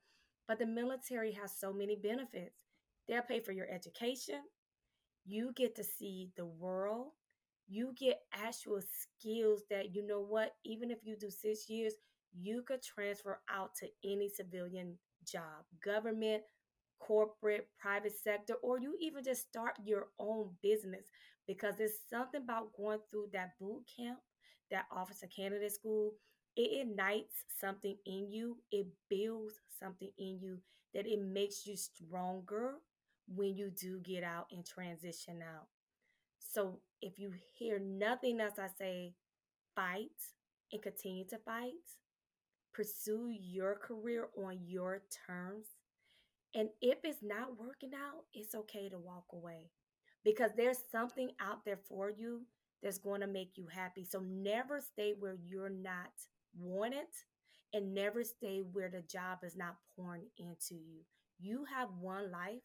But 0.47 0.59
the 0.59 0.65
military 0.65 1.31
has 1.33 1.57
so 1.57 1.73
many 1.73 1.95
benefits. 1.95 2.55
They'll 3.07 3.21
pay 3.21 3.39
for 3.39 3.51
your 3.51 3.67
education. 3.69 4.41
You 5.25 5.51
get 5.55 5.75
to 5.75 5.83
see 5.83 6.31
the 6.35 6.45
world. 6.45 7.11
You 7.67 7.93
get 7.97 8.21
actual 8.33 8.81
skills 8.81 9.63
that, 9.69 9.95
you 9.95 10.05
know 10.05 10.21
what, 10.21 10.53
even 10.65 10.91
if 10.91 10.99
you 11.03 11.15
do 11.15 11.29
six 11.29 11.69
years, 11.69 11.93
you 12.37 12.63
could 12.63 12.83
transfer 12.83 13.39
out 13.49 13.71
to 13.75 13.87
any 14.03 14.29
civilian 14.29 14.97
job, 15.25 15.65
government, 15.83 16.43
corporate, 17.03 17.67
private 17.79 18.13
sector, 18.17 18.55
or 18.63 18.79
you 18.79 18.95
even 18.99 19.23
just 19.23 19.47
start 19.47 19.73
your 19.83 20.07
own 20.19 20.49
business 20.61 21.05
because 21.47 21.75
there's 21.77 21.99
something 22.09 22.41
about 22.41 22.73
going 22.77 22.99
through 23.09 23.27
that 23.33 23.51
boot 23.59 23.83
camp, 23.97 24.19
that 24.71 24.85
officer 24.91 25.27
candidate 25.27 25.71
school. 25.71 26.13
It 26.55 26.81
ignites 26.87 27.35
something 27.59 27.97
in 28.05 28.31
you, 28.31 28.57
it 28.71 28.87
builds 29.09 29.55
something 29.79 30.11
in 30.17 30.39
you 30.39 30.59
that 30.93 31.07
it 31.07 31.19
makes 31.21 31.65
you 31.65 31.75
stronger 31.75 32.75
when 33.27 33.55
you 33.57 33.71
do 33.71 33.99
get 33.99 34.23
out 34.23 34.47
and 34.51 34.65
transition 34.65 35.41
out. 35.41 35.67
So 36.39 36.79
if 37.01 37.19
you 37.19 37.33
hear 37.57 37.79
nothing 37.79 38.39
else 38.39 38.59
I 38.59 38.69
say, 38.77 39.13
fight 39.75 40.11
and 40.71 40.81
continue 40.81 41.25
to 41.29 41.37
fight 41.39 41.73
pursue 42.73 43.29
your 43.31 43.75
career 43.75 44.27
on 44.37 44.57
your 44.65 45.03
terms. 45.27 45.67
And 46.55 46.69
if 46.81 46.99
it's 47.03 47.23
not 47.23 47.59
working 47.59 47.91
out, 47.95 48.25
it's 48.33 48.55
okay 48.55 48.89
to 48.89 48.97
walk 48.99 49.25
away 49.33 49.71
because 50.23 50.51
there's 50.55 50.77
something 50.91 51.31
out 51.39 51.65
there 51.65 51.79
for 51.89 52.09
you 52.09 52.41
that's 52.81 52.97
going 52.99 53.21
to 53.21 53.27
make 53.27 53.53
you 53.57 53.67
happy. 53.67 54.03
So 54.03 54.19
never 54.19 54.79
stay 54.81 55.13
where 55.17 55.35
you're 55.47 55.69
not 55.69 56.11
wanted 56.57 57.07
and 57.73 57.93
never 57.93 58.23
stay 58.23 58.59
where 58.59 58.89
the 58.89 59.01
job 59.01 59.39
is 59.43 59.55
not 59.55 59.77
pouring 59.95 60.27
into 60.37 60.75
you. 60.75 61.01
You 61.39 61.65
have 61.75 61.89
one 61.99 62.31
life 62.31 62.61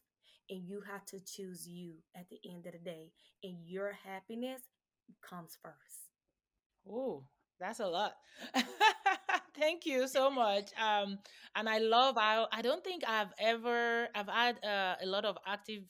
and 0.51 0.67
you 0.69 0.83
have 0.91 1.05
to 1.07 1.21
choose 1.21 1.67
you 1.69 1.95
at 2.17 2.29
the 2.29 2.39
end 2.51 2.67
of 2.67 2.73
the 2.73 2.79
day, 2.79 3.13
and 3.43 3.57
your 3.67 3.93
happiness 3.93 4.63
comes 5.23 5.59
first. 5.63 6.09
Oh, 6.91 7.25
that's 7.61 7.81
a 7.81 7.87
lot. 7.87 8.15
Thank 9.59 9.87
you 9.87 10.07
so 10.07 10.31
much. 10.31 10.71
Um, 10.81 11.19
and 11.55 11.69
I 11.69 11.79
love 11.79 12.17
how 12.17 12.49
I 12.53 12.63
don't 12.63 12.85
think 12.85 13.03
I've 13.07 13.33
ever 13.39 14.09
I've 14.15 14.29
had 14.29 14.65
uh, 14.65 14.97
a 15.03 15.07
lot 15.07 15.25
of 15.25 15.37
active, 15.47 15.83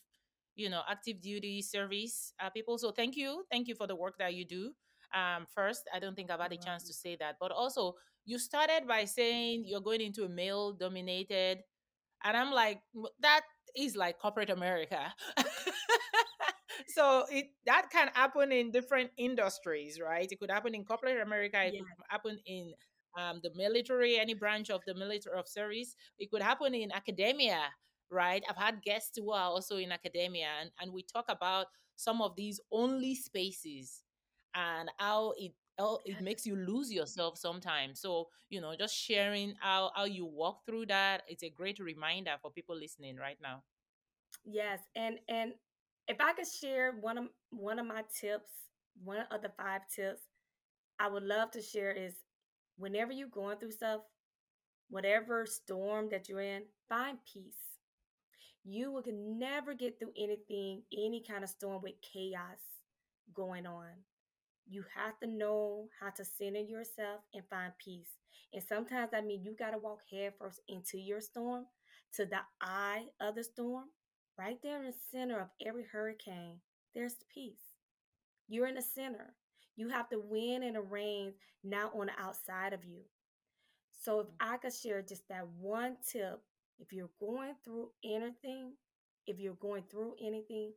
you 0.54 0.70
know, 0.70 0.82
active 0.88 1.20
duty 1.20 1.62
service 1.62 2.32
uh, 2.40 2.50
people. 2.50 2.78
So 2.78 2.90
thank 2.92 3.16
you, 3.16 3.44
thank 3.50 3.68
you 3.68 3.74
for 3.74 3.86
the 3.86 3.96
work 3.96 4.14
that 4.18 4.34
you 4.34 4.44
do. 4.44 4.72
Um, 5.14 5.46
first, 5.54 5.82
I 5.94 5.98
don't 5.98 6.14
think 6.14 6.30
I've 6.30 6.40
had 6.40 6.52
a 6.52 6.56
chance 6.56 6.84
to 6.84 6.92
say 6.92 7.16
that, 7.20 7.36
but 7.40 7.50
also 7.52 7.94
you 8.24 8.38
started 8.38 8.86
by 8.86 9.04
saying 9.04 9.64
you're 9.66 9.80
going 9.80 10.00
into 10.00 10.24
a 10.24 10.28
male 10.28 10.72
dominated, 10.72 11.58
and 12.24 12.36
I'm 12.36 12.52
like 12.52 12.80
that 13.20 13.42
is 13.76 13.96
like 13.96 14.18
corporate 14.18 14.50
America. 14.50 15.12
so 16.88 17.24
it 17.30 17.46
that 17.66 17.88
can 17.90 18.10
happen 18.14 18.52
in 18.52 18.70
different 18.70 19.10
industries, 19.16 20.00
right? 20.00 20.28
It 20.30 20.38
could 20.38 20.50
happen 20.50 20.74
in 20.74 20.84
corporate 20.84 21.20
America. 21.20 21.62
It 21.64 21.74
yeah. 21.74 21.80
could 21.80 22.04
happen 22.10 22.38
in 22.46 22.72
um, 23.18 23.40
the 23.42 23.50
military, 23.56 24.18
any 24.18 24.34
branch 24.34 24.70
of 24.70 24.82
the 24.86 24.94
military 24.94 25.38
of 25.38 25.48
service. 25.48 25.96
It 26.18 26.30
could 26.30 26.42
happen 26.42 26.74
in 26.74 26.92
academia, 26.92 27.60
right? 28.10 28.42
I've 28.48 28.56
had 28.56 28.82
guests 28.82 29.18
who 29.18 29.32
are 29.32 29.50
also 29.50 29.76
in 29.76 29.92
academia, 29.92 30.48
and, 30.60 30.70
and 30.80 30.92
we 30.92 31.02
talk 31.02 31.26
about 31.28 31.66
some 31.96 32.22
of 32.22 32.36
these 32.36 32.60
only 32.70 33.14
spaces 33.14 34.02
and 34.54 34.90
how 34.98 35.34
it 35.36 35.52
how 35.78 36.00
it 36.04 36.20
makes 36.20 36.44
you 36.44 36.56
lose 36.56 36.92
yourself 36.92 37.38
sometimes. 37.38 38.00
So, 38.00 38.28
you 38.50 38.60
know, 38.60 38.74
just 38.76 38.96
sharing 38.96 39.54
how, 39.60 39.92
how 39.94 40.06
you 40.06 40.26
walk 40.26 40.66
through 40.66 40.86
that, 40.86 41.22
it's 41.28 41.44
a 41.44 41.50
great 41.50 41.78
reminder 41.78 42.34
for 42.42 42.50
people 42.50 42.76
listening 42.76 43.16
right 43.16 43.38
now. 43.40 43.62
Yes, 44.44 44.80
and 44.96 45.18
and 45.28 45.52
if 46.08 46.16
I 46.20 46.32
could 46.32 46.48
share 46.48 46.94
one 47.00 47.18
of 47.18 47.24
one 47.50 47.78
of 47.78 47.86
my 47.86 48.02
tips, 48.20 48.50
one 49.04 49.24
of 49.30 49.42
the 49.42 49.50
five 49.56 49.82
tips 49.94 50.22
I 50.98 51.08
would 51.08 51.22
love 51.22 51.50
to 51.52 51.62
share 51.62 51.92
is 51.92 52.14
whenever 52.78 53.12
you're 53.12 53.28
going 53.28 53.58
through 53.58 53.72
stuff, 53.72 54.00
whatever 54.88 55.46
storm 55.46 56.08
that 56.10 56.28
you're 56.28 56.40
in, 56.40 56.62
find 56.88 57.18
peace. 57.30 57.78
You 58.64 58.92
will 58.92 59.04
never 59.12 59.74
get 59.74 59.98
through 59.98 60.12
anything, 60.16 60.82
any 60.92 61.22
kind 61.26 61.44
of 61.44 61.50
storm 61.50 61.82
with 61.82 61.94
chaos 62.02 62.58
going 63.34 63.66
on. 63.66 63.86
You 64.68 64.84
have 64.94 65.18
to 65.20 65.26
know 65.26 65.88
how 66.00 66.10
to 66.10 66.24
center 66.24 66.60
yourself 66.60 67.20
and 67.32 67.42
find 67.48 67.72
peace. 67.82 68.18
And 68.52 68.62
sometimes 68.62 69.10
I 69.14 69.20
mean 69.22 69.42
you 69.42 69.54
gotta 69.58 69.78
walk 69.78 70.00
headfirst 70.10 70.60
into 70.68 70.98
your 70.98 71.20
storm, 71.20 71.66
to 72.14 72.26
the 72.26 72.40
eye 72.60 73.06
of 73.20 73.34
the 73.34 73.44
storm, 73.44 73.86
right 74.38 74.58
there 74.62 74.78
in 74.78 74.86
the 74.86 74.94
center 75.10 75.40
of 75.40 75.48
every 75.66 75.84
hurricane. 75.84 76.60
There's 76.94 77.16
peace. 77.32 77.76
You're 78.48 78.66
in 78.66 78.74
the 78.74 78.82
center. 78.82 79.34
You 79.78 79.88
have 79.90 80.08
to 80.10 80.18
win 80.18 80.64
in 80.64 80.74
the 80.74 80.80
rain 80.80 81.34
now 81.62 81.92
on 81.96 82.06
the 82.06 82.20
outside 82.20 82.72
of 82.72 82.84
you. 82.84 83.02
So 83.92 84.18
if 84.18 84.26
mm. 84.26 84.32
I 84.40 84.56
could 84.56 84.74
share 84.74 85.02
just 85.02 85.28
that 85.28 85.46
one 85.60 85.96
tip, 86.10 86.40
if 86.80 86.92
you're 86.92 87.10
going 87.20 87.54
through 87.64 87.90
anything, 88.04 88.72
if 89.28 89.38
you're 89.38 89.54
going 89.54 89.84
through 89.88 90.14
anything, 90.20 90.72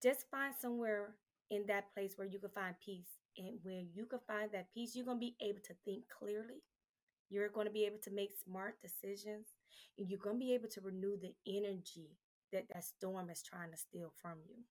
just 0.00 0.30
find 0.30 0.54
somewhere 0.54 1.16
in 1.50 1.66
that 1.66 1.92
place 1.92 2.12
where 2.14 2.28
you 2.28 2.38
can 2.38 2.50
find 2.50 2.76
peace. 2.84 3.18
And 3.36 3.58
when 3.64 3.88
you 3.92 4.06
can 4.06 4.20
find 4.28 4.48
that 4.52 4.72
peace, 4.72 4.94
you're 4.94 5.04
going 5.04 5.18
to 5.18 5.26
be 5.26 5.36
able 5.40 5.60
to 5.66 5.74
think 5.84 6.04
clearly. 6.16 6.62
You're 7.30 7.48
going 7.48 7.66
to 7.66 7.72
be 7.72 7.84
able 7.84 7.98
to 8.04 8.12
make 8.12 8.30
smart 8.44 8.76
decisions. 8.80 9.48
And 9.98 10.08
you're 10.08 10.20
going 10.20 10.36
to 10.36 10.44
be 10.44 10.54
able 10.54 10.68
to 10.68 10.80
renew 10.80 11.16
the 11.16 11.34
energy 11.48 12.16
that 12.52 12.66
that 12.72 12.84
storm 12.84 13.28
is 13.28 13.42
trying 13.42 13.72
to 13.72 13.76
steal 13.76 14.12
from 14.22 14.38
you. 14.48 14.62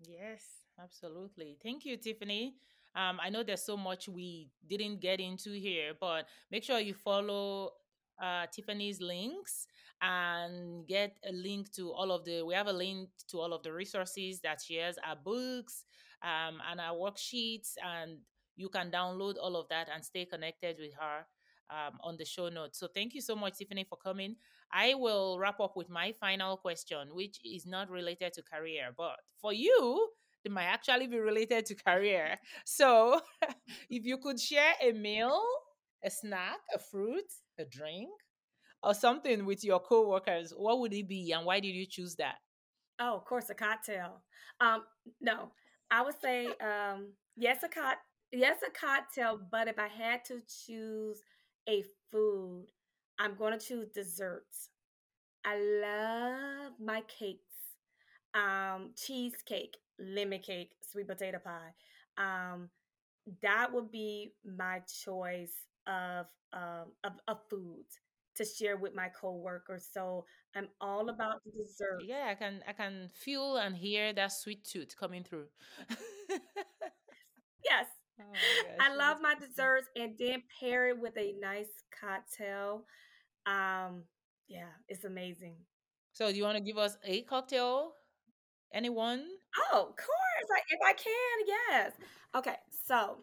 Yes, 0.00 0.42
absolutely. 0.82 1.58
Thank 1.62 1.84
you, 1.84 1.96
Tiffany. 1.96 2.54
Um, 2.96 3.20
I 3.22 3.28
know 3.28 3.42
there's 3.42 3.62
so 3.62 3.76
much 3.76 4.08
we 4.08 4.48
didn't 4.66 5.00
get 5.00 5.20
into 5.20 5.52
here, 5.52 5.92
but 6.00 6.26
make 6.50 6.64
sure 6.64 6.80
you 6.80 6.94
follow 6.94 7.72
uh, 8.20 8.46
Tiffany's 8.50 9.00
links 9.00 9.66
and 10.00 10.86
get 10.86 11.18
a 11.28 11.32
link 11.32 11.70
to 11.72 11.92
all 11.92 12.10
of 12.10 12.24
the. 12.24 12.42
We 12.42 12.54
have 12.54 12.68
a 12.68 12.72
link 12.72 13.10
to 13.28 13.40
all 13.40 13.52
of 13.52 13.62
the 13.62 13.72
resources 13.72 14.40
that 14.40 14.60
she 14.64 14.76
has, 14.76 14.96
our 15.06 15.16
books 15.16 15.84
um, 16.22 16.60
and 16.70 16.80
our 16.80 16.96
worksheets, 16.96 17.74
and 17.84 18.18
you 18.56 18.70
can 18.70 18.90
download 18.90 19.34
all 19.40 19.56
of 19.56 19.68
that 19.68 19.88
and 19.94 20.02
stay 20.02 20.24
connected 20.24 20.76
with 20.78 20.94
her 20.94 21.26
um, 21.70 21.98
on 22.02 22.16
the 22.16 22.24
show 22.24 22.48
notes. 22.48 22.78
So 22.78 22.88
thank 22.94 23.14
you 23.14 23.20
so 23.20 23.36
much, 23.36 23.58
Tiffany, 23.58 23.84
for 23.84 23.96
coming. 23.96 24.36
I 24.72 24.94
will 24.94 25.38
wrap 25.38 25.60
up 25.60 25.76
with 25.76 25.90
my 25.90 26.12
final 26.12 26.56
question, 26.56 27.08
which 27.12 27.38
is 27.44 27.66
not 27.66 27.90
related 27.90 28.32
to 28.34 28.42
career, 28.42 28.88
but 28.96 29.16
for 29.40 29.52
you, 29.52 30.08
it 30.46 30.52
might 30.52 30.66
actually 30.66 31.08
be 31.08 31.18
related 31.18 31.66
to 31.66 31.74
career. 31.74 32.38
So, 32.64 33.20
if 33.90 34.04
you 34.06 34.16
could 34.18 34.38
share 34.38 34.74
a 34.80 34.92
meal, 34.92 35.42
a 36.04 36.08
snack, 36.08 36.58
a 36.72 36.78
fruit, 36.78 37.24
a 37.58 37.64
drink, 37.64 38.08
or 38.80 38.94
something 38.94 39.44
with 39.44 39.64
your 39.64 39.80
coworkers, 39.80 40.52
what 40.56 40.78
would 40.78 40.94
it 40.94 41.08
be 41.08 41.32
and 41.32 41.44
why 41.44 41.58
did 41.58 41.74
you 41.74 41.84
choose 41.84 42.14
that? 42.16 42.36
Oh, 43.00 43.16
of 43.16 43.24
course, 43.24 43.50
a 43.50 43.54
cocktail. 43.54 44.22
Um, 44.60 44.84
no, 45.20 45.50
I 45.90 46.02
would 46.02 46.14
say 46.22 46.46
um, 46.60 47.08
yes, 47.36 47.64
a 47.64 47.68
cot, 47.68 47.96
yes, 48.30 48.58
a 48.64 48.70
cocktail. 48.70 49.40
But 49.50 49.66
if 49.66 49.80
I 49.80 49.88
had 49.88 50.24
to 50.26 50.40
choose 50.64 51.20
a 51.68 51.82
food, 52.12 52.66
I'm 53.18 53.34
going 53.34 53.58
to 53.58 53.66
choose 53.66 53.88
desserts. 53.88 54.68
I 55.44 55.58
love 55.58 56.72
my 56.80 57.02
cakes. 57.08 57.42
Um, 58.34 58.90
cheesecake 58.94 59.76
lemon 59.98 60.40
cake, 60.40 60.72
sweet 60.80 61.08
potato 61.08 61.38
pie. 61.38 61.74
Um, 62.18 62.70
that 63.42 63.72
would 63.72 63.90
be 63.90 64.32
my 64.44 64.80
choice 65.02 65.54
of 65.86 66.26
um, 66.52 66.92
of, 67.04 67.12
of 67.28 67.38
foods 67.50 67.98
to 68.36 68.44
share 68.44 68.76
with 68.76 68.94
my 68.94 69.08
coworkers. 69.08 69.88
So 69.92 70.24
I'm 70.54 70.68
all 70.80 71.08
about 71.08 71.42
the 71.44 71.50
dessert. 71.50 72.02
Yeah, 72.06 72.28
I 72.30 72.34
can 72.34 72.62
I 72.68 72.72
can 72.72 73.10
feel 73.14 73.56
and 73.56 73.76
hear 73.76 74.12
that 74.12 74.32
sweet 74.32 74.64
tooth 74.64 74.96
coming 74.98 75.24
through. 75.24 75.46
yes. 77.64 77.86
Oh 78.18 78.24
I 78.80 78.94
love 78.94 79.18
my 79.20 79.34
desserts 79.34 79.88
and 79.94 80.14
then 80.18 80.42
pair 80.58 80.88
it 80.88 80.98
with 80.98 81.16
a 81.18 81.34
nice 81.40 81.84
cocktail. 82.00 82.84
Um, 83.44 84.04
yeah, 84.48 84.70
it's 84.88 85.04
amazing. 85.04 85.56
So 86.12 86.30
do 86.30 86.36
you 86.36 86.44
want 86.44 86.56
to 86.56 86.62
give 86.62 86.78
us 86.78 86.96
a 87.04 87.22
cocktail 87.22 87.92
Anyone? 88.72 89.24
Oh, 89.58 89.88
of 89.90 89.96
course. 89.96 90.48
I, 90.54 90.60
if 90.68 90.80
I 90.84 90.92
can, 90.92 91.46
yes. 91.46 91.92
Okay, 92.34 92.56
so 92.86 93.18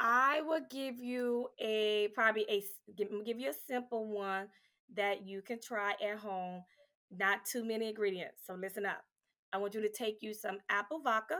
I 0.00 0.42
will 0.42 0.62
give 0.70 0.98
you 1.00 1.48
a 1.60 2.08
probably 2.14 2.46
a 2.50 2.64
give, 2.96 3.08
give 3.24 3.38
you 3.40 3.50
a 3.50 3.54
simple 3.68 4.08
one. 4.08 4.48
that 4.96 5.26
you 5.26 5.42
can 5.42 5.60
try 5.60 5.94
at 6.02 6.18
home. 6.18 6.62
Not 7.10 7.44
too 7.46 7.64
many 7.64 7.88
ingredients. 7.88 8.42
So 8.46 8.54
listen 8.54 8.86
up. 8.86 9.04
I 9.52 9.58
want 9.58 9.74
you 9.74 9.82
to 9.82 9.90
take 9.90 10.18
you 10.22 10.34
some 10.34 10.58
apple 10.70 11.00
vodka. 11.00 11.38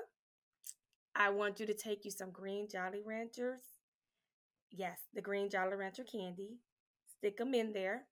I 1.14 1.29
want 1.29 1.61
you 1.61 1.66
to 1.66 1.74
take 1.74 2.07
you 2.07 2.11
some 2.11 2.31
green 2.31 2.66
Jolly 2.66 3.03
Ranchers. 3.05 3.62
Yes, 4.70 4.99
the 5.14 5.20
green 5.22 5.49
Jolly 5.51 5.76
Rancher 5.76 6.05
candy. 6.05 6.59
Stick 7.18 7.37
them 7.39 7.55
in 7.55 7.72
there. 7.72 8.05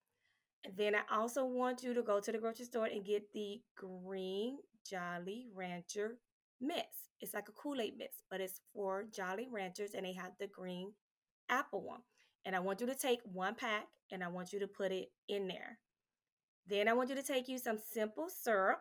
And 0.64 0.76
then 0.76 0.94
I 0.94 1.02
also 1.14 1.44
want 1.44 1.82
you 1.82 1.94
to 1.94 2.02
go 2.02 2.20
to 2.20 2.32
the 2.32 2.38
grocery 2.38 2.66
store 2.66 2.86
and 2.86 3.04
get 3.04 3.32
the 3.32 3.62
green 3.76 4.58
Jolly 4.88 5.46
Rancher 5.54 6.18
mix. 6.60 6.86
It's 7.20 7.34
like 7.34 7.48
a 7.48 7.52
Kool 7.52 7.80
Aid 7.80 7.94
mix, 7.96 8.22
but 8.30 8.40
it's 8.40 8.60
for 8.72 9.04
Jolly 9.04 9.48
Ranchers 9.50 9.94
and 9.94 10.04
they 10.04 10.12
have 10.12 10.32
the 10.38 10.46
green 10.46 10.92
apple 11.48 11.82
one. 11.82 12.00
And 12.44 12.54
I 12.54 12.60
want 12.60 12.80
you 12.80 12.86
to 12.86 12.94
take 12.94 13.20
one 13.24 13.54
pack 13.54 13.86
and 14.10 14.22
I 14.22 14.28
want 14.28 14.52
you 14.52 14.60
to 14.60 14.68
put 14.68 14.92
it 14.92 15.08
in 15.28 15.48
there. 15.48 15.78
Then 16.68 16.88
I 16.88 16.92
want 16.92 17.08
you 17.08 17.14
to 17.14 17.22
take 17.22 17.48
you 17.48 17.58
some 17.58 17.78
simple 17.78 18.28
syrup 18.28 18.80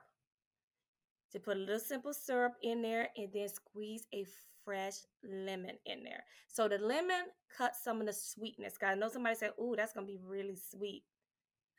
to 1.31 1.39
put 1.39 1.57
a 1.57 1.59
little 1.59 1.79
simple 1.79 2.13
syrup 2.13 2.53
in 2.61 2.81
there 2.81 3.09
and 3.15 3.29
then 3.33 3.49
squeeze 3.49 4.05
a 4.13 4.25
fresh 4.63 4.95
lemon 5.23 5.77
in 5.85 6.03
there. 6.03 6.23
So 6.47 6.67
the 6.67 6.77
lemon 6.77 7.25
cuts 7.55 7.83
some 7.83 8.01
of 8.01 8.07
the 8.07 8.13
sweetness. 8.13 8.77
Guys, 8.77 8.93
I 8.93 8.95
know 8.95 9.09
somebody 9.09 9.35
said, 9.35 9.53
"Ooh, 9.61 9.75
that's 9.75 9.93
gonna 9.93 10.07
be 10.07 10.17
really 10.17 10.55
sweet." 10.55 11.03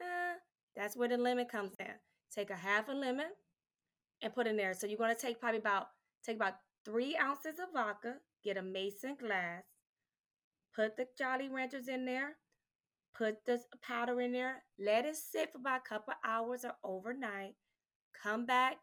Uh, 0.01 0.35
that's 0.75 0.97
where 0.97 1.09
the 1.09 1.17
lemon 1.17 1.47
comes 1.47 1.75
in. 1.81 1.95
Take 2.31 2.51
a 2.51 2.57
half 2.57 2.89
a 2.89 2.93
lemon 2.93 3.31
and 4.23 4.35
put 4.35 4.47
in 4.47 4.57
there. 4.57 4.75
So 4.75 4.87
you're 4.87 4.99
gonna 4.99 5.15
take 5.15 5.41
probably 5.41 5.59
about 5.59 5.89
take 6.25 6.37
about 6.37 6.55
three 6.85 7.17
ounces 7.17 7.59
of 7.59 7.73
vodka. 7.73 8.17
Get 8.45 8.57
a 8.57 8.63
mason 8.63 9.17
glass. 9.19 9.65
Put 10.75 10.97
the 10.97 11.07
Jolly 11.19 11.49
Ranchers 11.49 11.89
in 11.89 12.05
there. 12.05 12.37
Put 13.17 13.45
the 13.47 13.61
powder 13.83 14.21
in 14.21 14.33
there. 14.33 14.63
Let 14.79 15.07
it 15.07 15.17
sit 15.17 15.53
for 15.53 15.59
about 15.59 15.81
a 15.87 15.89
couple 15.89 16.13
hours 16.25 16.65
or 16.65 16.75
overnight. 16.85 17.55
Come 18.23 18.47
back, 18.47 18.77